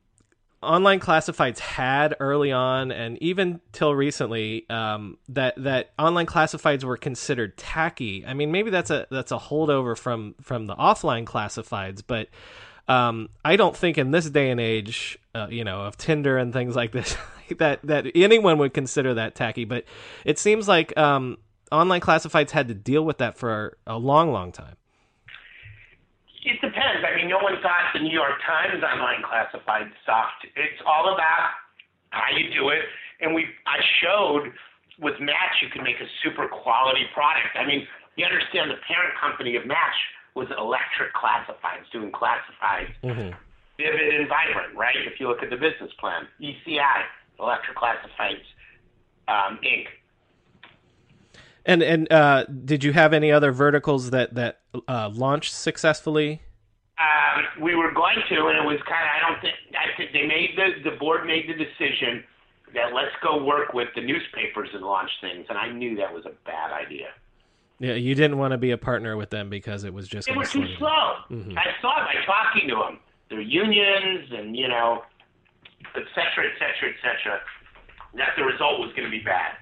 online 0.62 1.00
classifieds 1.00 1.60
had 1.60 2.16
early 2.20 2.52
on, 2.52 2.92
and 2.92 3.18
even 3.22 3.62
till 3.72 3.96
recently, 3.96 4.70
um, 4.70 5.18
that 5.30 5.56
that 5.58 5.92
online 5.98 6.26
classifieds 6.26 6.84
were 6.84 6.98
considered 6.98 7.58
tacky. 7.58 8.26
I 8.26 8.34
mean, 8.34 8.52
maybe 8.52 8.70
that's 8.70 8.92
a 8.92 9.08
that's 9.10 9.32
a 9.32 9.38
holdover 9.38 9.98
from 9.98 10.36
from 10.42 10.68
the 10.68 10.76
offline 10.76 11.26
classifieds, 11.26 12.04
but 12.06 12.30
um, 12.90 13.30
I 13.46 13.56
don't 13.56 13.78
think 13.78 13.98
in 13.98 14.12
this 14.12 14.30
day 14.30 14.50
and 14.50 14.60
age, 14.60 15.20
uh, 15.36 15.48
you 15.50 15.64
know, 15.64 15.82
of 15.82 15.96
Tinder 15.96 16.38
and 16.38 16.52
things 16.52 16.76
like 16.76 16.92
this, 16.92 17.16
that 17.60 17.80
that 17.84 18.08
anyone 18.16 18.58
would 18.58 18.74
consider 18.74 19.14
that 19.14 19.36
tacky. 19.36 19.64
But 19.64 19.86
it 20.26 20.40
seems 20.40 20.68
like 20.68 20.98
um, 20.98 21.38
online 21.72 22.02
classifieds 22.02 22.50
had 22.50 22.68
to 22.68 22.74
deal 22.74 23.06
with 23.06 23.20
that 23.20 23.38
for 23.38 23.78
a 23.86 23.98
long, 23.98 24.32
long 24.32 24.52
time. 24.52 24.76
It 26.44 26.60
depends. 26.62 27.06
I 27.06 27.16
mean, 27.16 27.30
no 27.30 27.38
one 27.38 27.62
thought 27.62 27.94
the 27.94 28.00
New 28.00 28.12
York 28.12 28.42
Times 28.46 28.82
online 28.82 29.22
classified 29.22 29.92
sucked. 30.06 30.50
It's 30.56 30.82
all 30.88 31.14
about 31.14 31.52
how 32.10 32.36
you 32.36 32.50
do 32.52 32.70
it. 32.70 32.82
And 33.22 33.36
we, 33.36 33.46
I 33.68 33.78
showed 34.02 34.50
with 35.00 35.20
Match, 35.20 35.62
you 35.62 35.70
can 35.70 35.84
make 35.84 36.00
a 36.00 36.08
super 36.24 36.48
quality 36.48 37.06
product. 37.14 37.54
I 37.56 37.68
mean, 37.68 37.86
you 38.16 38.26
understand 38.26 38.72
the 38.72 38.80
parent 38.88 39.14
company 39.20 39.56
of 39.58 39.68
Match 39.68 39.96
was 40.40 40.48
Electric 40.58 41.14
Classifieds, 41.14 41.92
doing 41.92 42.12
classifieds, 42.12 42.96
vivid 43.78 44.16
and 44.16 44.28
vibrant, 44.28 44.76
right? 44.76 44.96
If 45.06 45.20
you 45.20 45.28
look 45.28 45.44
at 45.44 45.50
the 45.50 45.58
business 45.58 45.92
plan, 46.00 46.28
ECI, 46.42 47.04
Electric 47.40 47.78
Classifieds, 47.78 48.48
um, 49.28 49.60
Inc. 49.64 49.88
And 51.66 51.84
and 51.84 52.12
uh, 52.12 52.46
did 52.46 52.84
you 52.84 52.94
have 52.94 53.14
any 53.14 53.32
other 53.32 53.52
verticals 53.52 54.12
that 54.12 54.34
that 54.36 54.62
uh, 54.88 55.10
launched 55.14 55.54
successfully? 55.54 56.42
Um, 56.98 57.62
we 57.62 57.76
were 57.76 57.92
going 57.92 58.18
to, 58.30 58.48
and 58.48 58.58
it 58.58 58.66
was 58.66 58.80
kind 58.88 59.04
of 59.04 59.12
I 59.16 59.30
don't 59.30 59.42
think 59.42 59.56
I 59.76 59.96
think 59.98 60.14
they 60.14 60.26
made 60.26 60.52
the 60.56 60.90
the 60.90 60.96
board 60.98 61.26
made 61.28 61.48
the 61.48 61.54
decision 61.54 62.24
that 62.74 62.94
let's 62.94 63.16
go 63.22 63.44
work 63.44 63.74
with 63.74 63.90
the 63.96 64.02
newspapers 64.02 64.70
and 64.74 64.84
launch 64.84 65.12
things, 65.22 65.46
and 65.50 65.58
I 65.58 65.72
knew 65.72 65.96
that 65.98 66.14
was 66.14 66.26
a 66.26 66.34
bad 66.46 66.72
idea. 66.72 67.10
Yeah, 67.80 67.94
you 67.94 68.14
didn't 68.14 68.38
want 68.38 68.52
to 68.52 68.58
be 68.58 68.72
a 68.72 68.78
partner 68.78 69.16
with 69.16 69.30
them 69.30 69.50
because 69.50 69.84
it 69.86 69.94
was 69.94 70.08
just. 70.08 70.28
They 70.28 70.36
were 70.36 70.46
too 70.46 70.66
slow. 70.78 71.16
Mhm. 71.32 71.58
I 71.58 71.66
saw 71.82 72.02
it 72.02 72.06
by 72.14 72.26
talking 72.26 72.68
to 72.70 72.76
them. 72.76 73.00
Their 73.30 73.42
unions 73.42 74.30
and 74.32 74.56
you 74.56 74.68
know, 74.68 75.04
et 75.96 76.04
cetera, 76.14 76.46
et 76.46 76.58
cetera, 76.60 76.90
et 76.90 76.96
cetera. 77.02 77.40
That 78.16 78.30
the 78.38 78.44
result 78.44 78.80
was 78.80 78.92
going 78.94 79.06
to 79.06 79.12
be 79.12 79.24
bad. 79.24 79.56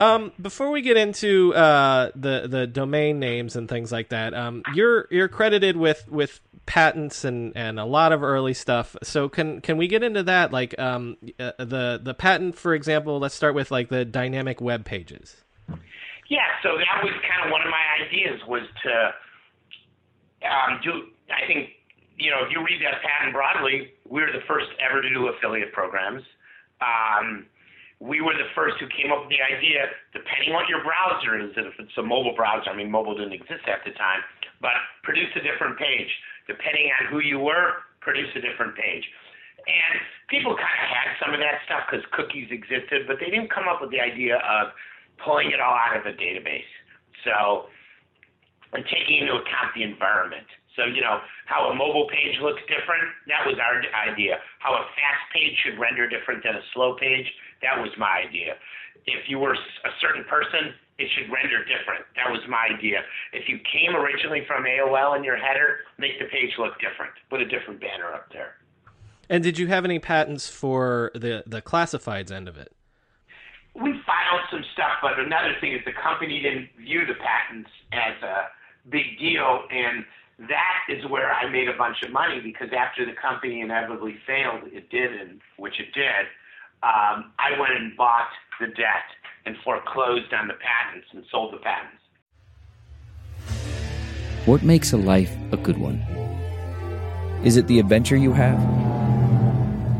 Um, 0.00 0.32
before 0.40 0.70
we 0.70 0.80
get 0.82 0.96
into 0.96 1.54
uh, 1.54 2.10
the 2.16 2.46
the 2.48 2.66
domain 2.66 3.20
names 3.20 3.56
and 3.56 3.68
things 3.68 3.92
like 3.92 4.08
that, 4.08 4.34
um, 4.34 4.62
you're 4.74 5.06
you're 5.10 5.28
credited 5.28 5.76
with 5.76 6.08
with 6.08 6.40
patents 6.66 7.24
and, 7.24 7.52
and 7.56 7.78
a 7.78 7.84
lot 7.84 8.10
of 8.12 8.22
early 8.22 8.54
stuff. 8.54 8.96
So 9.02 9.28
can 9.28 9.60
can 9.60 9.76
we 9.76 9.86
get 9.86 10.02
into 10.02 10.22
that? 10.24 10.52
Like 10.52 10.78
um, 10.78 11.16
uh, 11.38 11.52
the 11.58 12.00
the 12.02 12.14
patent, 12.14 12.56
for 12.56 12.74
example. 12.74 13.18
Let's 13.20 13.34
start 13.34 13.54
with 13.54 13.70
like 13.70 13.88
the 13.88 14.04
dynamic 14.04 14.60
web 14.60 14.84
pages. 14.84 15.36
Yeah, 16.28 16.48
so 16.62 16.80
that 16.80 17.04
was 17.04 17.12
kind 17.28 17.44
of 17.44 17.52
one 17.52 17.60
of 17.60 17.68
my 17.68 17.84
ideas 18.00 18.40
was 18.48 18.64
to 18.64 18.94
um, 20.48 20.80
do. 20.80 21.12
I 21.28 21.44
think 21.46 21.76
you 22.16 22.30
know 22.32 22.44
if 22.44 22.52
you 22.52 22.64
read 22.64 22.80
that 22.80 23.04
patent 23.04 23.36
broadly, 23.36 23.92
we 24.08 24.24
were 24.24 24.32
the 24.32 24.44
first 24.48 24.72
ever 24.80 25.02
to 25.04 25.10
do 25.12 25.28
affiliate 25.28 25.72
programs. 25.72 26.24
Um, 26.80 27.46
we 28.00 28.20
were 28.20 28.34
the 28.34 28.50
first 28.52 28.76
who 28.80 28.88
came 28.90 29.12
up 29.14 29.24
with 29.24 29.32
the 29.32 29.40
idea, 29.40 29.88
depending 30.12 30.52
on 30.52 30.68
your 30.68 30.82
browser 30.82 31.40
is, 31.40 31.54
if 31.56 31.72
it's 31.78 31.96
a 31.96 32.02
mobile 32.04 32.34
browser, 32.36 32.68
I 32.68 32.76
mean, 32.76 32.90
mobile 32.90 33.16
didn't 33.16 33.32
exist 33.32 33.64
at 33.64 33.80
the 33.86 33.96
time, 33.96 34.20
but 34.60 34.76
produce 35.06 35.30
a 35.38 35.42
different 35.44 35.78
page. 35.78 36.10
Depending 36.44 36.92
on 37.00 37.08
who 37.08 37.24
you 37.24 37.40
were, 37.40 37.80
produce 38.04 38.28
a 38.36 38.42
different 38.44 38.76
page. 38.76 39.04
And 39.64 39.96
people 40.28 40.52
kind 40.52 40.76
of 40.84 40.88
had 40.92 41.08
some 41.16 41.32
of 41.32 41.40
that 41.40 41.64
stuff 41.64 41.88
because 41.88 42.04
cookies 42.12 42.52
existed, 42.52 43.08
but 43.08 43.16
they 43.16 43.32
didn't 43.32 43.48
come 43.48 43.64
up 43.64 43.80
with 43.80 43.88
the 43.88 44.00
idea 44.04 44.36
of 44.44 44.76
pulling 45.22 45.50
it 45.50 45.60
all 45.60 45.74
out 45.74 45.96
of 45.96 46.06
a 46.06 46.16
database. 46.16 46.68
So, 47.24 47.66
and 48.72 48.84
taking 48.90 49.22
into 49.22 49.34
account 49.34 49.74
the 49.74 49.82
environment. 49.82 50.46
So, 50.76 50.84
you 50.86 51.00
know, 51.00 51.22
how 51.46 51.70
a 51.70 51.74
mobile 51.74 52.10
page 52.10 52.34
looks 52.42 52.60
different, 52.66 53.06
that 53.30 53.46
was 53.46 53.54
our 53.62 53.78
idea. 53.94 54.42
How 54.58 54.74
a 54.74 54.82
fast 54.98 55.24
page 55.32 55.54
should 55.62 55.78
render 55.78 56.08
different 56.10 56.42
than 56.42 56.56
a 56.58 56.64
slow 56.74 56.98
page, 56.98 57.26
that 57.62 57.78
was 57.78 57.90
my 57.96 58.26
idea. 58.26 58.58
If 59.06 59.28
you 59.28 59.38
were 59.38 59.54
a 59.54 59.92
certain 60.00 60.24
person, 60.24 60.74
it 60.98 61.08
should 61.14 61.30
render 61.30 61.62
different. 61.64 62.04
That 62.16 62.30
was 62.30 62.40
my 62.48 62.74
idea. 62.74 63.02
If 63.32 63.48
you 63.48 63.58
came 63.70 63.94
originally 63.94 64.42
from 64.46 64.64
AOL 64.64 65.16
in 65.16 65.24
your 65.24 65.36
header, 65.36 65.86
make 65.98 66.18
the 66.18 66.26
page 66.26 66.50
look 66.58 66.74
different. 66.80 67.12
Put 67.30 67.40
a 67.40 67.46
different 67.46 67.80
banner 67.80 68.12
up 68.12 68.32
there. 68.32 68.56
And 69.28 69.42
did 69.42 69.58
you 69.58 69.68
have 69.68 69.84
any 69.84 69.98
patents 69.98 70.48
for 70.48 71.10
the 71.14 71.42
the 71.46 71.62
classifieds 71.62 72.30
end 72.30 72.48
of 72.48 72.56
it? 72.56 72.72
We 73.74 73.90
filed 74.06 74.46
some 74.50 74.64
stuff, 74.72 75.02
but 75.02 75.18
another 75.18 75.54
thing 75.60 75.72
is 75.72 75.80
the 75.84 75.92
company 75.92 76.40
didn't 76.40 76.68
view 76.78 77.06
the 77.06 77.14
patents 77.14 77.70
as 77.92 78.22
a 78.22 78.48
big 78.88 79.18
deal, 79.18 79.64
and 79.70 80.04
that 80.48 80.86
is 80.88 81.04
where 81.10 81.32
I 81.32 81.50
made 81.50 81.68
a 81.68 81.76
bunch 81.76 82.02
of 82.04 82.12
money 82.12 82.40
because 82.40 82.68
after 82.76 83.04
the 83.04 83.12
company 83.20 83.60
inevitably 83.60 84.16
failed, 84.26 84.62
it 84.72 84.90
did, 84.90 85.40
which 85.56 85.80
it 85.80 85.92
did. 85.92 86.26
Um, 86.82 87.32
I 87.38 87.58
went 87.58 87.72
and 87.74 87.96
bought 87.96 88.28
the 88.60 88.66
debt 88.66 89.10
and 89.46 89.56
foreclosed 89.64 90.32
on 90.32 90.48
the 90.48 90.54
patents 90.54 91.08
and 91.12 91.24
sold 91.30 91.54
the 91.54 91.58
patents. 91.58 92.00
What 94.46 94.62
makes 94.62 94.92
a 94.92 94.96
life 94.96 95.34
a 95.52 95.56
good 95.56 95.78
one? 95.78 95.98
Is 97.44 97.56
it 97.56 97.66
the 97.66 97.78
adventure 97.78 98.16
you 98.16 98.32
have? 98.32 98.58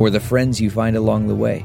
Or 0.00 0.10
the 0.10 0.20
friends 0.20 0.60
you 0.60 0.70
find 0.70 0.96
along 0.96 1.28
the 1.28 1.34
way? 1.34 1.64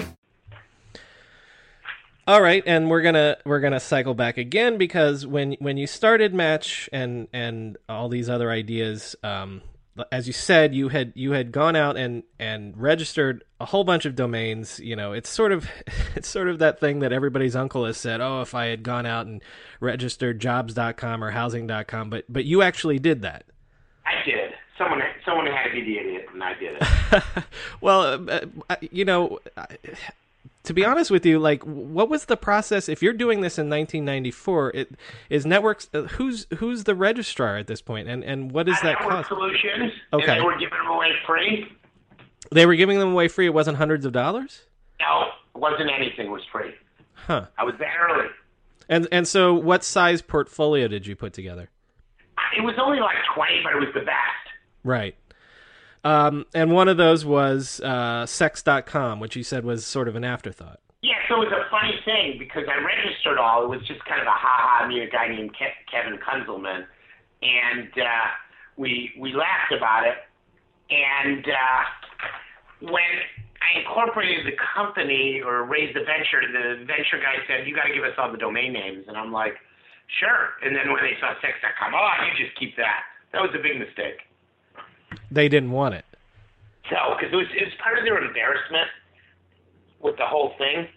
All 2.27 2.41
right, 2.41 2.63
and 2.67 2.89
we're 2.89 3.01
gonna 3.01 3.37
we're 3.45 3.59
gonna 3.59 3.79
cycle 3.79 4.13
back 4.13 4.37
again 4.37 4.77
because 4.77 5.25
when 5.25 5.53
when 5.53 5.77
you 5.77 5.87
started 5.87 6.33
Match 6.33 6.87
and 6.93 7.27
and 7.33 7.77
all 7.89 8.09
these 8.09 8.29
other 8.29 8.51
ideas, 8.51 9.15
um, 9.23 9.61
as 10.11 10.27
you 10.27 10.33
said, 10.33 10.75
you 10.75 10.89
had 10.89 11.13
you 11.15 11.31
had 11.31 11.51
gone 11.51 11.75
out 11.75 11.97
and 11.97 12.23
and 12.39 12.77
registered 12.77 13.43
a 13.59 13.65
whole 13.65 13.83
bunch 13.83 14.05
of 14.05 14.15
domains. 14.15 14.79
You 14.79 14.95
know, 14.95 15.13
it's 15.13 15.29
sort 15.29 15.51
of 15.51 15.67
it's 16.15 16.27
sort 16.27 16.47
of 16.47 16.59
that 16.59 16.79
thing 16.79 16.99
that 16.99 17.11
everybody's 17.11 17.55
uncle 17.55 17.85
has 17.85 17.97
said. 17.97 18.21
Oh, 18.21 18.41
if 18.41 18.53
I 18.53 18.67
had 18.67 18.83
gone 18.83 19.07
out 19.07 19.25
and 19.25 19.41
registered 19.79 20.39
jobs.com 20.39 21.23
or 21.23 21.31
housing.com, 21.31 22.11
but 22.11 22.25
but 22.29 22.45
you 22.45 22.61
actually 22.61 22.99
did 22.99 23.23
that. 23.23 23.45
I 24.05 24.23
did. 24.23 24.51
Someone 24.77 25.01
someone 25.25 25.47
had 25.47 25.69
to 25.69 25.71
be 25.71 25.81
the 25.81 25.97
idiot, 25.97 26.27
and 26.33 26.43
I 26.43 26.53
did 26.53 26.77
it. 26.79 27.23
well, 27.81 28.01
uh, 28.29 28.41
uh, 28.69 28.75
you 28.79 29.05
know, 29.05 29.39
to 30.63 30.73
be 30.73 30.85
honest 30.85 31.09
with 31.11 31.25
you, 31.25 31.39
like, 31.39 31.63
what 31.63 32.09
was 32.09 32.25
the 32.25 32.37
process? 32.37 32.87
If 32.87 33.01
you're 33.01 33.13
doing 33.13 33.41
this 33.41 33.57
in 33.57 33.69
1994, 33.69 34.71
it 34.75 34.91
is 35.29 35.45
networks. 35.45 35.89
Uh, 35.93 36.03
who's 36.03 36.45
who's 36.57 36.83
the 36.83 36.95
registrar 36.95 37.57
at 37.57 37.67
this 37.67 37.81
point, 37.81 38.07
and 38.07 38.23
and 38.23 38.51
what 38.51 38.69
is 38.69 38.75
that 38.81 38.99
Network 38.99 39.09
cost? 39.09 39.29
Solutions, 39.29 39.91
Okay. 40.13 40.23
and 40.31 40.39
they 40.41 40.45
were 40.45 40.57
giving 40.59 40.77
them 40.77 40.87
away 40.87 41.11
free. 41.25 41.65
They 42.51 42.65
were 42.65 42.75
giving 42.75 42.99
them 42.99 43.11
away 43.13 43.27
free. 43.27 43.45
It 43.45 43.53
wasn't 43.53 43.77
hundreds 43.77 44.05
of 44.05 44.11
dollars. 44.11 44.65
No, 44.99 45.29
it 45.55 45.59
wasn't 45.59 45.89
anything. 45.89 46.27
It 46.27 46.31
was 46.31 46.43
free. 46.51 46.73
Huh. 47.13 47.45
I 47.57 47.63
was 47.63 47.75
there 47.79 47.93
early. 48.09 48.27
And 48.89 49.07
and 49.11 49.27
so, 49.27 49.53
what 49.53 49.83
size 49.83 50.21
portfolio 50.21 50.87
did 50.87 51.07
you 51.07 51.15
put 51.15 51.33
together? 51.33 51.69
It 52.57 52.61
was 52.61 52.75
only 52.79 52.99
like 52.99 53.15
twenty, 53.33 53.61
but 53.63 53.73
it 53.73 53.79
was 53.79 53.93
the 53.93 54.01
best. 54.01 54.17
Right. 54.83 55.15
Um, 56.03 56.45
and 56.53 56.71
one 56.71 56.87
of 56.87 56.97
those 56.97 57.25
was 57.25 57.79
uh, 57.81 58.25
sex.com, 58.25 59.19
which 59.19 59.35
you 59.35 59.43
said 59.43 59.63
was 59.65 59.85
sort 59.85 60.07
of 60.07 60.15
an 60.15 60.23
afterthought. 60.23 60.79
Yeah, 61.01 61.17
so 61.27 61.41
it 61.41 61.49
was 61.49 61.53
a 61.53 61.69
funny 61.69 61.97
thing 62.05 62.37
because 62.37 62.63
I 62.69 62.77
registered 62.83 63.37
all. 63.37 63.65
It 63.65 63.69
was 63.69 63.81
just 63.87 64.05
kind 64.05 64.21
of 64.21 64.27
a 64.27 64.37
ha 64.37 64.81
ha. 64.81 64.87
Me, 64.87 65.01
and 65.01 65.09
a 65.09 65.11
guy 65.11 65.27
named 65.29 65.53
Ke- 65.53 65.73
Kevin 65.89 66.19
Kunzelman, 66.21 66.85
and 67.41 67.89
uh, 67.97 68.25
we 68.77 69.09
we 69.17 69.33
laughed 69.33 69.73
about 69.73 70.05
it. 70.05 70.17
And 70.93 71.41
uh, 71.41 71.81
when 72.85 73.13
I 73.65 73.81
incorporated 73.81 74.45
the 74.45 74.57
company 74.61 75.41
or 75.41 75.65
raised 75.65 75.97
the 75.97 76.05
venture, 76.05 76.45
the 76.45 76.85
venture 76.85 77.17
guy 77.17 77.41
said, 77.49 77.65
"You 77.65 77.73
got 77.73 77.89
to 77.89 77.93
give 77.93 78.03
us 78.03 78.13
all 78.21 78.31
the 78.31 78.37
domain 78.37 78.73
names," 78.73 79.05
and 79.07 79.17
I'm 79.17 79.33
like, 79.33 79.57
"Sure." 80.21 80.53
And 80.61 80.75
then 80.75 80.93
when 80.93 81.01
they 81.01 81.17
saw 81.17 81.33
sex.com, 81.41 81.93
oh, 81.97 82.13
you 82.29 82.45
just 82.45 82.53
keep 82.61 82.77
that. 82.77 83.09
That 83.33 83.41
was 83.41 83.49
a 83.57 83.61
big 83.61 83.81
mistake. 83.81 84.21
They 85.29 85.49
didn't 85.49 85.71
want 85.71 85.95
it. 85.95 86.05
No, 86.91 87.15
because 87.15 87.31
it 87.31 87.35
was 87.35 87.47
it 87.55 87.63
was 87.63 87.73
part 87.81 87.97
of 87.97 88.03
their 88.03 88.17
embarrassment 88.17 88.89
with 90.01 90.17
the 90.17 90.25
whole 90.25 90.53
thing. 90.57 90.87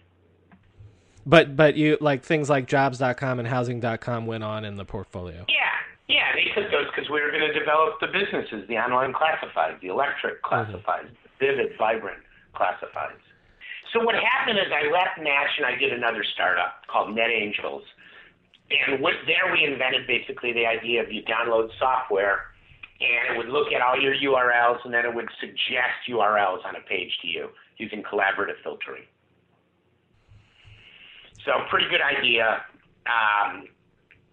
But 1.25 1.55
but 1.55 1.75
you 1.75 1.97
like 2.01 2.23
things 2.23 2.49
like 2.49 2.67
jobs.com 2.67 3.39
and 3.39 3.47
housing.com 3.47 4.25
went 4.25 4.43
on 4.43 4.65
in 4.65 4.75
the 4.75 4.85
portfolio. 4.85 5.45
Yeah, 5.47 5.65
yeah, 6.07 6.35
they 6.35 6.51
took 6.53 6.69
those 6.71 6.85
because 6.93 7.09
we 7.09 7.21
were 7.21 7.31
going 7.31 7.47
to 7.47 7.53
develop 7.57 7.99
the 7.99 8.07
businesses, 8.07 8.67
the 8.67 8.77
online 8.77 9.13
classifieds, 9.13 9.79
the 9.81 9.87
electric 9.87 10.43
classifieds, 10.43 11.09
mm-hmm. 11.09 11.39
the 11.39 11.45
vivid, 11.45 11.71
vibrant 11.77 12.21
classifieds. 12.53 13.23
So 13.93 14.03
what 14.03 14.15
happened 14.15 14.59
is 14.59 14.65
I 14.69 14.91
left 14.91 15.17
Match 15.23 15.55
and 15.57 15.65
I 15.65 15.75
did 15.75 15.93
another 15.93 16.23
startup 16.33 16.85
called 16.91 17.15
Net 17.15 17.29
Angels. 17.29 17.83
And 18.69 19.01
with, 19.01 19.15
there 19.25 19.53
we 19.53 19.63
invented 19.63 20.05
basically 20.05 20.51
the 20.51 20.65
idea 20.65 21.01
of 21.01 21.11
you 21.11 21.23
download 21.23 21.69
software 21.79 22.51
and 23.01 23.35
it 23.35 23.37
would 23.37 23.49
look 23.49 23.73
at 23.73 23.81
all 23.81 23.99
your 23.99 24.15
URLs 24.15 24.83
and 24.85 24.93
then 24.93 25.05
it 25.05 25.13
would 25.13 25.29
suggest 25.39 26.07
URLs 26.09 26.65
on 26.65 26.75
a 26.75 26.81
page 26.87 27.11
to 27.21 27.27
you. 27.27 27.49
using 27.77 28.01
collaborative 28.03 28.55
filtering. 28.63 29.03
So 31.43 31.51
pretty 31.69 31.89
good 31.89 32.01
idea. 32.01 32.63
Um, 33.05 33.67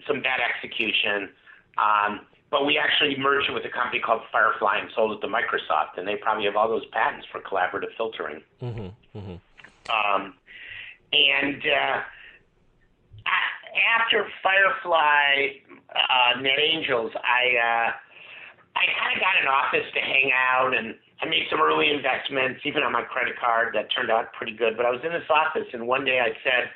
some 0.07 0.23
bad 0.23 0.41
execution. 0.41 1.31
Um, 1.77 2.21
but 2.51 2.67
we 2.67 2.79
actually 2.79 3.17
merged 3.19 3.49
it 3.49 3.53
with 3.53 3.65
a 3.65 3.71
company 3.71 3.99
called 3.99 4.23
Firefly 4.31 4.79
and 4.79 4.91
sold 4.95 5.17
it 5.17 5.27
to 5.27 5.27
Microsoft, 5.27 5.97
and 5.97 6.07
they 6.07 6.17
probably 6.17 6.45
have 6.45 6.55
all 6.55 6.69
those 6.69 6.87
patents 6.93 7.27
for 7.33 7.41
collaborative 7.41 7.97
filtering. 7.97 8.43
Mm-hmm, 8.61 9.19
mm-hmm. 9.19 9.37
Um, 9.91 10.35
and 11.13 11.63
uh, 11.63 12.01
after 13.99 14.27
Firefly 14.43 15.49
uh, 15.95 16.39
NetAngels, 16.39 17.11
I 17.17 17.89
uh, 17.89 17.93
I 18.75 18.89
kind 18.99 19.12
of 19.12 19.20
got 19.20 19.37
an 19.37 19.49
office 19.49 19.87
to 19.93 20.01
hang 20.01 20.33
out, 20.33 20.73
and 20.73 20.97
I 21.20 21.29
made 21.29 21.45
some 21.51 21.61
early 21.61 21.93
investments, 21.93 22.64
even 22.64 22.83
on 22.83 22.93
my 22.93 23.03
credit 23.03 23.37
card, 23.39 23.75
that 23.75 23.93
turned 23.93 24.11
out 24.11 24.33
pretty 24.33 24.57
good. 24.57 24.77
But 24.77 24.87
I 24.87 24.91
was 24.91 25.01
in 25.05 25.12
this 25.12 25.29
office, 25.29 25.68
and 25.73 25.87
one 25.87 26.05
day 26.05 26.20
I 26.20 26.33
said, 26.43 26.73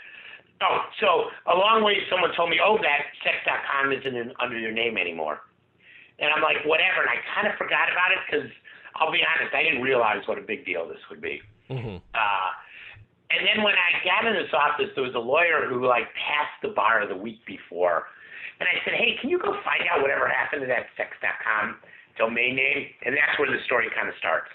"Oh, 0.60 0.84
so 1.00 1.32
along 1.48 1.80
the 1.80 1.86
way, 1.86 1.98
someone 2.10 2.30
told 2.36 2.50
me, 2.50 2.60
oh, 2.62 2.78
that 2.82 3.10
Sex.com 3.24 3.92
isn't 3.92 4.14
in, 4.14 4.32
under 4.38 4.58
your 4.58 4.72
name 4.72 4.96
anymore." 4.96 5.40
And 6.18 6.32
I'm 6.32 6.42
like, 6.42 6.64
whatever. 6.64 7.04
And 7.04 7.12
I 7.12 7.20
kind 7.36 7.46
of 7.48 7.56
forgot 7.60 7.92
about 7.92 8.12
it 8.12 8.20
because 8.24 8.48
I'll 8.96 9.12
be 9.12 9.20
honest, 9.20 9.52
I 9.54 9.62
didn't 9.62 9.82
realize 9.82 10.24
what 10.26 10.38
a 10.38 10.44
big 10.44 10.64
deal 10.64 10.88
this 10.88 11.00
would 11.10 11.20
be. 11.20 11.42
Mm-hmm. 11.68 12.00
Uh, 12.14 12.50
and 13.30 13.42
then 13.44 13.64
when 13.64 13.74
I 13.74 14.00
got 14.04 14.24
in 14.24 14.34
this 14.34 14.52
office, 14.54 14.88
there 14.94 15.04
was 15.04 15.14
a 15.14 15.20
lawyer 15.20 15.66
who 15.68 15.84
like 15.84 16.08
passed 16.14 16.56
the 16.62 16.68
bar 16.68 17.06
the 17.06 17.16
week 17.16 17.44
before. 17.44 18.08
And 18.60 18.68
I 18.68 18.80
said, 18.84 18.94
hey, 18.94 19.16
can 19.20 19.30
you 19.30 19.38
go 19.38 19.52
find 19.64 19.84
out 19.90 20.00
whatever 20.00 20.28
happened 20.28 20.62
to 20.62 20.66
that 20.68 20.88
sex.com 20.96 21.76
domain 22.16 22.56
name? 22.56 22.88
And 23.04 23.16
that's 23.16 23.38
where 23.38 23.50
the 23.50 23.62
story 23.64 23.88
kind 23.94 24.08
of 24.08 24.14
starts. 24.18 24.50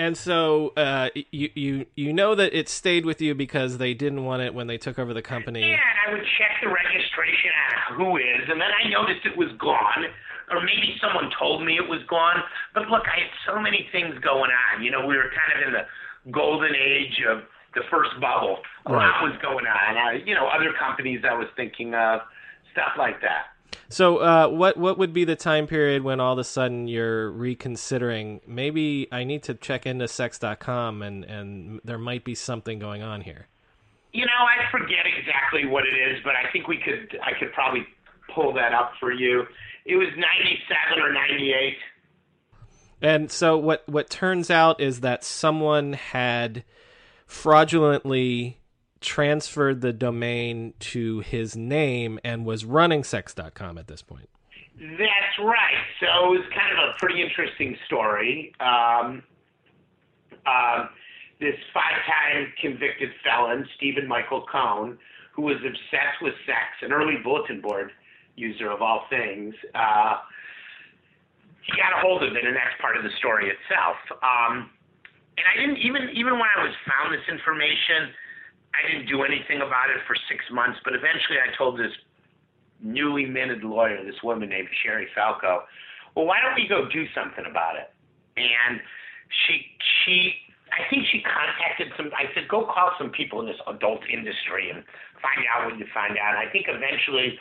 And 0.00 0.16
so 0.16 0.72
uh, 0.78 1.10
you 1.30 1.50
you 1.54 1.86
you 1.94 2.12
know 2.14 2.34
that 2.34 2.56
it 2.56 2.70
stayed 2.70 3.04
with 3.04 3.20
you 3.20 3.34
because 3.34 3.76
they 3.76 3.92
didn't 3.92 4.24
want 4.24 4.40
it 4.40 4.54
when 4.54 4.66
they 4.66 4.78
took 4.78 4.98
over 4.98 5.12
the 5.12 5.20
company. 5.20 5.60
Yeah, 5.60 5.76
and 5.76 5.98
I 6.08 6.12
would 6.16 6.24
check 6.38 6.56
the 6.62 6.72
registration 6.72 7.52
on 7.92 8.00
WHOIS, 8.00 8.48
and 8.48 8.58
then 8.58 8.70
I 8.72 8.88
noticed 8.88 9.26
it 9.26 9.36
was 9.36 9.52
gone, 9.58 10.08
or 10.50 10.64
maybe 10.64 10.96
someone 11.02 11.30
told 11.38 11.66
me 11.66 11.76
it 11.76 11.86
was 11.86 12.00
gone. 12.08 12.40
But 12.72 12.88
look, 12.88 13.04
I 13.04 13.28
had 13.28 13.32
so 13.44 13.60
many 13.60 13.90
things 13.92 14.16
going 14.24 14.48
on. 14.72 14.82
You 14.82 14.90
know, 14.90 15.04
we 15.04 15.16
were 15.18 15.28
kind 15.36 15.60
of 15.60 15.68
in 15.68 15.72
the 15.74 15.84
golden 16.32 16.74
age 16.74 17.20
of 17.28 17.44
the 17.74 17.82
first 17.90 18.10
bubble. 18.20 18.58
A 18.86 18.92
Right. 18.92 19.06
lot 19.06 19.22
was 19.22 19.38
going 19.42 19.66
on. 19.66 19.96
I, 19.96 20.22
you 20.24 20.34
know, 20.34 20.46
other 20.48 20.72
companies 20.78 21.22
I 21.28 21.34
was 21.34 21.48
thinking 21.56 21.94
of, 21.94 22.20
stuff 22.72 22.92
like 22.98 23.20
that. 23.20 23.46
So 23.88 24.18
uh, 24.18 24.48
what 24.48 24.76
what 24.76 24.98
would 24.98 25.12
be 25.12 25.24
the 25.24 25.36
time 25.36 25.66
period 25.66 26.02
when 26.02 26.18
all 26.20 26.32
of 26.32 26.38
a 26.38 26.44
sudden 26.44 26.88
you're 26.88 27.30
reconsidering? 27.30 28.40
Maybe 28.46 29.08
I 29.12 29.24
need 29.24 29.42
to 29.44 29.54
check 29.54 29.86
into 29.86 30.08
sex.com 30.08 31.02
and 31.02 31.24
and 31.24 31.80
there 31.84 31.98
might 31.98 32.24
be 32.24 32.34
something 32.34 32.78
going 32.78 33.02
on 33.02 33.20
here. 33.20 33.46
You 34.12 34.26
know, 34.26 34.32
I 34.32 34.68
forget 34.72 35.06
exactly 35.06 35.66
what 35.66 35.84
it 35.86 35.94
is, 35.94 36.20
but 36.24 36.34
I 36.34 36.50
think 36.52 36.66
we 36.66 36.78
could. 36.78 37.16
I 37.22 37.38
could 37.38 37.52
probably 37.52 37.86
pull 38.34 38.52
that 38.54 38.72
up 38.74 38.92
for 38.98 39.12
you. 39.12 39.44
It 39.86 39.96
was 39.96 40.08
'97 40.16 41.00
or 41.02 41.12
'98. 41.12 41.76
And 43.02 43.30
so 43.30 43.56
what 43.56 43.88
what 43.88 44.10
turns 44.10 44.50
out 44.50 44.80
is 44.80 45.00
that 45.00 45.24
someone 45.24 45.92
had 45.94 46.64
fraudulently 47.30 48.58
transferred 49.00 49.80
the 49.80 49.92
domain 49.92 50.74
to 50.80 51.20
his 51.20 51.56
name 51.56 52.18
and 52.24 52.44
was 52.44 52.64
running 52.64 53.04
sex.com 53.04 53.78
at 53.78 53.86
this 53.86 54.02
point. 54.02 54.28
That's 54.78 55.38
right. 55.38 55.80
So 56.00 56.06
it 56.06 56.38
was 56.38 56.46
kind 56.54 56.76
of 56.76 56.90
a 56.90 56.98
pretty 56.98 57.22
interesting 57.22 57.76
story. 57.86 58.52
Um, 58.60 59.22
um, 60.44 60.88
this 61.40 61.54
five-time 61.72 62.52
convicted 62.60 63.10
felon, 63.24 63.66
Stephen 63.76 64.08
Michael 64.08 64.44
Cohen, 64.50 64.98
who 65.32 65.42
was 65.42 65.56
obsessed 65.56 66.20
with 66.20 66.34
sex, 66.44 66.82
an 66.82 66.92
early 66.92 67.16
bulletin 67.22 67.60
board 67.60 67.92
user 68.34 68.70
of 68.70 68.82
all 68.82 69.04
things, 69.08 69.54
uh, 69.74 70.16
he 71.62 71.72
got 71.80 71.96
a 71.96 72.00
hold 72.02 72.22
of 72.22 72.34
it, 72.34 72.44
and 72.44 72.56
that's 72.56 72.74
part 72.80 72.96
of 72.96 73.04
the 73.04 73.10
story 73.18 73.48
itself. 73.50 73.96
Um, 74.22 74.70
and 75.40 75.46
I 75.48 75.54
didn't 75.56 75.80
even 75.80 76.12
even 76.12 76.36
when 76.36 76.48
I 76.52 76.60
was 76.60 76.76
found 76.84 77.16
this 77.16 77.24
information, 77.32 78.12
I 78.76 78.80
didn't 78.84 79.08
do 79.08 79.24
anything 79.24 79.64
about 79.64 79.88
it 79.88 80.04
for 80.04 80.12
six 80.28 80.44
months. 80.52 80.76
But 80.84 80.92
eventually, 80.92 81.40
I 81.40 81.48
told 81.56 81.80
this 81.80 81.92
newly 82.84 83.24
minted 83.24 83.64
lawyer, 83.64 84.04
this 84.04 84.20
woman 84.22 84.48
named 84.48 84.68
Sherry 84.84 85.08
Falco, 85.16 85.64
well, 86.14 86.26
why 86.28 86.40
don't 86.44 86.56
we 86.56 86.68
go 86.68 86.88
do 86.92 87.04
something 87.16 87.44
about 87.48 87.76
it? 87.80 87.88
And 88.36 88.80
she 89.46 89.64
she 90.04 90.44
I 90.70 90.86
think 90.88 91.06
she 91.10 91.22
contacted 91.22 91.90
some. 91.96 92.10
I 92.14 92.30
said, 92.34 92.46
go 92.46 92.66
call 92.66 92.94
some 92.98 93.10
people 93.10 93.40
in 93.40 93.46
this 93.46 93.58
adult 93.66 94.06
industry 94.06 94.70
and 94.70 94.84
find 95.18 95.42
out 95.50 95.66
what 95.66 95.78
you 95.78 95.86
find 95.92 96.14
out. 96.14 96.38
And 96.38 96.40
I 96.40 96.50
think 96.50 96.66
eventually, 96.68 97.38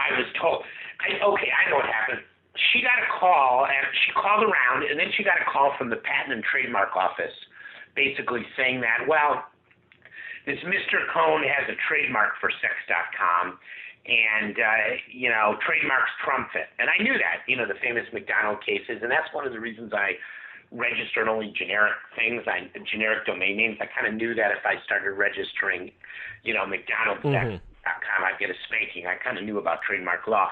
I 0.00 0.16
was 0.16 0.26
told. 0.40 0.64
I, 1.00 1.16
okay, 1.20 1.50
I 1.52 1.70
know 1.70 1.76
what 1.80 1.88
happened. 1.88 2.24
She 2.54 2.82
got 2.82 2.98
a 2.98 3.08
call, 3.18 3.66
and 3.66 3.86
she 4.04 4.10
called 4.12 4.42
around, 4.42 4.82
and 4.82 4.98
then 4.98 5.12
she 5.16 5.22
got 5.22 5.38
a 5.40 5.46
call 5.46 5.72
from 5.78 5.88
the 5.88 6.02
Patent 6.02 6.34
and 6.34 6.42
Trademark 6.42 6.96
Office, 6.96 7.34
basically 7.94 8.42
saying 8.56 8.80
that, 8.82 9.06
well, 9.06 9.46
this 10.46 10.58
Mr. 10.66 11.04
Cohen 11.12 11.44
has 11.46 11.68
a 11.70 11.76
trademark 11.86 12.34
for 12.40 12.50
Sex.com, 12.50 13.58
and 14.06 14.56
uh, 14.56 14.98
you 15.12 15.28
know, 15.28 15.54
trademarks 15.62 16.10
trump 16.24 16.48
it. 16.56 16.66
And 16.80 16.88
I 16.88 16.96
knew 17.02 17.14
that, 17.14 17.44
you 17.46 17.54
know, 17.54 17.68
the 17.68 17.78
famous 17.78 18.08
McDonald 18.12 18.64
cases, 18.64 19.04
and 19.04 19.10
that's 19.12 19.28
one 19.32 19.46
of 19.46 19.52
the 19.52 19.60
reasons 19.60 19.92
I 19.92 20.16
registered 20.72 21.28
only 21.28 21.52
generic 21.56 21.98
things, 22.14 22.42
I 22.46 22.70
generic 22.90 23.26
domain 23.26 23.56
names. 23.56 23.76
I 23.80 23.86
kind 23.86 24.06
of 24.06 24.14
knew 24.14 24.34
that 24.34 24.50
if 24.54 24.64
I 24.64 24.82
started 24.84 25.12
registering, 25.12 25.90
you 26.42 26.54
know, 26.54 26.64
McDonald's.com, 26.64 28.18
I'd 28.24 28.38
get 28.38 28.50
a 28.50 28.58
spanking. 28.66 29.06
I 29.06 29.16
kind 29.22 29.36
of 29.36 29.44
knew 29.44 29.58
about 29.58 29.82
trademark 29.82 30.26
law. 30.26 30.48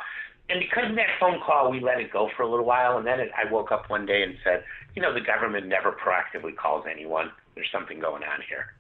And 0.51 0.61
because 0.61 0.91
of 0.91 0.97
that 0.97 1.09
phone 1.21 1.41
call, 1.45 1.71
we 1.71 1.81
let 1.81 2.01
it 2.01 2.11
go 2.11 2.31
for 2.37 2.43
a 2.43 2.49
little 2.49 2.65
while, 2.65 2.97
and 2.97 3.07
then 3.07 3.21
it, 3.21 3.31
I 3.37 3.51
woke 3.51 3.71
up 3.71 3.91
one 3.91 4.07
day 4.07 4.23
and 4.23 4.35
said, 4.43 4.65
you 4.97 5.03
know, 5.03 5.13
the 5.13 5.21
government 5.21 5.67
never 5.67 5.93
proactively 5.93 6.57
calls 6.57 6.87
anyone. 6.91 7.31
There's 7.55 7.71
something 7.71 8.01
going 8.01 8.23
on 8.23 8.41
here. 8.49 8.73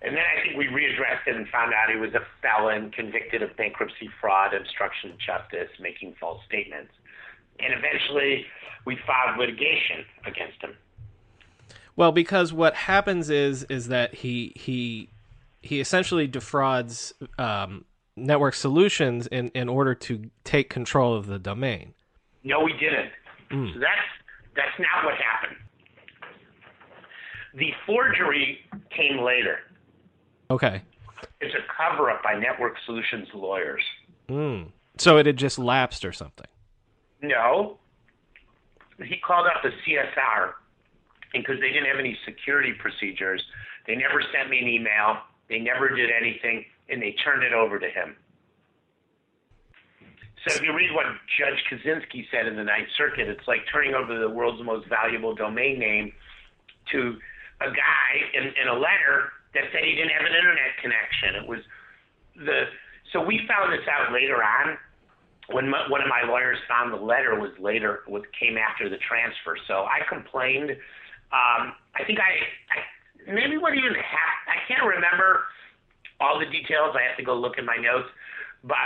And 0.00 0.14
then 0.14 0.22
I 0.22 0.42
think 0.42 0.56
we 0.56 0.66
readdressed 0.66 1.26
it 1.26 1.34
and 1.34 1.48
found 1.48 1.72
out 1.74 1.90
he 1.90 1.96
was 1.98 2.14
a 2.14 2.20
felon 2.40 2.90
convicted 2.90 3.42
of 3.42 3.56
bankruptcy 3.56 4.08
fraud, 4.20 4.54
obstruction 4.54 5.10
of 5.10 5.18
justice, 5.18 5.70
making 5.80 6.14
false 6.20 6.40
statements. 6.46 6.92
And 7.58 7.74
eventually 7.74 8.46
we 8.84 8.96
filed 9.06 9.38
litigation 9.38 10.04
against 10.24 10.62
him. 10.62 10.76
Well, 11.96 12.12
because 12.12 12.52
what 12.52 12.74
happens 12.76 13.28
is 13.28 13.64
is 13.64 13.88
that 13.88 14.14
he 14.14 14.52
he 14.54 15.08
he 15.62 15.80
essentially 15.80 16.28
defrauds 16.28 17.12
um, 17.38 17.84
network 18.26 18.54
solutions 18.54 19.26
in 19.28 19.48
in 19.48 19.68
order 19.68 19.94
to 19.94 20.30
take 20.44 20.70
control 20.70 21.14
of 21.14 21.26
the 21.26 21.38
domain. 21.38 21.94
No, 22.44 22.60
we 22.60 22.72
didn't. 22.72 23.10
So 23.50 23.80
that's 23.80 24.08
that's 24.54 24.78
not 24.78 25.04
what 25.04 25.14
happened. 25.14 25.56
The 27.54 27.70
forgery 27.86 28.60
came 28.90 29.22
later. 29.24 29.58
Okay. 30.50 30.82
It's 31.40 31.54
a 31.54 31.64
cover 31.76 32.10
up 32.10 32.22
by 32.22 32.34
Network 32.34 32.74
Solutions 32.84 33.28
lawyers. 33.34 33.82
Mm. 34.28 34.68
So 34.98 35.18
it 35.18 35.26
had 35.26 35.36
just 35.36 35.58
lapsed 35.58 36.04
or 36.04 36.12
something. 36.12 36.46
No. 37.22 37.78
He 39.02 39.16
called 39.18 39.46
up 39.46 39.62
the 39.62 39.70
CSR, 39.70 40.52
because 41.32 41.60
they 41.60 41.68
didn't 41.68 41.86
have 41.86 41.98
any 41.98 42.18
security 42.24 42.72
procedures, 42.72 43.42
they 43.86 43.94
never 43.94 44.22
sent 44.32 44.50
me 44.50 44.58
an 44.58 44.68
email. 44.68 45.18
They 45.48 45.58
never 45.58 45.88
did 45.88 46.10
anything, 46.10 46.64
and 46.88 47.02
they 47.02 47.14
turned 47.24 47.42
it 47.42 47.52
over 47.52 47.78
to 47.78 47.86
him. 47.86 48.16
So 50.46 50.54
if 50.54 50.62
you 50.62 50.72
read 50.72 50.94
what 50.94 51.06
Judge 51.36 51.58
Kozinski 51.68 52.24
said 52.30 52.46
in 52.46 52.56
the 52.56 52.64
Ninth 52.64 52.88
Circuit, 52.96 53.28
it's 53.28 53.46
like 53.48 53.60
turning 53.72 53.94
over 53.94 54.18
the 54.18 54.30
world's 54.30 54.62
most 54.62 54.88
valuable 54.88 55.34
domain 55.34 55.78
name 55.78 56.12
to 56.92 57.18
a 57.60 57.68
guy 57.68 58.10
in, 58.34 58.54
in 58.54 58.68
a 58.68 58.74
letter 58.74 59.34
that 59.54 59.64
said 59.72 59.82
he 59.82 59.94
didn't 59.96 60.14
have 60.14 60.24
an 60.24 60.36
internet 60.36 60.72
connection. 60.80 61.42
It 61.42 61.46
was 61.48 61.60
the 62.36 62.70
so 63.12 63.24
we 63.24 63.40
found 63.48 63.72
this 63.72 63.86
out 63.88 64.12
later 64.12 64.36
on 64.36 64.76
when 65.50 65.68
my, 65.68 65.88
one 65.88 66.00
of 66.00 66.08
my 66.08 66.28
lawyers 66.28 66.58
found 66.68 66.92
the 66.92 67.00
letter 67.00 67.40
was 67.40 67.50
later 67.58 68.04
what 68.06 68.22
came 68.38 68.56
after 68.58 68.88
the 68.88 69.00
transfer. 69.00 69.56
So 69.66 69.88
I 69.88 70.04
complained. 70.08 70.70
Um, 71.32 71.72
I 71.96 72.04
think 72.06 72.20
I, 72.20 72.36
I 72.72 73.32
maybe 73.32 73.56
what 73.56 73.74
even. 73.74 73.96
I 73.96 74.60
can't 74.68 74.84
remember 74.84 75.44
all 76.20 76.38
the 76.38 76.46
details. 76.46 76.94
I 76.98 77.02
have 77.08 77.16
to 77.16 77.22
go 77.22 77.34
look 77.34 77.58
in 77.58 77.64
my 77.64 77.76
notes, 77.76 78.08
but 78.64 78.76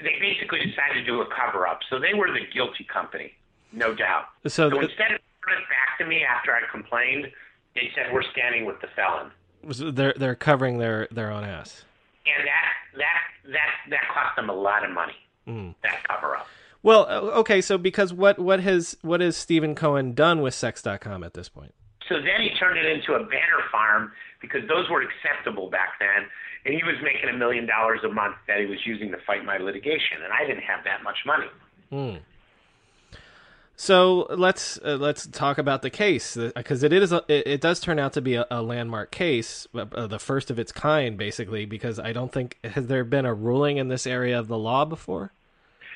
they 0.00 0.16
basically 0.20 0.60
decided 0.66 0.94
to 1.00 1.04
do 1.04 1.20
a 1.22 1.26
cover 1.26 1.66
up. 1.66 1.80
So 1.90 1.98
they 1.98 2.14
were 2.14 2.28
the 2.32 2.46
guilty 2.52 2.84
company, 2.84 3.32
no 3.72 3.94
doubt. 3.94 4.26
So 4.44 4.48
So 4.48 4.70
the- 4.70 4.80
instead 4.80 5.12
of 5.12 5.20
turning 5.46 5.64
back 5.68 5.98
to 5.98 6.06
me 6.06 6.24
after 6.24 6.54
I 6.54 6.60
complained, 6.70 7.30
they 7.74 7.90
said 7.94 8.12
we're 8.12 8.22
standing 8.32 8.64
with 8.64 8.80
the 8.80 8.88
felon, 8.88 9.30
So 9.72 9.90
they're 9.90 10.14
they're 10.16 10.34
covering 10.34 10.78
their 10.78 11.08
their 11.10 11.30
own 11.30 11.44
ass. 11.44 11.84
and 12.26 12.46
that 12.46 12.72
that 12.96 13.20
that 13.52 13.70
that 13.90 14.08
cost 14.12 14.36
them 14.36 14.48
a 14.50 14.54
lot 14.54 14.84
of 14.84 14.90
money. 14.90 15.16
Hmm. 15.46 15.70
That 15.82 16.02
cover 16.08 16.36
up. 16.36 16.48
Well, 16.82 17.06
okay, 17.08 17.60
so 17.62 17.78
because 17.78 18.12
what 18.12 18.38
what 18.38 18.60
has 18.60 18.96
what 19.02 19.20
has 19.20 19.36
Stephen 19.36 19.74
Cohen 19.74 20.14
done 20.14 20.40
with 20.42 20.54
sex.com 20.54 21.24
at 21.24 21.34
this 21.34 21.48
point? 21.48 21.74
So 22.08 22.16
then 22.16 22.40
he 22.40 22.50
turned 22.58 22.78
it 22.78 22.86
into 22.86 23.14
a 23.14 23.24
banner 23.24 23.62
farm 23.72 24.12
because 24.40 24.68
those 24.68 24.88
were 24.90 25.02
acceptable 25.02 25.70
back 25.70 25.98
then. 25.98 26.28
And 26.66 26.74
he 26.74 26.82
was 26.82 26.96
making 27.02 27.28
a 27.28 27.36
million 27.36 27.66
dollars 27.66 28.00
a 28.04 28.08
month 28.08 28.36
that 28.48 28.58
he 28.58 28.66
was 28.66 28.78
using 28.86 29.10
to 29.12 29.18
fight 29.26 29.44
my 29.44 29.58
litigation. 29.58 30.22
And 30.22 30.32
I 30.32 30.46
didn't 30.46 30.64
have 30.64 30.84
that 30.84 31.02
much 31.02 31.18
money. 31.26 31.46
Hmm. 31.90 32.22
So 33.76 34.26
let's 34.30 34.78
uh, 34.84 34.96
let's 35.00 35.26
talk 35.26 35.58
about 35.58 35.82
the 35.82 35.90
case 35.90 36.36
because 36.36 36.84
it 36.84 36.92
is 36.92 37.10
a, 37.10 37.24
it, 37.26 37.46
it, 37.46 37.60
does 37.60 37.80
turn 37.80 37.98
out 37.98 38.12
to 38.12 38.20
be 38.20 38.36
a, 38.36 38.46
a 38.48 38.62
landmark 38.62 39.10
case, 39.10 39.66
uh, 39.74 40.06
the 40.06 40.20
first 40.20 40.48
of 40.52 40.60
its 40.60 40.70
kind, 40.70 41.18
basically. 41.18 41.64
Because 41.66 41.98
I 41.98 42.12
don't 42.12 42.32
think 42.32 42.58
has 42.62 42.86
there 42.86 43.02
been 43.02 43.26
a 43.26 43.34
ruling 43.34 43.78
in 43.78 43.88
this 43.88 44.06
area 44.06 44.38
of 44.38 44.46
the 44.46 44.56
law 44.56 44.84
before. 44.84 45.32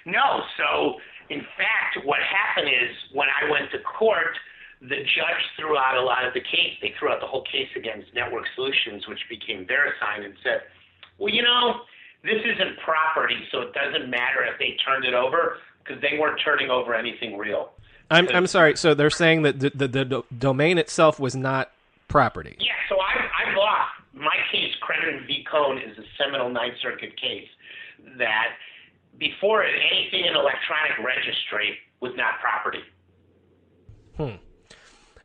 No. 0.04 0.42
So 0.56 0.96
in 1.30 1.40
fact, 1.56 2.04
what 2.04 2.18
happened 2.20 2.68
is 2.68 2.96
when 3.12 3.28
I 3.28 3.50
went 3.50 3.70
to 3.72 3.78
court, 3.78 4.36
the 4.80 5.02
judge 5.02 5.42
threw 5.56 5.76
out 5.76 5.96
a 5.96 6.02
lot 6.02 6.24
of 6.24 6.34
the 6.34 6.40
case. 6.40 6.74
They 6.80 6.94
threw 6.98 7.10
out 7.10 7.20
the 7.20 7.26
whole 7.26 7.44
case 7.44 7.68
against 7.76 8.14
Network 8.14 8.44
Solutions, 8.54 9.06
which 9.08 9.20
became 9.28 9.66
VeriSign, 9.66 10.24
and 10.24 10.34
said, 10.42 10.62
"Well, 11.18 11.32
you 11.32 11.42
know, 11.42 11.82
this 12.22 12.40
isn't 12.44 12.78
property, 12.84 13.38
so 13.50 13.62
it 13.62 13.72
doesn't 13.74 14.08
matter 14.08 14.44
if 14.44 14.58
they 14.58 14.76
turned 14.84 15.04
it 15.04 15.14
over." 15.14 15.58
because 15.88 16.02
they 16.02 16.18
weren't 16.18 16.40
turning 16.44 16.70
over 16.70 16.94
anything 16.94 17.36
real. 17.36 17.70
I'm 18.10 18.28
I'm 18.28 18.46
sorry. 18.46 18.76
So 18.76 18.94
they're 18.94 19.10
saying 19.10 19.42
that 19.42 19.60
the, 19.60 19.70
the, 19.70 19.88
the 19.88 20.22
domain 20.36 20.78
itself 20.78 21.20
was 21.20 21.36
not 21.36 21.70
property. 22.08 22.56
Yeah. 22.58 22.72
So 22.88 22.96
I 22.96 23.50
I 23.50 23.54
lost 23.54 23.90
my 24.14 24.36
case. 24.50 24.74
Kremen 24.82 25.26
v. 25.26 25.44
Cohen 25.50 25.78
is 25.78 25.98
a 25.98 26.04
seminal 26.22 26.48
Ninth 26.48 26.76
Circuit 26.80 27.20
case 27.20 27.48
that 28.16 28.48
before 29.18 29.64
anything 29.64 30.24
in 30.24 30.34
electronic 30.34 30.98
registry 31.04 31.78
was 32.00 32.12
not 32.16 32.40
property. 32.40 32.82
Hmm. 34.16 34.36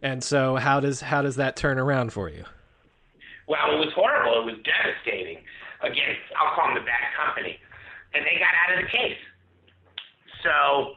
And 0.04 0.22
so 0.22 0.58
how 0.58 0.82
does 0.82 1.00
how 1.00 1.22
does 1.24 1.38
that 1.38 1.56
turn 1.56 1.80
around 1.80 2.12
for 2.12 2.28
you? 2.28 2.44
Well, 3.48 3.72
it 3.72 3.80
was 3.80 3.96
horrible. 3.96 4.44
It 4.44 4.46
was 4.52 4.60
devastating. 4.68 5.40
Against, 5.80 6.24
I'll 6.40 6.56
call 6.56 6.72
them 6.72 6.80
the 6.80 6.88
bad 6.88 7.12
company, 7.12 7.60
and 8.16 8.24
they 8.24 8.40
got 8.40 8.56
out 8.56 8.72
of 8.72 8.88
the 8.88 8.88
case. 8.88 9.20
So 10.40 10.96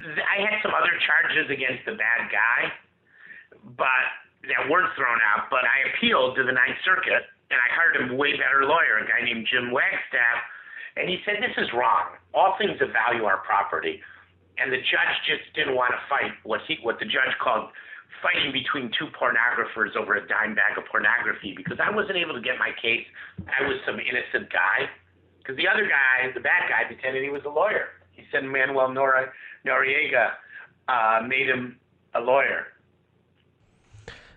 I 0.00 0.40
had 0.40 0.64
some 0.64 0.72
other 0.72 0.92
charges 1.04 1.52
against 1.52 1.84
the 1.84 1.92
bad 1.92 2.32
guy, 2.32 2.72
but 3.76 4.04
that 4.48 4.64
weren't 4.72 4.88
thrown 4.96 5.20
out. 5.28 5.52
But 5.52 5.68
I 5.68 5.92
appealed 5.92 6.40
to 6.40 6.42
the 6.44 6.56
Ninth 6.56 6.80
Circuit, 6.88 7.28
and 7.52 7.58
I 7.60 7.68
hired 7.76 8.00
a 8.00 8.16
way 8.16 8.32
better 8.40 8.64
lawyer, 8.64 9.00
a 9.00 9.04
guy 9.04 9.20
named 9.20 9.44
Jim 9.44 9.76
Wagstaffe, 9.76 10.44
and 10.96 11.04
he 11.04 11.20
said 11.28 11.44
this 11.44 11.56
is 11.60 11.68
wrong. 11.76 12.16
All 12.32 12.56
things 12.56 12.80
of 12.80 12.96
value 12.96 13.28
are 13.28 13.44
property, 13.44 14.00
and 14.56 14.72
the 14.72 14.80
judge 14.88 15.14
just 15.28 15.52
didn't 15.52 15.76
want 15.76 15.92
to 15.92 16.00
fight 16.08 16.32
what 16.48 16.64
he 16.64 16.80
what 16.80 16.96
the 16.96 17.04
judge 17.04 17.36
called 17.44 17.72
fighting 18.22 18.52
between 18.52 18.90
two 18.98 19.06
pornographers 19.18 19.96
over 19.96 20.14
a 20.14 20.26
dime 20.26 20.54
bag 20.54 20.78
of 20.78 20.84
pornography 20.90 21.54
because 21.56 21.78
I 21.80 21.94
wasn't 21.94 22.16
able 22.16 22.34
to 22.34 22.40
get 22.40 22.58
my 22.58 22.70
case. 22.80 23.06
I 23.46 23.66
was 23.66 23.78
some 23.86 23.96
innocent 24.00 24.52
guy 24.52 24.88
because 25.38 25.56
the 25.56 25.68
other 25.68 25.84
guy, 25.84 26.32
the 26.34 26.40
bad 26.40 26.68
guy, 26.68 26.84
pretended 26.86 27.22
he 27.22 27.30
was 27.30 27.42
a 27.44 27.50
lawyer. 27.50 27.88
He 28.12 28.24
said 28.32 28.44
Manuel 28.44 28.92
Nor- 28.92 29.32
Noriega 29.66 30.32
uh, 30.88 31.26
made 31.26 31.48
him 31.48 31.78
a 32.14 32.20
lawyer. 32.20 32.66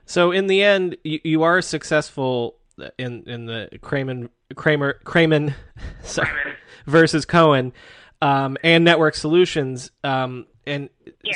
So 0.06 0.32
in 0.32 0.48
the 0.48 0.64
end, 0.64 0.98
you, 1.04 1.20
you 1.24 1.44
are 1.44 1.62
successful 1.62 2.56
in 2.98 3.24
in 3.24 3.46
the 3.46 3.70
Kramer 3.82 4.30
Kramer 4.56 4.94
Kramer 5.04 5.56
sorry, 6.04 6.54
versus 6.86 7.26
Cohen 7.26 7.74
um, 8.22 8.58
and 8.64 8.84
Network 8.84 9.16
Solutions. 9.16 9.92
Um, 10.04 10.48
and 10.66 10.90
yeah, 11.24 11.36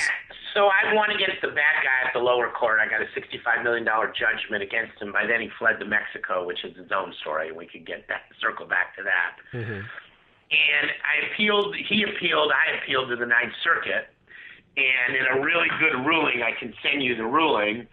so 0.53 0.67
I 0.67 0.93
won 0.93 1.09
against 1.11 1.41
the 1.41 1.49
bad 1.49 1.77
guy 1.83 2.07
at 2.07 2.13
the 2.13 2.19
lower 2.19 2.49
court. 2.51 2.79
I 2.79 2.89
got 2.89 3.01
a 3.01 3.07
sixty-five 3.13 3.63
million 3.63 3.85
dollar 3.85 4.13
judgment 4.13 4.63
against 4.63 5.01
him. 5.01 5.11
By 5.11 5.25
then, 5.25 5.41
he 5.41 5.49
fled 5.59 5.79
to 5.79 5.85
Mexico, 5.85 6.45
which 6.45 6.63
is 6.63 6.75
his 6.75 6.91
own 6.91 7.13
story, 7.21 7.49
and 7.49 7.57
we 7.57 7.67
could 7.67 7.85
get 7.85 8.07
back 8.07 8.29
circle 8.39 8.65
back 8.65 8.95
to 8.97 9.03
that. 9.03 9.57
Mm-hmm 9.57 9.81
and 10.51 10.91
I 10.91 11.31
appealed. 11.31 11.75
He 11.87 12.03
appealed. 12.03 12.51
I 12.51 12.83
appealed 12.83 13.09
to 13.09 13.15
the 13.15 13.25
Ninth 13.25 13.53
Circuit, 13.63 14.11
and 14.75 15.15
in 15.15 15.25
a 15.37 15.41
really 15.41 15.67
good 15.79 16.05
ruling, 16.05 16.43
I 16.43 16.51
can 16.59 16.73
send 16.83 17.01
you 17.01 17.15
the 17.15 17.25
ruling. 17.25 17.87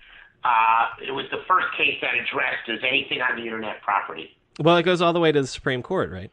Uh, 0.45 0.87
it 1.07 1.13
was 1.13 1.27
the 1.31 1.43
first 1.49 1.67
case 1.77 1.99
that 2.03 2.15
addressed 2.15 2.69
as 2.69 2.79
anything 2.89 3.21
on 3.21 3.37
the 3.37 3.43
internet 3.43 3.83
property. 3.83 4.37
Well, 4.61 4.77
it 4.77 4.83
goes 4.83 5.01
all 5.01 5.13
the 5.13 5.21
way 5.21 5.33
to 5.33 5.41
the 5.41 5.47
Supreme 5.47 5.83
Court, 5.83 6.11
right? 6.11 6.31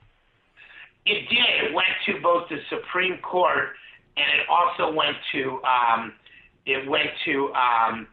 It 1.06 1.30
did. 1.30 1.70
It 1.70 1.74
went 1.74 1.94
to 2.08 2.20
both 2.22 2.50
the 2.50 2.58
Supreme 2.70 3.18
Court 3.20 3.70
and 4.18 4.26
it 4.40 4.48
also 4.50 4.94
went 4.94 5.18
to 5.32 5.62
um, 5.64 6.14
it 6.66 6.88
went 6.90 7.10
to 7.26 7.54
um, 7.54 8.08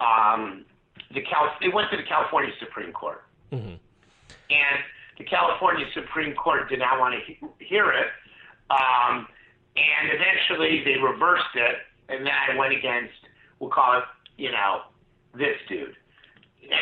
um, 0.00 0.64
the 1.12 1.22
Cal- 1.22 1.56
it 1.60 1.74
went 1.74 1.90
to 1.90 1.96
the 1.96 2.04
California 2.04 2.52
Supreme 2.60 2.92
Court. 2.92 3.24
Mm-hmm. 3.52 3.74
And 4.50 4.78
the 5.18 5.24
California 5.24 5.86
Supreme 5.94 6.34
Court 6.34 6.68
did 6.68 6.78
not 6.78 6.98
want 6.98 7.14
to 7.14 7.20
he- 7.20 7.64
hear 7.64 7.90
it, 7.92 8.06
um, 8.70 9.26
and 9.76 10.10
eventually 10.10 10.82
they 10.84 10.96
reversed 11.00 11.54
it, 11.54 11.76
and 12.08 12.24
then 12.24 12.32
I 12.32 12.56
went 12.56 12.72
against, 12.72 13.14
we'll 13.58 13.70
call 13.70 13.98
it, 13.98 14.04
you 14.36 14.50
know, 14.50 14.82
this 15.34 15.56
dude, 15.68 15.96
and, 16.62 16.72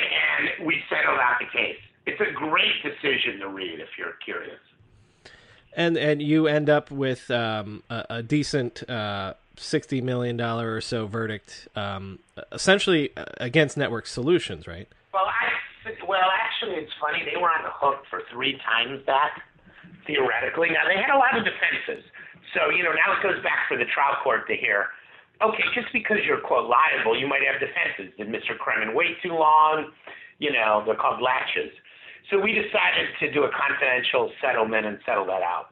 and 0.58 0.66
we 0.66 0.82
settled 0.88 1.18
out 1.18 1.38
the 1.40 1.46
case. 1.46 1.78
It's 2.06 2.20
a 2.20 2.32
great 2.32 2.82
decision 2.84 3.40
to 3.40 3.48
read 3.48 3.80
if 3.80 3.88
you're 3.98 4.14
curious. 4.24 4.60
And 5.76 5.96
and 5.98 6.22
you 6.22 6.46
end 6.46 6.70
up 6.70 6.90
with 6.90 7.30
um, 7.30 7.82
a, 7.90 8.06
a, 8.08 8.22
decent 8.22 8.88
uh, 8.88 9.34
sixty 9.58 10.00
million 10.00 10.38
dollar 10.38 10.74
or 10.74 10.80
so 10.80 11.06
verdict, 11.06 11.68
um, 11.76 12.18
essentially 12.50 13.12
uh, 13.14 13.26
against 13.36 13.76
Network 13.76 14.06
Solutions, 14.06 14.66
right? 14.66 14.88
Well, 15.12 15.26
I 15.26 15.46
well, 16.08 16.30
actually, 16.30 16.82
it's 16.82 16.94
funny. 17.02 17.22
They 17.26 17.38
were 17.38 17.50
on 17.50 17.62
the 17.62 17.74
hook 17.74 18.06
for 18.10 18.22
three 18.30 18.58
times 18.62 19.02
that, 19.06 19.38
theoretically. 20.06 20.70
Now, 20.70 20.86
they 20.86 20.98
had 20.98 21.14
a 21.14 21.18
lot 21.18 21.34
of 21.34 21.42
defenses. 21.42 22.06
So, 22.54 22.70
you 22.70 22.82
know, 22.82 22.94
now 22.94 23.18
it 23.18 23.22
goes 23.22 23.42
back 23.42 23.66
for 23.68 23.76
the 23.76 23.86
trial 23.90 24.16
court 24.22 24.46
to 24.48 24.56
hear, 24.56 24.94
okay, 25.42 25.66
just 25.74 25.92
because 25.92 26.22
you're, 26.24 26.40
quote, 26.40 26.70
liable, 26.70 27.18
you 27.18 27.26
might 27.26 27.42
have 27.42 27.60
defenses. 27.60 28.14
Did 28.16 28.30
Mr. 28.30 28.54
Kremen 28.56 28.94
wait 28.94 29.20
too 29.22 29.34
long? 29.34 29.92
You 30.38 30.52
know, 30.52 30.82
they're 30.86 30.98
called 30.98 31.20
laches. 31.20 31.74
So 32.30 32.40
we 32.40 32.52
decided 32.52 33.08
to 33.20 33.30
do 33.32 33.44
a 33.44 33.50
confidential 33.50 34.32
settlement 34.40 34.86
and 34.86 34.98
settle 35.06 35.26
that 35.26 35.42
out. 35.42 35.68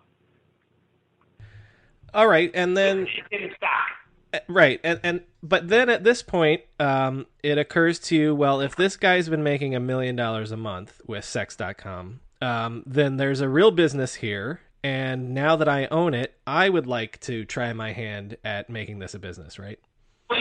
All 2.12 2.28
right, 2.28 2.50
and 2.54 2.76
then 2.76 3.00
it 3.00 3.24
didn't 3.30 3.56
stop. 3.56 3.88
Uh, 4.32 4.38
right, 4.48 4.80
and 4.84 5.00
and 5.02 5.22
but 5.42 5.68
then 5.68 5.90
at 5.90 6.04
this 6.04 6.22
point, 6.22 6.62
um, 6.78 7.26
it 7.42 7.58
occurs 7.58 7.98
to 8.00 8.16
you, 8.16 8.34
well, 8.34 8.60
if 8.60 8.76
this 8.76 8.96
guy's 8.96 9.28
been 9.28 9.42
making 9.42 9.74
a 9.74 9.80
million 9.80 10.14
dollars 10.14 10.52
a 10.52 10.56
month 10.56 11.00
with 11.06 11.24
Sex.com, 11.24 12.20
um, 12.40 12.84
then 12.86 13.16
there's 13.16 13.40
a 13.40 13.48
real 13.48 13.72
business 13.72 14.14
here, 14.16 14.60
and 14.84 15.34
now 15.34 15.56
that 15.56 15.68
I 15.68 15.86
own 15.86 16.14
it, 16.14 16.38
I 16.46 16.68
would 16.68 16.86
like 16.86 17.18
to 17.20 17.44
try 17.44 17.72
my 17.72 17.92
hand 17.92 18.36
at 18.44 18.70
making 18.70 19.00
this 19.00 19.14
a 19.14 19.18
business, 19.18 19.58
right? 19.58 19.80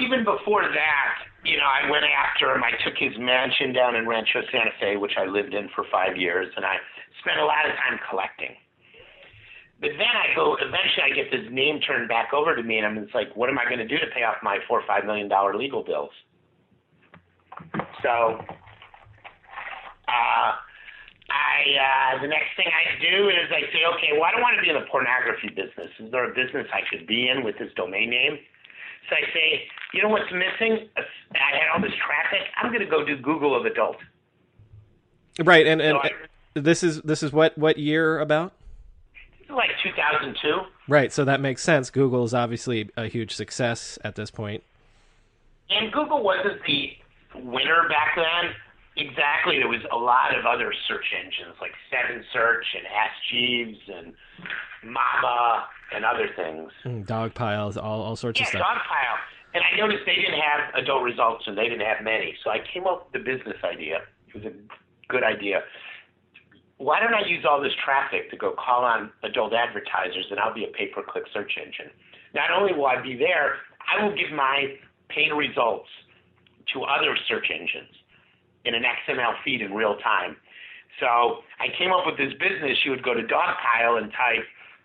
Even 0.02 0.24
before 0.24 0.64
that, 0.64 1.14
you 1.44 1.58
know, 1.58 1.68
I 1.68 1.90
went 1.90 2.06
after 2.06 2.52
him. 2.52 2.64
I 2.64 2.72
took 2.84 2.98
his 2.98 3.14
mansion 3.20 3.74
down 3.74 3.96
in 3.96 4.08
Rancho 4.08 4.42
Santa 4.52 4.72
Fe, 4.80 4.98
which 4.98 5.14
I 5.18 5.26
lived 5.26 5.54
in 5.54 5.70
for 5.76 5.86
five 5.92 6.16
years, 6.18 6.48
and 6.56 6.66
I 6.66 6.78
spent 7.22 7.40
a 7.40 7.46
lot 7.46 7.68
of 7.68 7.76
time 7.76 8.00
collecting. 8.10 8.56
But 9.84 9.92
then 10.00 10.16
I 10.16 10.32
go, 10.36 10.56
eventually 10.56 11.04
I 11.04 11.12
get 11.12 11.28
this 11.28 11.44
name 11.52 11.82
turned 11.84 12.08
back 12.08 12.32
over 12.32 12.56
to 12.56 12.64
me, 12.64 12.78
and 12.80 12.88
I'm 12.88 12.96
just 13.04 13.14
like, 13.14 13.36
what 13.36 13.50
am 13.50 13.60
I 13.60 13.66
going 13.66 13.84
to 13.84 13.88
do 13.88 14.00
to 14.00 14.08
pay 14.16 14.24
off 14.24 14.38
my 14.42 14.60
four 14.68 14.80
or 14.80 14.88
five 14.88 15.04
million 15.04 15.28
dollar 15.28 15.58
legal 15.58 15.84
bills? 15.84 16.12
So, 18.02 18.40
uh, 20.08 20.50
I 21.34 21.56
uh, 22.16 22.22
the 22.22 22.32
next 22.32 22.56
thing 22.56 22.68
I 22.72 22.96
do 23.02 23.28
is 23.28 23.52
I 23.52 23.68
say, 23.76 23.84
okay, 23.98 24.16
well, 24.16 24.24
I 24.24 24.32
don't 24.32 24.42
want 24.42 24.56
to 24.56 24.64
be 24.64 24.70
in 24.70 24.80
the 24.80 24.88
pornography 24.88 25.50
business. 25.50 25.92
Is 26.00 26.12
there 26.12 26.30
a 26.30 26.34
business 26.34 26.68
I 26.72 26.88
could 26.88 27.08
be 27.08 27.28
in 27.28 27.44
with 27.44 27.58
this 27.60 27.74
domain 27.76 28.10
name? 28.10 28.40
So 29.10 29.20
I 29.20 29.26
say, 29.36 29.68
you 29.94 30.02
know 30.02 30.10
what's 30.10 30.32
missing? 30.32 30.90
I 30.98 31.58
had 31.58 31.70
all 31.74 31.82
this 31.82 31.98
traffic. 32.06 32.48
I'm 32.62 32.72
going 32.72 32.84
to 32.84 32.90
go 32.90 33.06
do 33.06 33.18
Google 33.18 33.56
of 33.56 33.66
adult. 33.66 33.98
Right, 35.44 35.66
and 35.66 35.82
and 35.82 35.98
so 36.02 36.10
I, 36.10 36.60
this 36.60 36.84
is 36.84 37.02
this 37.02 37.24
is 37.24 37.32
what 37.32 37.58
what 37.58 37.78
year 37.78 38.20
about? 38.20 38.54
like 39.50 39.70
2002. 39.84 40.62
Right, 40.88 41.12
so 41.12 41.26
that 41.26 41.40
makes 41.40 41.64
sense. 41.64 41.90
Google 41.90 42.24
is 42.24 42.34
obviously 42.34 42.90
a 42.98 43.08
huge 43.08 43.34
success 43.34 43.98
at 44.04 44.16
this 44.16 44.32
point. 44.32 44.64
And 45.70 45.92
Google 45.92 46.24
wasn't 46.24 46.62
the 46.66 46.92
winner 47.36 47.88
back 47.90 48.16
then. 48.16 48.54
Exactly. 48.96 49.58
There 49.58 49.68
was 49.68 49.82
a 49.92 49.96
lot 49.96 50.38
of 50.38 50.46
other 50.46 50.72
search 50.88 51.06
engines 51.18 51.56
like 51.60 51.72
Seven 51.90 52.24
Search 52.32 52.66
and 52.78 52.86
Ask 52.86 53.14
Jeeves 53.32 53.80
and 53.88 54.14
Mamma 54.84 55.66
and 55.96 56.06
other 56.06 56.30
things. 56.36 56.72
Mm, 56.86 57.06
Dogpiles, 57.06 57.82
all, 57.82 58.02
all 58.02 58.16
sorts 58.16 58.40
yeah, 58.40 58.46
of 58.46 58.50
stuff. 58.50 58.62
And 59.54 59.64
I 59.64 59.78
noticed 59.78 60.02
they 60.06 60.16
didn't 60.16 60.40
have 60.40 60.74
adult 60.84 61.04
results 61.04 61.44
and 61.48 61.58
they 61.58 61.70
didn't 61.70 61.86
have 61.86 62.04
many. 62.04 62.34
So 62.44 62.50
I 62.50 62.58
came 62.74 62.88
up 62.88 63.06
with 63.06 63.22
the 63.22 63.32
business 63.32 63.58
idea. 63.64 64.02
It 64.28 64.36
was 64.36 64.46
a 64.46 64.54
good 65.08 65.24
idea 65.24 65.62
why 66.84 67.00
don't 67.00 67.14
I 67.14 67.26
use 67.26 67.46
all 67.50 67.62
this 67.62 67.74
traffic 67.84 68.30
to 68.32 68.38
go 68.38 68.54
call 68.54 68.84
on 68.84 69.12
adult 69.24 69.54
advertisers 69.54 70.26
and 70.30 70.40
I'll 70.40 70.54
be 70.54 70.66
a 70.66 70.74
pay 70.76 70.88
per 70.88 71.02
click 71.02 71.24
search 71.34 71.54
engine? 71.58 71.92
Not 72.34 72.52
only 72.52 72.74
will 72.74 72.88
I 72.88 73.02
be 73.02 73.16
there, 73.16 73.64
I 73.88 74.04
will 74.04 74.16
give 74.16 74.32
my 74.36 74.76
paid 75.10 75.32
results 75.32 75.88
to 76.74 76.84
other 76.84 77.16
search 77.28 77.48
engines 77.54 77.94
in 78.66 78.76
an 78.76 78.84
XML 78.84 79.34
feed 79.46 79.62
in 79.62 79.74
real 79.74 79.96
time. 79.98 80.36
So 81.00 81.44
I 81.60 81.68
came 81.78 81.92
up 81.92 82.06
with 82.06 82.18
this 82.18 82.34
business. 82.40 82.78
You 82.84 82.92
would 82.92 83.04
go 83.04 83.14
to 83.14 83.22
Dogpile 83.22 84.02
and 84.02 84.12
type 84.12 84.44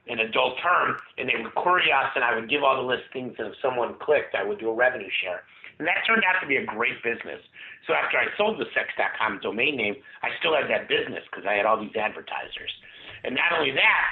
an 0.09 0.21
adult 0.21 0.59
term, 0.63 0.97
and 1.17 1.29
they 1.29 1.37
would 1.41 1.55
query 1.55 1.93
us, 1.93 2.11
and 2.15 2.25
I 2.25 2.35
would 2.35 2.49
give 2.49 2.63
all 2.63 2.77
the 2.77 2.89
listings, 2.89 3.35
and 3.39 3.49
if 3.49 3.55
someone 3.61 3.95
clicked, 4.01 4.35
I 4.35 4.45
would 4.45 4.59
do 4.59 4.71
a 4.71 4.75
revenue 4.75 5.11
share. 5.23 5.43
And 5.79 5.87
that 5.87 6.03
turned 6.07 6.23
out 6.27 6.41
to 6.41 6.47
be 6.47 6.57
a 6.57 6.67
great 6.67 7.03
business. 7.05 7.39
So 7.87 7.95
after 7.95 8.19
I 8.19 8.27
sold 8.37 8.59
the 8.59 8.67
sex.com 8.75 9.41
domain 9.43 9.77
name, 9.77 9.97
I 10.23 10.31
still 10.41 10.55
had 10.55 10.69
that 10.71 10.89
business 10.89 11.23
because 11.31 11.47
I 11.47 11.55
had 11.55 11.67
all 11.67 11.79
these 11.79 11.95
advertisers. 11.95 12.73
And 13.23 13.35
not 13.35 13.55
only 13.55 13.71
that, 13.73 14.07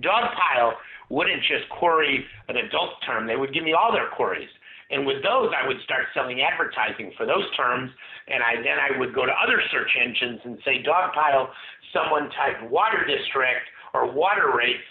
Dogpile 0.00 0.74
wouldn't 1.08 1.42
just 1.42 1.68
query 1.68 2.24
an 2.48 2.56
adult 2.56 3.00
term, 3.04 3.26
they 3.26 3.36
would 3.36 3.52
give 3.52 3.64
me 3.64 3.72
all 3.72 3.92
their 3.92 4.08
queries. 4.08 4.48
And 4.92 5.06
with 5.06 5.22
those, 5.24 5.50
I 5.56 5.66
would 5.66 5.80
start 5.84 6.04
selling 6.12 6.42
advertising 6.42 7.12
for 7.16 7.24
those 7.24 7.48
terms, 7.56 7.90
and 8.28 8.42
I 8.42 8.56
then 8.56 8.76
I 8.76 8.98
would 8.98 9.14
go 9.14 9.24
to 9.24 9.32
other 9.32 9.62
search 9.72 9.96
engines 9.96 10.40
and 10.44 10.58
say, 10.64 10.84
Dogpile, 10.84 11.48
someone 11.92 12.28
typed 12.36 12.70
water 12.70 13.04
district 13.08 13.64
or 13.94 14.12
water 14.12 14.52
rates. 14.56 14.84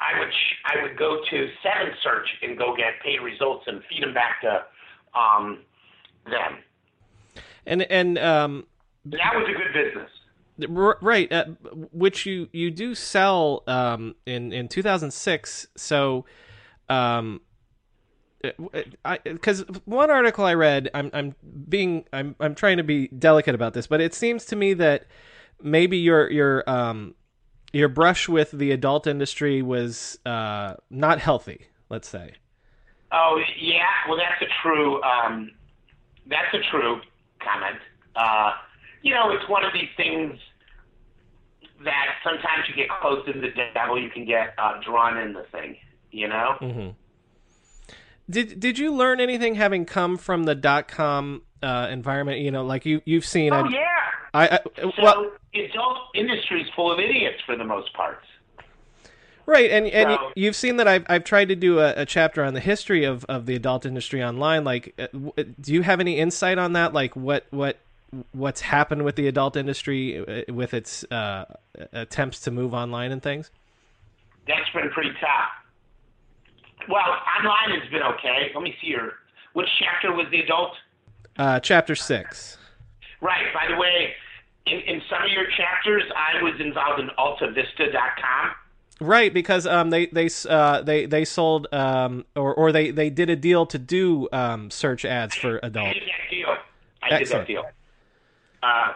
I 0.00 0.18
would 0.18 0.32
sh- 0.32 0.56
I 0.64 0.82
would 0.82 0.96
go 0.96 1.20
to 1.28 1.48
Seven 1.62 1.92
Search 2.02 2.28
and 2.42 2.56
go 2.56 2.76
get 2.76 3.00
paid 3.02 3.20
results 3.20 3.64
and 3.66 3.82
feed 3.88 4.02
them 4.02 4.14
back 4.14 4.40
to 4.42 4.64
um, 5.18 5.58
them. 6.26 6.58
And 7.66 7.82
and 7.82 8.18
um, 8.18 8.66
that 9.06 9.34
was 9.34 9.48
a 9.48 9.52
good 9.52 9.72
business. 9.72 10.10
Right, 11.00 11.32
uh, 11.32 11.44
which 11.92 12.26
you 12.26 12.48
you 12.52 12.70
do 12.70 12.94
sell 12.94 13.62
um, 13.66 14.16
in 14.26 14.52
in 14.52 14.68
2006. 14.68 15.68
So, 15.76 16.24
um, 16.88 17.40
because 18.42 19.64
one 19.84 20.10
article 20.10 20.44
I 20.44 20.54
read, 20.54 20.90
I'm 20.94 21.10
I'm 21.12 21.34
being 21.68 22.04
I'm 22.12 22.34
I'm 22.40 22.54
trying 22.54 22.78
to 22.78 22.82
be 22.82 23.08
delicate 23.08 23.54
about 23.54 23.74
this, 23.74 23.86
but 23.86 24.00
it 24.00 24.14
seems 24.14 24.44
to 24.46 24.56
me 24.56 24.74
that 24.74 25.06
maybe 25.62 25.98
your 25.98 26.30
your 26.30 26.68
um 26.68 27.14
your 27.72 27.88
brush 27.88 28.28
with 28.28 28.50
the 28.50 28.70
adult 28.70 29.06
industry 29.06 29.62
was 29.62 30.18
uh, 30.24 30.74
not 30.90 31.20
healthy. 31.20 31.66
Let's 31.88 32.08
say. 32.08 32.34
Oh 33.12 33.40
yeah, 33.58 33.86
well 34.08 34.18
that's 34.18 34.42
a 34.42 34.46
true 34.62 35.02
um, 35.02 35.50
that's 36.26 36.52
a 36.54 36.70
true 36.70 37.00
comment. 37.40 37.80
Uh, 38.14 38.52
you 39.02 39.14
know, 39.14 39.30
it's 39.30 39.48
one 39.48 39.64
of 39.64 39.72
these 39.72 39.88
things 39.96 40.38
that 41.84 42.06
sometimes 42.24 42.68
you 42.68 42.74
get 42.74 42.88
close 43.00 43.24
to 43.26 43.32
the 43.32 43.48
devil, 43.72 44.02
you 44.02 44.10
can 44.10 44.26
get 44.26 44.54
uh, 44.58 44.80
drawn 44.84 45.16
in 45.16 45.32
the 45.32 45.44
thing. 45.52 45.76
You 46.10 46.28
know. 46.28 46.56
Mm-hmm. 46.60 46.88
Did 48.30 48.60
Did 48.60 48.78
you 48.78 48.94
learn 48.94 49.20
anything 49.20 49.54
having 49.54 49.86
come 49.86 50.18
from 50.18 50.44
the 50.44 50.54
dot 50.54 50.88
com 50.88 51.42
uh, 51.62 51.88
environment? 51.90 52.40
You 52.40 52.50
know, 52.50 52.64
like 52.64 52.84
you 52.84 53.00
you've 53.06 53.24
seen. 53.24 53.54
Oh 53.54 53.66
yeah. 53.68 53.86
I, 54.38 54.46
I 54.56 54.60
so 54.80 54.92
well, 55.02 55.32
adult 55.54 55.98
industry 56.14 56.62
is 56.62 56.68
full 56.76 56.92
of 56.92 56.98
idiots 57.00 57.38
for 57.44 57.56
the 57.56 57.64
most 57.64 57.92
part. 57.92 58.20
Right, 59.46 59.70
and 59.70 59.86
and 59.86 60.10
So- 60.10 60.32
you've 60.36 60.56
seen 60.56 60.76
that 60.76 60.86
I've 60.86 61.04
I've 61.08 61.24
tried 61.24 61.48
to 61.48 61.56
do 61.56 61.80
a, 61.80 61.94
a 61.96 62.06
chapter 62.06 62.44
on 62.44 62.54
the 62.54 62.60
history 62.60 63.04
of, 63.04 63.24
of 63.24 63.46
the 63.46 63.56
adult 63.56 63.86
industry 63.86 64.22
online. 64.22 64.62
Like, 64.62 64.94
uh, 64.98 65.06
do 65.60 65.72
you 65.72 65.82
have 65.82 66.00
any 66.00 66.18
insight 66.18 66.58
on 66.58 66.74
that? 66.74 66.92
Like, 66.92 67.16
what 67.16 67.46
what 67.50 67.78
what's 68.32 68.60
happened 68.60 69.04
with 69.04 69.16
the 69.16 69.26
adult 69.26 69.56
industry 69.56 70.18
uh, 70.18 70.52
with 70.52 70.74
its 70.74 71.02
uh, 71.04 71.46
attempts 71.92 72.40
to 72.40 72.50
move 72.50 72.74
online 72.74 73.10
and 73.10 73.22
things? 73.22 73.50
That's 74.46 74.68
been 74.74 74.90
pretty 74.90 75.12
tough. 75.20 75.50
Well, 76.88 77.16
online 77.38 77.80
has 77.80 77.90
been 77.90 78.02
okay. 78.02 78.50
Let 78.54 78.62
me 78.62 78.74
see 78.80 78.88
your 78.88 79.14
which 79.54 79.68
chapter 79.78 80.12
was 80.12 80.26
the 80.30 80.40
adult? 80.40 80.72
Uh, 81.36 81.58
chapter 81.58 81.94
six. 81.94 82.58
Right. 83.20 83.52
By 83.52 83.66
the 83.72 83.80
way, 83.80 84.12
in, 84.70 84.80
in 84.80 85.02
some 85.08 85.22
of 85.22 85.30
your 85.30 85.46
chapters, 85.56 86.02
I 86.14 86.42
was 86.42 86.60
involved 86.60 87.00
in 87.00 87.08
AltaVista.com. 87.18 88.50
Right, 89.00 89.32
because 89.32 89.64
um, 89.66 89.90
they 89.90 90.06
they 90.06 90.28
uh, 90.48 90.82
they 90.82 91.06
they 91.06 91.24
sold 91.24 91.68
um, 91.72 92.24
or 92.34 92.52
or 92.52 92.72
they, 92.72 92.90
they 92.90 93.10
did 93.10 93.30
a 93.30 93.36
deal 93.36 93.64
to 93.66 93.78
do 93.78 94.28
um, 94.32 94.72
search 94.72 95.04
ads 95.04 95.36
for 95.36 95.60
adults. 95.62 95.90
I 95.90 95.92
did 95.92 96.02
that 96.02 96.30
deal. 96.30 96.56
I 97.02 97.18
did 97.18 97.28
that 97.28 97.46
deal. 97.46 97.64
Uh, 98.60 98.92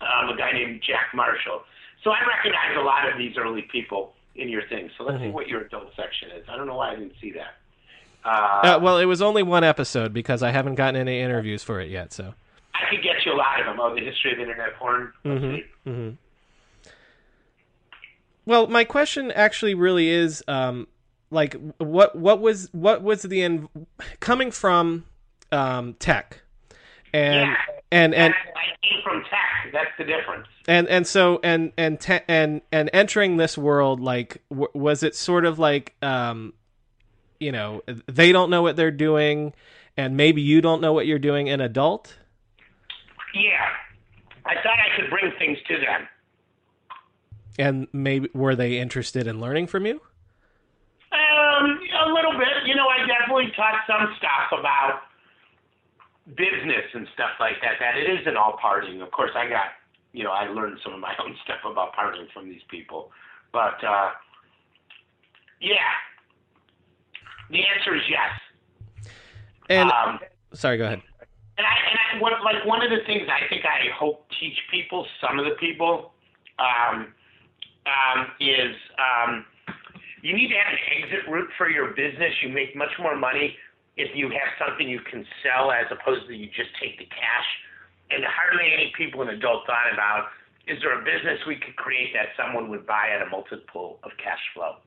um, 0.00 0.30
a 0.30 0.36
guy 0.38 0.52
named 0.52 0.80
Jack 0.86 1.14
Marshall. 1.14 1.62
So 2.02 2.10
I 2.12 2.20
recognize 2.26 2.76
a 2.78 2.82
lot 2.82 3.10
of 3.10 3.18
these 3.18 3.36
early 3.36 3.62
people 3.70 4.14
in 4.36 4.48
your 4.48 4.66
thing. 4.68 4.90
So 4.96 5.04
let's 5.04 5.22
see 5.22 5.28
what 5.28 5.48
your 5.48 5.62
adult 5.62 5.94
section 5.96 6.30
is. 6.30 6.44
I 6.48 6.56
don't 6.56 6.66
know 6.66 6.76
why 6.76 6.92
I 6.92 6.96
didn't 6.96 7.14
see 7.20 7.32
that. 7.32 7.56
Uh, 8.24 8.78
well, 8.80 8.98
it 8.98 9.04
was 9.04 9.20
only 9.20 9.42
one 9.42 9.64
episode 9.64 10.14
because 10.14 10.42
I 10.42 10.50
haven't 10.50 10.76
gotten 10.76 10.98
any 10.98 11.20
interviews 11.20 11.62
for 11.62 11.80
it 11.80 11.90
yet. 11.90 12.12
So. 12.12 12.34
I 12.82 12.90
could 12.90 13.02
get 13.02 13.24
you 13.24 13.32
a 13.32 13.36
lot 13.36 13.60
of 13.60 13.66
them. 13.66 13.78
Oh, 13.80 13.94
the 13.94 14.00
history 14.04 14.32
of 14.32 14.38
internet 14.40 14.74
porn. 14.78 15.12
Let's 15.24 15.42
Mhm. 15.86 16.16
Well, 18.44 18.66
my 18.68 18.84
question 18.84 19.30
actually 19.32 19.74
really 19.74 20.08
is, 20.08 20.42
um, 20.46 20.86
like, 21.30 21.56
what 21.78 22.14
what 22.16 22.40
was 22.40 22.68
what 22.72 23.02
was 23.02 23.22
the 23.22 23.42
in, 23.42 23.68
coming 24.20 24.50
from 24.50 25.04
um, 25.52 25.94
tech, 25.94 26.42
and 27.12 27.50
Yeah. 27.50 27.56
and 27.90 28.14
and 28.14 28.34
I, 28.34 28.86
came 28.88 29.02
from 29.02 29.22
tech. 29.24 29.72
That's 29.72 29.90
the 29.98 30.04
difference. 30.04 30.46
and 30.68 30.86
and 30.88 31.06
so 31.06 31.40
and 31.42 31.72
and 31.76 31.98
te- 32.00 32.20
and 32.28 32.60
and 32.70 32.88
entering 32.92 33.36
this 33.36 33.58
world, 33.58 34.00
like, 34.00 34.42
w- 34.50 34.70
was 34.74 35.02
it 35.02 35.16
sort 35.16 35.44
of 35.44 35.58
like, 35.58 35.94
um, 36.02 36.52
you 37.40 37.50
know, 37.50 37.82
they 38.06 38.30
don't 38.32 38.50
know 38.50 38.62
what 38.62 38.76
they're 38.76 38.90
doing, 38.92 39.54
and 39.96 40.16
maybe 40.16 40.40
you 40.40 40.60
don't 40.60 40.80
know 40.80 40.92
what 40.92 41.06
you're 41.06 41.18
doing 41.18 41.48
in 41.48 41.60
adult. 41.60 42.16
Yeah. 43.36 43.68
I 44.44 44.54
thought 44.62 44.78
I 44.78 44.96
could 44.96 45.10
bring 45.10 45.32
things 45.38 45.58
to 45.68 45.74
them. 45.78 46.08
And 47.58 47.88
maybe 47.92 48.28
were 48.34 48.54
they 48.54 48.78
interested 48.78 49.26
in 49.26 49.40
learning 49.40 49.66
from 49.66 49.86
you? 49.86 50.00
Um, 51.12 51.80
a 52.04 52.12
little 52.12 52.32
bit. 52.32 52.66
You 52.66 52.74
know, 52.74 52.86
I 52.86 53.06
definitely 53.06 53.52
taught 53.56 53.80
some 53.86 54.14
stuff 54.18 54.58
about 54.58 55.00
business 56.36 56.84
and 56.94 57.08
stuff 57.14 57.30
like 57.40 57.60
that. 57.62 57.76
That 57.80 57.96
it 57.96 58.20
isn't 58.20 58.36
all 58.36 58.58
partying. 58.62 59.02
Of 59.02 59.10
course, 59.10 59.30
I 59.34 59.48
got, 59.48 59.72
you 60.12 60.22
know, 60.22 60.32
I 60.32 60.48
learned 60.48 60.78
some 60.84 60.92
of 60.92 61.00
my 61.00 61.14
own 61.24 61.34
stuff 61.44 61.60
about 61.64 61.94
partying 61.94 62.30
from 62.32 62.48
these 62.48 62.62
people. 62.70 63.10
But 63.52 63.82
uh, 63.82 64.10
yeah, 65.60 65.96
the 67.50 67.60
answer 67.64 67.96
is 67.96 68.02
yes. 68.08 69.10
And 69.68 69.90
um, 69.90 70.18
sorry, 70.52 70.78
go 70.78 70.84
ahead. 70.84 71.02
And 71.58 71.64
I, 71.66 71.74
and 71.88 71.96
I, 71.96 72.06
one, 72.20 72.32
like 72.44 72.64
one 72.64 72.82
of 72.82 72.90
the 72.90 73.04
things 73.06 73.28
I 73.28 73.48
think 73.48 73.64
I 73.64 73.88
hope 73.96 74.28
teach 74.40 74.56
people, 74.70 75.06
some 75.20 75.38
of 75.38 75.44
the 75.44 75.56
people, 75.58 76.12
um, 76.58 77.12
um, 77.86 78.18
is 78.40 78.74
um, 79.00 79.44
you 80.22 80.34
need 80.34 80.48
to 80.48 80.58
have 80.58 80.72
an 80.72 80.82
exit 81.00 81.30
route 81.30 81.48
for 81.56 81.70
your 81.70 81.94
business. 81.94 82.32
You 82.42 82.50
make 82.50 82.74
much 82.76 82.92
more 82.98 83.16
money 83.16 83.56
if 83.96 84.10
you 84.14 84.28
have 84.28 84.50
something 84.60 84.88
you 84.88 85.00
can 85.00 85.24
sell 85.40 85.72
as 85.72 85.86
opposed 85.88 86.26
to 86.28 86.34
you 86.34 86.46
just 86.52 86.70
take 86.80 86.98
the 86.98 87.06
cash. 87.06 87.48
And 88.10 88.22
hardly 88.24 88.72
any 88.72 88.92
people 88.96 89.22
in 89.22 89.28
adult 89.28 89.66
thought 89.66 89.88
about 89.92 90.28
is 90.66 90.78
there 90.82 90.98
a 90.98 91.02
business 91.04 91.38
we 91.46 91.56
could 91.56 91.76
create 91.76 92.10
that 92.12 92.34
someone 92.36 92.68
would 92.70 92.86
buy 92.86 93.08
at 93.14 93.22
a 93.22 93.30
multiple 93.30 93.98
of 94.02 94.10
cash 94.18 94.42
flow? 94.52 94.82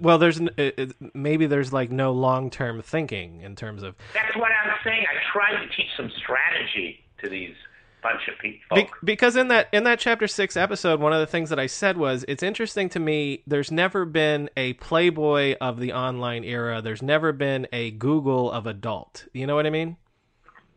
Well, 0.00 0.18
there's 0.18 0.40
n- 0.40 0.50
it, 0.56 0.74
it- 0.78 1.14
maybe 1.14 1.46
there's 1.46 1.72
like 1.72 1.90
no 1.90 2.12
long 2.12 2.50
term 2.50 2.82
thinking 2.82 3.40
in 3.42 3.54
terms 3.56 3.82
of 3.82 3.94
That's 4.14 4.36
what 4.36 4.50
I'm 4.64 4.74
saying. 4.84 5.04
I 5.08 5.14
tried 5.32 5.60
to 5.64 5.68
teach 5.76 5.86
some 5.96 6.10
strategy 6.18 7.04
to 7.22 7.28
these 7.30 7.54
bunch 8.02 8.28
of 8.28 8.38
people. 8.38 8.76
Be- 8.76 8.88
because 9.04 9.36
in 9.36 9.48
that 9.48 9.68
in 9.72 9.84
that 9.84 9.98
chapter 9.98 10.26
six 10.26 10.56
episode, 10.56 11.00
one 11.00 11.12
of 11.12 11.20
the 11.20 11.26
things 11.26 11.50
that 11.50 11.58
I 11.58 11.66
said 11.66 11.96
was 11.96 12.24
it's 12.28 12.42
interesting 12.42 12.88
to 12.90 13.00
me. 13.00 13.42
There's 13.46 13.70
never 13.72 14.04
been 14.04 14.50
a 14.56 14.74
Playboy 14.74 15.56
of 15.60 15.78
the 15.80 15.92
online 15.92 16.44
era. 16.44 16.82
There's 16.82 17.02
never 17.02 17.32
been 17.32 17.66
a 17.72 17.92
Google 17.92 18.50
of 18.50 18.66
adult. 18.66 19.26
You 19.32 19.46
know 19.46 19.54
what 19.54 19.66
I 19.66 19.70
mean? 19.70 19.96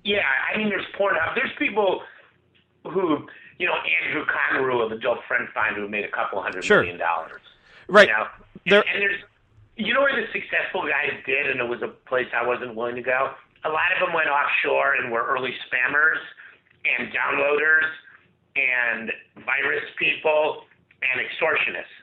Yeah, 0.03 0.20
I 0.53 0.57
mean, 0.57 0.70
there's 0.70 0.86
Pornhub. 0.97 1.36
There's 1.36 1.51
people 1.60 2.01
who, 2.84 3.28
you 3.57 3.68
know, 3.68 3.74
Andrew 4.07 4.24
Conru 4.26 4.86
of 4.86 4.91
Adult 4.91 5.20
Friend 5.28 5.47
Finder 5.53 5.82
who 5.82 5.89
made 5.89 6.05
a 6.05 6.12
couple 6.12 6.41
hundred 6.41 6.64
Sure. 6.64 6.80
million 6.82 6.97
dollars. 6.99 7.41
Right. 7.88 8.07
You 8.07 8.14
know? 8.14 8.28
There- 8.70 8.82
and, 8.82 8.89
and 8.93 9.01
there's, 9.01 9.22
you 9.78 9.93
know 9.93 10.01
where 10.01 10.15
the 10.15 10.28
successful 10.32 10.82
guys 10.88 11.11
did, 11.26 11.49
and 11.49 11.59
it 11.59 11.67
was 11.67 11.82
a 11.82 11.88
place 12.09 12.28
I 12.36 12.45
wasn't 12.45 12.76
willing 12.76 12.95
to 12.95 13.01
go. 13.01 13.32
A 13.65 13.70
lot 13.70 13.91
of 13.93 14.05
them 14.05 14.13
went 14.13 14.30
offshore 14.30 14.93
and 14.95 15.11
were 15.11 15.26
early 15.28 15.51
spammers 15.67 16.20
and 16.86 17.11
downloaders 17.11 17.88
and 18.55 19.11
virus 19.45 19.84
people 19.97 20.63
and 21.01 21.20
extortionists. 21.22 21.95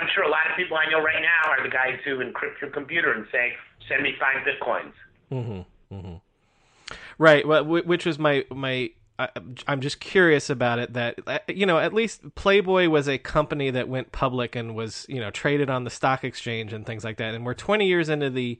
I'm 0.00 0.08
sure 0.14 0.24
a 0.24 0.28
lot 0.28 0.50
of 0.50 0.56
people 0.56 0.76
I 0.76 0.90
know 0.90 1.00
right 1.02 1.22
now 1.22 1.50
are 1.50 1.62
the 1.62 1.68
guys 1.70 1.98
who 2.04 2.18
encrypt 2.18 2.60
your 2.60 2.70
computer 2.70 3.12
and 3.12 3.26
say, 3.30 3.52
"Send 3.88 4.02
me 4.02 4.14
five 4.18 4.44
bitcoins." 4.46 4.92
Mm-hmm. 5.30 5.94
Mm-hmm. 5.94 6.14
Right. 7.18 7.46
Well, 7.46 7.64
which 7.64 8.04
was 8.04 8.18
my 8.18 8.44
my. 8.52 8.90
I, 9.18 9.28
I'm 9.66 9.80
just 9.80 10.00
curious 10.00 10.50
about 10.50 10.78
it. 10.78 10.92
That 10.94 11.20
uh, 11.26 11.38
you 11.48 11.66
know, 11.66 11.78
at 11.78 11.92
least 11.92 12.34
Playboy 12.34 12.88
was 12.88 13.08
a 13.08 13.18
company 13.18 13.70
that 13.70 13.88
went 13.88 14.12
public 14.12 14.56
and 14.56 14.74
was 14.74 15.06
you 15.08 15.20
know 15.20 15.30
traded 15.30 15.70
on 15.70 15.84
the 15.84 15.90
stock 15.90 16.24
exchange 16.24 16.72
and 16.72 16.84
things 16.84 17.04
like 17.04 17.18
that. 17.18 17.34
And 17.34 17.46
we're 17.46 17.54
20 17.54 17.86
years 17.86 18.08
into 18.08 18.30
the 18.30 18.58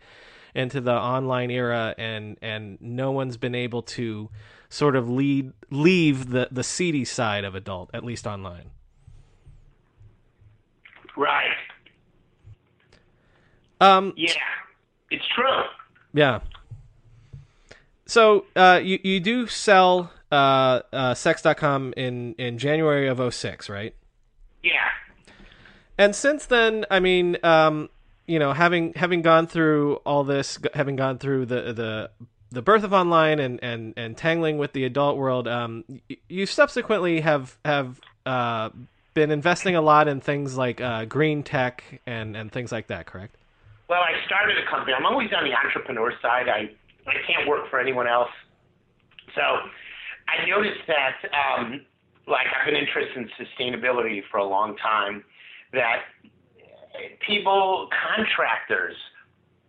into 0.55 0.81
the 0.81 0.93
online 0.93 1.51
era, 1.51 1.95
and 1.99 2.37
and 2.41 2.79
no 2.81 3.11
one's 3.11 3.37
been 3.37 3.55
able 3.55 3.83
to 3.83 4.31
sort 4.69 4.95
of 4.95 5.11
lead 5.11 5.53
leave 5.71 6.31
the 6.31 6.49
the 6.51 6.63
seedy 6.63 7.05
side 7.05 7.45
of 7.45 7.55
adult, 7.55 7.91
at 7.93 8.05
least 8.05 8.27
online. 8.27 8.71
Right. 11.17 11.57
Um, 13.81 14.13
Yeah, 14.17 14.33
it's 15.11 15.27
true. 15.35 15.63
Yeah. 16.13 16.41
So 18.07 18.47
uh, 18.55 18.81
you 18.83 18.99
you 19.03 19.21
do 19.21 19.47
sell 19.47 20.13
uh, 20.35 20.83
uh, 20.93 21.15
sex.com 21.15 21.95
in 21.97 22.35
in 22.35 22.59
January 22.59 23.09
of 23.09 23.35
06, 23.35 23.69
right? 23.69 23.95
Yeah. 24.63 24.89
And 25.97 26.15
since 26.15 26.47
then, 26.47 26.85
I 26.91 27.01
mean, 27.01 27.39
um, 27.45 27.89
you 28.27 28.39
know, 28.39 28.53
having 28.53 28.95
having 28.95 29.23
gone 29.23 29.47
through 29.47 29.97
all 30.05 30.25
this, 30.25 30.59
having 30.75 30.97
gone 30.97 31.19
through 31.19 31.47
the 31.47 31.73
the 31.73 32.11
the 32.51 32.63
birth 32.63 32.83
of 32.83 32.93
online 32.93 33.39
and 33.39 33.63
and 33.63 33.95
and 33.97 34.17
tangling 34.17 34.59
with 34.59 34.73
the 34.73 34.85
adult 34.85 35.17
world, 35.17 35.47
um, 35.47 35.85
you 36.29 36.47
subsequently 36.47 37.21
have 37.21 37.57
have 37.65 38.01
uh, 38.27 38.71
been 39.15 39.31
investing 39.31 39.77
a 39.77 39.81
lot 39.81 40.09
in 40.09 40.21
things 40.21 40.57
like 40.57 40.81
uh, 40.81 41.05
green 41.05 41.43
tech 41.43 42.01
and 42.07 42.37
and 42.37 42.51
things 42.51 42.73
like 42.73 42.89
that, 42.89 43.07
correct? 43.07 43.37
Well, 43.89 44.01
I 44.01 44.15
started 44.27 44.57
a 44.59 44.69
company. 44.69 44.95
I'm 44.95 45.07
always 45.07 45.31
on 45.33 45.45
the 45.45 45.55
entrepreneur 45.55 46.13
side. 46.21 46.49
I 46.49 46.71
I 47.07 47.15
can't 47.27 47.47
work 47.47 47.71
for 47.71 47.79
anyone 47.79 48.09
else. 48.09 48.31
So 49.35 49.43
I 50.29 50.47
noticed 50.49 50.87
that, 50.87 51.17
um, 51.33 51.85
like, 52.27 52.47
I've 52.49 52.67
been 52.67 52.77
interested 52.77 53.17
in 53.17 53.29
sustainability 53.39 54.23
for 54.31 54.39
a 54.39 54.45
long 54.45 54.77
time. 54.77 55.25
That 55.73 56.03
people, 57.27 57.89
contractors, 58.15 58.97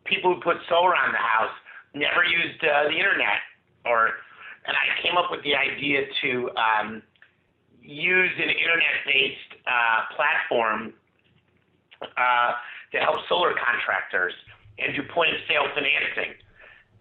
people 0.06 0.36
who 0.36 0.42
put 0.42 0.58
solar 0.70 0.96
on 0.96 1.12
the 1.12 1.18
house, 1.18 1.56
never 1.94 2.24
used 2.24 2.64
uh, 2.64 2.84
the 2.84 2.96
internet, 2.96 3.42
or 3.86 4.12
and 4.68 4.76
I 4.76 5.02
came 5.02 5.18
up 5.18 5.30
with 5.30 5.44
the 5.44 5.56
idea 5.56 6.02
to 6.24 6.50
um, 6.58 7.04
use 7.82 8.32
an 8.38 8.50
internet-based 8.50 9.62
uh, 9.68 10.16
platform 10.16 10.94
uh, 12.02 12.52
to 12.92 12.98
help 12.98 13.18
solar 13.30 13.54
contractors 13.54 14.34
and 14.80 14.96
do 14.96 15.04
point-of-sale 15.14 15.70
financing. 15.76 16.34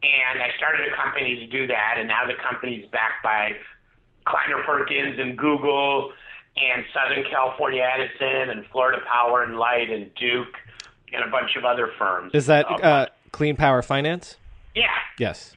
And 0.03 0.43
I 0.43 0.49
started 0.57 0.93
a 0.93 0.97
company 0.97 1.37
to 1.37 1.47
do 1.47 1.67
that, 1.69 1.95
and 1.99 2.09
now 2.09 2.27
the 2.27 2.35
company's 2.35 2.85
backed 2.91 3.23
by 3.23 3.53
Kleiner 4.27 4.63
Perkins 4.65 5.19
and 5.19 5.37
Google 5.37 6.13
and 6.57 6.85
Southern 6.93 7.25
California 7.31 7.83
Edison 7.83 8.51
and 8.51 8.67
Florida 8.71 9.03
Power 9.11 9.43
and 9.43 9.57
Light 9.59 9.91
and 9.91 10.15
Duke 10.15 10.55
and 11.13 11.25
a 11.25 11.31
bunch 11.31 11.57
of 11.57 11.65
other 11.65 11.91
firms. 11.99 12.33
Is 12.35 12.47
that 12.47 12.67
Uh, 12.71 12.75
uh, 12.75 13.07
Clean 13.33 13.57
Power 13.57 13.83
Finance? 13.83 14.37
yeah. 14.75 14.87
Yes. 15.19 15.57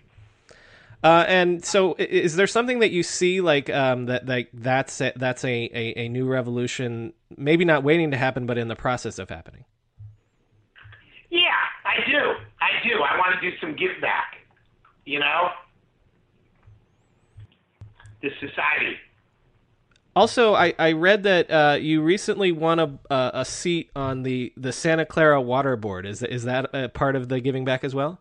Uh, 1.03 1.23
and 1.27 1.63
so, 1.63 1.95
is 1.99 2.35
there 2.35 2.47
something 2.47 2.79
that 2.79 2.89
you 2.91 3.03
see 3.03 3.39
like 3.41 3.69
um, 3.69 4.05
that? 4.07 4.25
Like 4.25 4.49
that's 4.53 4.99
a, 4.99 5.13
that's 5.15 5.43
a, 5.43 5.49
a, 5.73 5.93
a 6.05 6.09
new 6.09 6.25
revolution, 6.27 7.13
maybe 7.37 7.65
not 7.65 7.83
waiting 7.83 8.11
to 8.11 8.17
happen, 8.17 8.45
but 8.47 8.57
in 8.57 8.67
the 8.67 8.75
process 8.75 9.19
of 9.19 9.29
happening. 9.29 9.63
Yeah, 11.29 11.39
I 11.85 12.09
do. 12.09 12.33
I 12.67 12.87
do. 12.87 12.95
I 13.01 13.17
want 13.17 13.39
to 13.39 13.41
do 13.49 13.55
some 13.61 13.75
give 13.75 14.01
back. 14.01 14.35
You 15.05 15.19
know, 15.19 15.49
to 18.21 18.29
society. 18.39 18.97
Also, 20.15 20.55
I, 20.55 20.73
I 20.79 20.93
read 20.93 21.23
that 21.23 21.51
uh, 21.51 21.77
you 21.79 22.01
recently 22.01 22.51
won 22.51 22.79
a, 22.79 22.99
a 23.09 23.31
a 23.35 23.45
seat 23.45 23.91
on 23.95 24.23
the, 24.23 24.51
the 24.57 24.73
Santa 24.73 25.05
Clara 25.05 25.39
Water 25.39 25.75
Board. 25.75 26.05
Is 26.05 26.23
is 26.23 26.43
that 26.45 26.69
a 26.73 26.89
part 26.89 27.15
of 27.15 27.29
the 27.29 27.39
giving 27.39 27.65
back 27.65 27.83
as 27.83 27.93
well? 27.93 28.19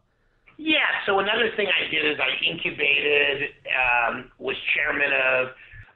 Yeah. 0.58 0.84
So 1.06 1.18
another 1.18 1.50
thing 1.56 1.68
I 1.68 1.90
did 1.90 2.04
is 2.04 2.18
I 2.20 2.30
incubated, 2.44 3.50
um, 3.72 4.30
was 4.38 4.56
chairman 4.74 5.10
of 5.12 5.48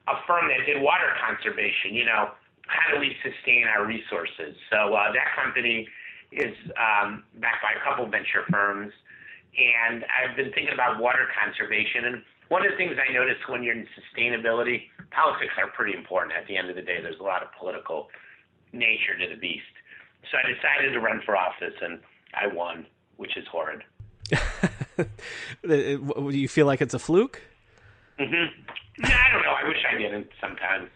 a 0.09 0.15
firm 0.27 0.49
that 0.49 0.65
did 0.67 0.81
water 0.81 1.13
conservation. 1.21 1.93
You 1.93 2.07
know, 2.07 2.31
how 2.67 2.95
do 2.95 3.01
we 3.01 3.15
sustain 3.23 3.67
our 3.67 3.87
resources? 3.87 4.57
So 4.71 4.95
uh, 4.95 5.13
that 5.13 5.37
company 5.37 5.87
is 6.33 6.55
um, 6.79 7.25
backed 7.41 7.63
by 7.63 7.75
a 7.75 7.83
couple 7.85 8.07
venture 8.07 8.45
firms, 8.51 8.93
and 9.57 10.05
I've 10.07 10.37
been 10.37 10.53
thinking 10.53 10.73
about 10.73 11.01
water 11.01 11.27
conservation. 11.35 12.05
And 12.07 12.23
one 12.49 12.65
of 12.65 12.71
the 12.71 12.77
things 12.77 12.97
I 12.99 13.13
noticed 13.13 13.49
when 13.49 13.63
you're 13.63 13.75
in 13.75 13.87
sustainability, 13.99 14.91
politics 15.11 15.53
are 15.59 15.69
pretty 15.71 15.97
important. 15.97 16.35
At 16.35 16.47
the 16.47 16.57
end 16.57 16.71
of 16.71 16.77
the 16.77 16.83
day, 16.83 16.99
there's 17.03 17.19
a 17.21 17.25
lot 17.25 17.43
of 17.43 17.49
political 17.59 18.09
nature 18.73 19.19
to 19.19 19.27
the 19.29 19.41
beast. 19.41 19.75
So 20.31 20.39
I 20.39 20.47
decided 20.47 20.93
to 20.93 21.01
run 21.01 21.21
for 21.25 21.37
office, 21.37 21.75
and 21.81 21.99
I 22.35 22.47
won, 22.47 22.87
which 23.17 23.37
is 23.37 23.47
horrid. 23.51 23.83
Do 25.67 26.31
you 26.31 26.49
feel 26.49 26.67
like 26.67 26.81
it's 26.81 26.95
a 26.95 26.99
fluke? 26.99 27.41
Mm-hmm. 28.19 29.05
I 29.05 29.33
don't 29.33 29.43
know. 29.43 29.53
I 29.53 29.67
wish 29.67 29.79
I 29.91 29.99
didn't 29.99 30.29
sometimes. 30.41 30.91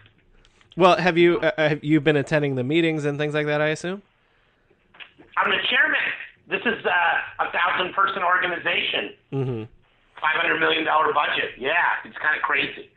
Well, 0.77 0.97
have 0.97 1.17
you 1.17 1.39
uh, 1.39 1.53
have 1.57 1.85
you 1.85 2.01
been 2.01 2.17
attending 2.17 2.57
the 2.57 2.65
meetings 2.65 3.05
and 3.05 3.17
things 3.19 3.33
like 3.33 3.47
that? 3.47 3.61
I 3.61 3.69
assume. 3.69 4.03
I'm 5.37 5.51
the 5.51 5.63
chairman. 5.71 6.07
This 6.47 6.63
is 6.63 6.79
uh, 6.85 7.45
a 7.45 7.49
thousand 7.51 7.95
person 7.95 8.23
organization. 8.23 9.05
Mm-hmm. 9.33 9.63
Five 10.21 10.37
hundred 10.39 10.61
million 10.61 10.85
dollar 10.85 11.13
budget. 11.13 11.59
Yeah, 11.59 12.05
it's 12.05 12.17
kind 12.21 12.37
of 12.37 12.43
crazy. 12.43 12.89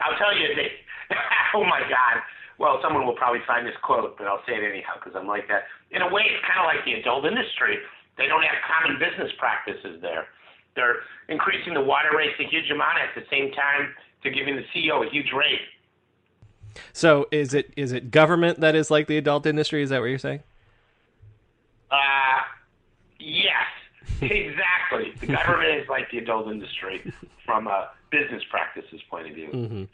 I'll 0.00 0.16
tell 0.18 0.34
you. 0.34 0.54
They, 0.56 0.72
oh 1.54 1.64
my 1.64 1.80
God. 1.86 2.22
Well, 2.58 2.76
someone 2.84 3.06
will 3.06 3.16
probably 3.16 3.40
find 3.46 3.66
this 3.66 3.76
quote, 3.80 4.18
but 4.18 4.28
I'll 4.28 4.44
say 4.44 4.52
it 4.52 4.64
anyhow 4.64 5.00
because 5.00 5.16
I'm 5.16 5.26
like 5.26 5.48
that. 5.48 5.64
In 5.90 6.02
a 6.02 6.10
way, 6.12 6.28
it's 6.28 6.44
kind 6.44 6.60
of 6.60 6.68
like 6.68 6.84
the 6.84 7.00
adult 7.00 7.24
industry. 7.24 7.80
They 8.20 8.28
don't 8.28 8.42
have 8.44 8.60
common 8.68 9.00
business 9.00 9.32
practices 9.40 9.96
there. 10.02 10.28
They're 10.76 11.00
increasing 11.28 11.72
the 11.72 11.80
water 11.80 12.10
rates 12.16 12.36
a 12.38 12.44
huge 12.44 12.70
amount 12.70 12.98
at 13.00 13.16
the 13.16 13.24
same 13.30 13.50
time 13.52 13.94
to 14.22 14.30
giving 14.30 14.56
the 14.56 14.64
CEO 14.74 15.06
a 15.06 15.10
huge 15.10 15.32
rate. 15.32 15.64
So 16.92 17.26
is 17.30 17.54
it 17.54 17.72
is 17.76 17.92
it 17.92 18.10
government 18.10 18.60
that 18.60 18.74
is 18.74 18.90
like 18.90 19.06
the 19.06 19.16
adult 19.16 19.46
industry? 19.46 19.82
Is 19.82 19.90
that 19.90 20.00
what 20.00 20.06
you're 20.06 20.18
saying? 20.18 20.42
Uh, 21.90 22.40
yes, 23.18 23.66
exactly. 24.20 25.12
the 25.20 25.26
government 25.26 25.82
is 25.82 25.88
like 25.88 26.10
the 26.10 26.18
adult 26.18 26.48
industry 26.48 27.12
from 27.44 27.66
a 27.66 27.90
business 28.10 28.42
practices 28.50 29.00
point 29.08 29.28
of 29.28 29.34
view. 29.34 29.88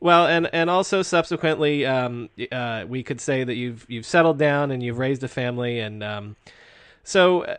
Well, 0.00 0.26
and 0.26 0.48
and 0.52 0.70
also 0.70 1.02
subsequently, 1.02 1.84
um, 1.84 2.28
uh, 2.52 2.84
we 2.86 3.02
could 3.02 3.20
say 3.20 3.42
that 3.42 3.54
you've 3.54 3.84
you've 3.88 4.06
settled 4.06 4.38
down 4.38 4.70
and 4.70 4.82
you've 4.82 4.98
raised 4.98 5.24
a 5.24 5.28
family, 5.28 5.80
and 5.80 6.04
um, 6.04 6.36
so 7.02 7.42
uh, 7.42 7.56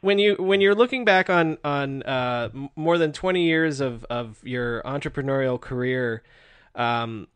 when 0.00 0.18
you 0.18 0.36
when 0.36 0.62
you're 0.62 0.74
looking 0.74 1.04
back 1.04 1.28
on 1.28 1.58
on 1.62 2.02
uh, 2.04 2.48
more 2.74 2.96
than 2.96 3.12
twenty 3.12 3.44
years 3.44 3.80
of 3.80 4.04
of 4.04 4.38
your 4.42 4.82
entrepreneurial 4.82 5.60
career, 5.60 6.22
um, 6.74 7.28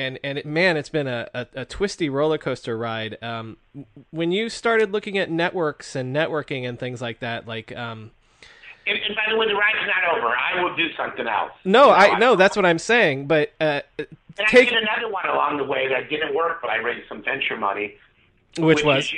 and 0.00 0.18
and 0.24 0.38
it, 0.38 0.46
man, 0.46 0.76
it's 0.76 0.88
been 0.88 1.06
a, 1.06 1.28
a, 1.34 1.46
a 1.54 1.64
twisty 1.64 2.08
roller 2.08 2.38
coaster 2.38 2.76
ride. 2.76 3.18
Um, 3.22 3.56
when 4.10 4.32
you 4.32 4.48
started 4.48 4.92
looking 4.92 5.18
at 5.18 5.30
networks 5.30 5.94
and 5.96 6.14
networking 6.14 6.68
and 6.68 6.78
things 6.78 7.00
like 7.02 7.20
that, 7.20 7.46
like 7.46 7.74
um, 7.76 8.10
And, 8.86 8.98
and 8.98 9.14
by 9.14 9.30
the 9.30 9.36
way, 9.36 9.46
the 9.46 9.54
ride's 9.54 9.86
not 9.86 10.16
over. 10.16 10.28
I 10.28 10.62
will 10.62 10.74
do 10.76 10.88
something 10.96 11.26
else. 11.26 11.52
no, 11.64 11.84
You 11.84 11.90
know, 11.90 11.92
I 12.14 12.18
no, 12.18 12.36
that's 12.36 12.56
what 12.56 12.66
I'm 12.66 12.78
saying. 12.78 13.26
But 13.26 13.52
uh, 13.60 13.80
And 13.98 14.06
I 14.46 14.50
did 14.50 14.72
another 14.72 15.10
one 15.12 15.26
along 15.28 15.58
the 15.58 15.64
way 15.64 15.88
that 15.88 16.08
didn't 16.08 16.34
work, 16.34 16.60
but 16.62 16.70
I 16.70 16.76
raised 16.76 17.08
some 17.08 17.22
venture 17.22 17.56
money. 17.56 17.94
which 18.58 18.82
was 18.84 19.12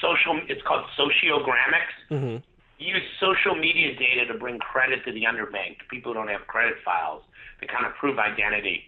social. 0.00 0.40
It's 0.48 0.62
called 0.62 0.84
sociogramics. 0.98 1.96
Mhm. 2.10 2.42
Use 2.78 3.02
social 3.20 3.54
media 3.54 3.94
data 3.96 4.26
to 4.26 4.34
bring 4.38 4.58
credit 4.58 5.02
to 5.06 5.12
the 5.12 5.22
underbanked, 5.24 5.88
people 5.88 6.12
who 6.12 6.18
don't 6.18 6.28
have 6.28 6.46
credit 6.46 6.74
files, 6.84 7.22
to 7.62 7.66
kind 7.66 7.86
of 7.86 7.94
prove 7.94 8.18
identity. 8.18 8.84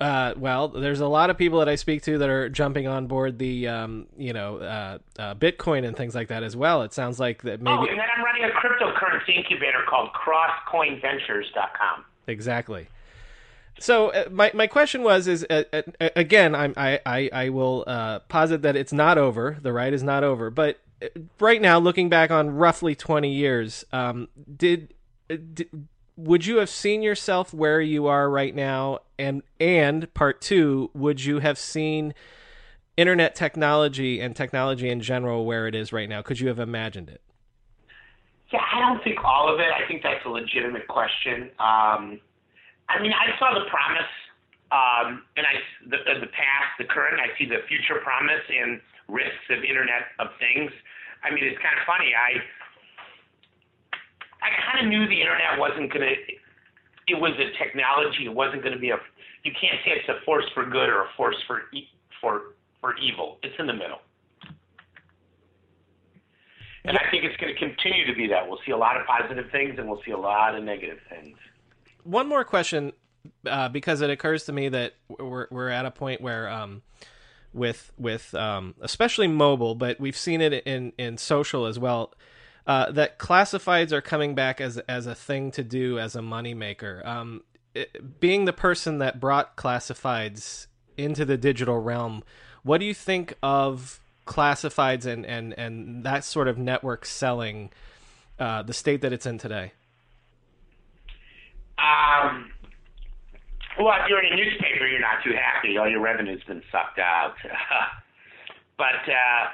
Uh, 0.00 0.32
well, 0.38 0.68
there's 0.68 1.00
a 1.00 1.06
lot 1.06 1.28
of 1.28 1.36
people 1.36 1.58
that 1.58 1.68
I 1.68 1.74
speak 1.74 2.02
to 2.04 2.16
that 2.18 2.28
are 2.28 2.48
jumping 2.48 2.86
on 2.86 3.06
board 3.06 3.38
the, 3.38 3.68
um, 3.68 4.06
you 4.16 4.32
know, 4.32 4.56
uh, 4.56 4.98
uh, 5.18 5.34
Bitcoin 5.34 5.86
and 5.86 5.94
things 5.96 6.14
like 6.14 6.28
that 6.28 6.42
as 6.42 6.56
well. 6.56 6.82
It 6.82 6.94
sounds 6.94 7.20
like 7.20 7.42
that 7.42 7.60
Oh, 7.60 7.80
maybe 7.80 7.90
and 7.90 7.98
then 7.98 8.06
I'm 8.16 8.24
running 8.24 8.44
a 8.44 8.48
cryptocurrency 8.48 9.36
incubator 9.36 9.82
called 9.88 10.08
CrossCoinVentures.com. 10.14 12.04
exactly. 12.26 12.88
So 13.78 14.08
uh, 14.10 14.24
my 14.30 14.50
my 14.52 14.66
question 14.66 15.02
was 15.02 15.26
is 15.26 15.46
uh, 15.48 15.62
uh, 15.72 15.82
again 16.14 16.54
I'm 16.54 16.74
I 16.76 17.00
I, 17.06 17.30
I 17.32 17.48
will 17.48 17.84
uh, 17.86 18.18
posit 18.20 18.60
that 18.62 18.76
it's 18.76 18.92
not 18.92 19.16
over. 19.16 19.56
The 19.62 19.72
ride 19.72 19.94
is 19.94 20.02
not 20.02 20.22
over, 20.22 20.50
but 20.50 20.80
right 21.38 21.62
now, 21.62 21.78
looking 21.78 22.08
back 22.08 22.30
on 22.30 22.50
roughly 22.50 22.94
20 22.94 23.32
years, 23.32 23.84
um, 23.92 24.28
did, 24.56 24.92
did 25.28 25.70
would 26.24 26.46
you 26.46 26.58
have 26.58 26.68
seen 26.68 27.02
yourself 27.02 27.54
where 27.54 27.80
you 27.80 28.06
are 28.06 28.28
right 28.28 28.54
now? 28.54 29.00
And 29.18 29.42
and 29.58 30.12
part 30.14 30.40
two, 30.40 30.90
would 30.94 31.24
you 31.24 31.38
have 31.38 31.58
seen 31.58 32.14
internet 32.96 33.34
technology 33.34 34.20
and 34.20 34.36
technology 34.36 34.88
in 34.90 35.00
general 35.00 35.44
where 35.44 35.66
it 35.66 35.74
is 35.74 35.92
right 35.92 36.08
now? 36.08 36.22
Could 36.22 36.40
you 36.40 36.48
have 36.48 36.58
imagined 36.58 37.08
it? 37.08 37.22
Yeah, 38.52 38.60
I 38.60 38.80
don't 38.80 39.02
think 39.02 39.22
all 39.24 39.52
of 39.52 39.60
it. 39.60 39.68
I 39.72 39.86
think 39.86 40.02
that's 40.02 40.24
a 40.26 40.28
legitimate 40.28 40.88
question. 40.88 41.50
Um, 41.58 42.20
I 42.90 43.00
mean, 43.00 43.12
I 43.12 43.38
saw 43.38 43.54
the 43.54 43.70
promise, 43.70 44.10
um, 44.72 45.22
and 45.36 45.46
I 45.46 45.54
the, 45.86 45.98
the 46.20 46.26
past, 46.34 46.74
the 46.78 46.84
current. 46.84 47.20
I 47.20 47.36
see 47.38 47.46
the 47.46 47.62
future 47.68 48.02
promise 48.02 48.42
and 48.48 48.80
risks 49.08 49.46
of 49.50 49.62
Internet 49.62 50.10
of 50.18 50.28
Things. 50.38 50.72
I 51.22 51.30
mean, 51.30 51.44
it's 51.44 51.60
kind 51.62 51.78
of 51.78 51.86
funny. 51.86 52.12
I 52.12 52.42
I 54.42 54.48
kind 54.64 54.84
of 54.84 54.90
knew 54.90 55.06
the 55.06 55.20
internet 55.20 55.58
wasn't 55.58 55.92
going 55.92 56.06
to. 56.06 56.14
It 57.08 57.20
was 57.20 57.32
a 57.38 57.56
technology. 57.62 58.26
It 58.26 58.34
wasn't 58.34 58.62
going 58.62 58.74
to 58.74 58.80
be 58.80 58.90
a. 58.90 58.98
You 59.44 59.52
can't 59.58 59.76
say 59.84 59.92
it's 59.92 60.08
a 60.08 60.24
force 60.24 60.44
for 60.54 60.64
good 60.64 60.88
or 60.88 61.02
a 61.02 61.08
force 61.16 61.36
for 61.46 61.62
e- 61.72 61.88
for 62.20 62.54
for 62.80 62.96
evil. 62.98 63.38
It's 63.42 63.54
in 63.58 63.66
the 63.66 63.74
middle. 63.74 64.00
And 66.84 66.96
I 66.96 67.02
think 67.10 67.24
it's 67.24 67.36
going 67.36 67.52
to 67.52 67.58
continue 67.58 68.06
to 68.06 68.14
be 68.14 68.26
that. 68.28 68.48
We'll 68.48 68.58
see 68.64 68.72
a 68.72 68.76
lot 68.76 68.98
of 68.98 69.06
positive 69.06 69.50
things 69.52 69.74
and 69.78 69.88
we'll 69.88 70.00
see 70.04 70.12
a 70.12 70.18
lot 70.18 70.54
of 70.54 70.64
negative 70.64 70.98
things. 71.10 71.36
One 72.04 72.26
more 72.26 72.42
question, 72.42 72.92
uh, 73.46 73.68
because 73.68 74.00
it 74.00 74.08
occurs 74.08 74.44
to 74.44 74.52
me 74.52 74.70
that 74.70 74.94
we're 75.08 75.46
we're 75.50 75.68
at 75.68 75.84
a 75.84 75.90
point 75.90 76.22
where, 76.22 76.48
um, 76.48 76.82
with 77.52 77.92
with 77.98 78.34
um, 78.34 78.74
especially 78.80 79.28
mobile, 79.28 79.74
but 79.74 80.00
we've 80.00 80.16
seen 80.16 80.40
it 80.40 80.52
in 80.64 80.92
in 80.96 81.18
social 81.18 81.66
as 81.66 81.78
well. 81.78 82.14
Uh, 82.66 82.90
that 82.92 83.18
classifieds 83.18 83.90
are 83.90 84.00
coming 84.00 84.34
back 84.34 84.60
as 84.60 84.78
as 84.88 85.06
a 85.06 85.14
thing 85.14 85.50
to 85.50 85.64
do 85.64 85.98
as 85.98 86.14
a 86.14 86.20
moneymaker. 86.20 87.04
Um, 87.06 87.42
being 88.18 88.44
the 88.44 88.52
person 88.52 88.98
that 88.98 89.20
brought 89.20 89.56
classifieds 89.56 90.66
into 90.96 91.24
the 91.24 91.36
digital 91.36 91.78
realm, 91.78 92.22
what 92.62 92.78
do 92.78 92.84
you 92.84 92.94
think 92.94 93.34
of 93.42 94.00
classifieds 94.26 95.06
and 95.06 95.24
and 95.24 95.58
and 95.58 96.04
that 96.04 96.24
sort 96.24 96.48
of 96.48 96.58
network 96.58 97.06
selling 97.06 97.70
uh, 98.38 98.62
the 98.62 98.72
state 98.72 99.00
that 99.00 99.12
it's 99.12 99.26
in 99.26 99.38
today? 99.38 99.72
Um, 101.78 102.52
well, 103.78 103.94
if 104.02 104.08
you're 104.08 104.22
in 104.22 104.32
a 104.32 104.36
newspaper, 104.36 104.86
you're 104.86 105.00
not 105.00 105.24
too 105.24 105.32
happy. 105.32 105.78
All 105.78 105.88
your 105.88 106.00
revenue's 106.00 106.42
been 106.44 106.62
sucked 106.70 106.98
out. 106.98 107.34
but 108.76 109.08
uh, 109.08 109.48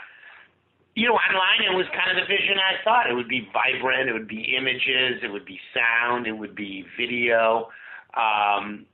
you 0.97 1.07
know, 1.07 1.13
online 1.13 1.71
it 1.71 1.77
was 1.77 1.87
kind 1.93 2.11
of 2.11 2.17
the 2.17 2.27
vision 2.27 2.57
I 2.57 2.83
thought. 2.83 3.09
It 3.09 3.15
would 3.15 3.29
be 3.29 3.47
vibrant. 3.53 4.09
It 4.09 4.15
would 4.15 4.27
be 4.27 4.57
images. 4.57 5.21
It 5.23 5.31
would 5.31 5.45
be 5.45 5.61
sound. 5.75 6.27
It 6.27 6.33
would 6.33 6.57
be 6.57 6.87
video. 6.99 7.69
Um, 8.17 8.87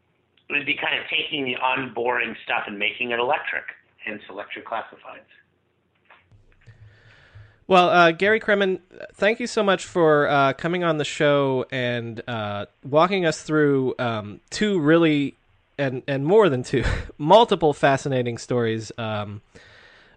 it 0.51 0.55
would 0.55 0.67
be 0.67 0.75
kind 0.75 0.99
of 0.99 1.05
taking 1.09 1.45
the 1.45 1.55
unboring 1.63 2.35
stuff 2.45 2.65
and 2.67 2.77
making 2.77 3.13
it 3.13 3.21
electric, 3.21 3.65
hence 4.05 4.21
electric 4.29 4.67
classifieds. 4.67 5.31
Well, 7.69 7.89
uh, 7.89 8.11
Gary 8.11 8.41
Kremen, 8.41 8.81
thank 9.15 9.39
you 9.39 9.47
so 9.47 9.63
much 9.63 9.85
for 9.87 10.29
uh, 10.29 10.53
coming 10.55 10.83
on 10.83 10.99
the 10.99 11.05
show 11.05 11.67
and 11.71 12.21
uh, 12.27 12.67
walking 12.85 13.25
us 13.25 13.43
through 13.43 13.95
um, 14.01 14.41
two 14.51 14.81
really, 14.81 15.37
and 15.79 16.03
and 16.09 16.27
more 16.27 16.49
than 16.49 16.65
two, 16.65 16.85
multiple 17.17 17.73
fascinating 17.73 18.39
stories 18.39 18.91
um, 18.99 19.41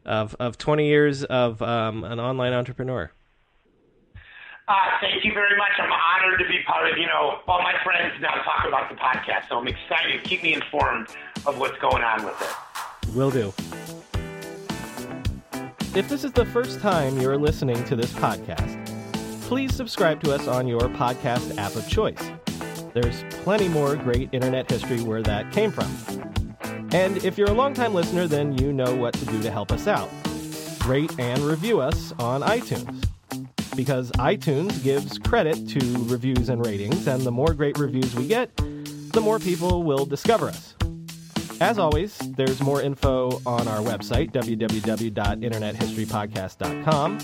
of 0.06 0.36
of 0.40 0.58
twenty 0.58 0.88
years 0.88 1.24
of 1.24 1.62
um, 1.62 2.04
an 2.04 2.20
online 2.20 2.54
entrepreneur. 2.54 3.12
Uh, 4.68 4.74
thank 5.00 5.24
you 5.24 5.32
very 5.32 5.56
much. 5.58 5.72
I'm 5.78 5.92
honored 5.92 6.40
to 6.40 6.46
be 6.48 6.64
part 6.66 6.92
of, 6.92 6.98
you 6.98 7.06
know, 7.06 7.40
all 7.48 7.62
my 7.62 7.76
friends 7.84 8.14
now 8.20 8.34
talk 8.42 8.66
about 8.68 8.90
the 8.90 8.96
podcast, 8.96 9.48
so 9.48 9.60
I'm 9.60 9.68
excited. 9.68 10.24
Keep 10.24 10.42
me 10.42 10.56
informed 10.56 11.10
of 11.46 11.60
what's 11.60 11.78
going 11.78 12.02
on 12.02 12.26
with 12.26 12.42
it. 12.42 13.16
Will 13.16 13.30
do. 13.30 13.54
If 15.96 16.10
this 16.10 16.24
is 16.24 16.32
the 16.32 16.46
first 16.46 16.80
time 16.80 17.22
you're 17.22 17.38
listening 17.38 17.84
to 17.84 17.96
this 17.96 18.12
podcast, 18.14 18.84
please 19.44 19.76
subscribe 19.76 20.24
to 20.24 20.34
us 20.34 20.48
on 20.48 20.68
your 20.68 20.82
podcast 20.82 21.56
app 21.60 21.76
of 21.76 21.88
choice. 21.88 22.32
There's 22.96 23.24
plenty 23.44 23.68
more 23.68 23.96
great 23.96 24.30
internet 24.32 24.72
history 24.72 25.04
where 25.04 25.22
that 25.22 25.52
came 25.52 25.70
from. 25.70 25.86
And 26.96 27.24
if 27.26 27.38
you're 27.38 27.50
a 27.50 27.54
longtime 27.54 27.94
listener, 27.94 28.26
then 28.26 28.58
you 28.58 28.72
know 28.72 28.96
what 28.96 29.14
to 29.16 29.26
do 29.26 29.42
to 29.42 29.52
help 29.52 29.74
us 29.74 29.86
out. 29.86 30.10
Rate 30.86 31.12
and 31.20 31.42
review 31.42 31.82
us 31.82 32.14
on 32.20 32.42
iTunes. 32.42 33.06
Because 33.76 34.14
iTunes 34.14 34.82
gives 34.82 35.20
credit 35.20 35.68
to 35.68 35.80
reviews 36.06 36.48
and 36.48 36.66
ratings, 36.66 37.06
and 37.06 37.24
the 37.24 37.34
more 37.34 37.54
great 37.54 37.78
reviews 37.78 38.16
we 38.16 38.28
get, 38.28 38.56
the 39.12 39.20
more 39.20 39.40
people 39.40 39.84
will 39.84 40.06
discover 40.06 40.48
us. 40.48 40.74
As 41.60 41.78
always, 41.78 42.18
there's 42.38 42.62
more 42.62 42.82
info 42.82 43.42
on 43.46 43.68
our 43.68 43.80
website, 43.80 44.32
www.internethistorypodcast.com. 44.32 47.18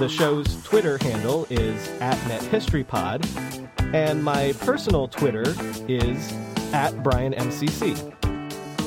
The 0.00 0.08
show's 0.08 0.60
Twitter 0.64 0.98
handle 0.98 1.46
is 1.50 1.88
at 2.00 2.18
NetHistoryPod, 2.22 3.94
and 3.94 4.24
my 4.24 4.54
personal 4.54 5.06
Twitter 5.06 5.54
is 5.86 6.32
at 6.72 6.94
BrianMCC. 7.04 8.21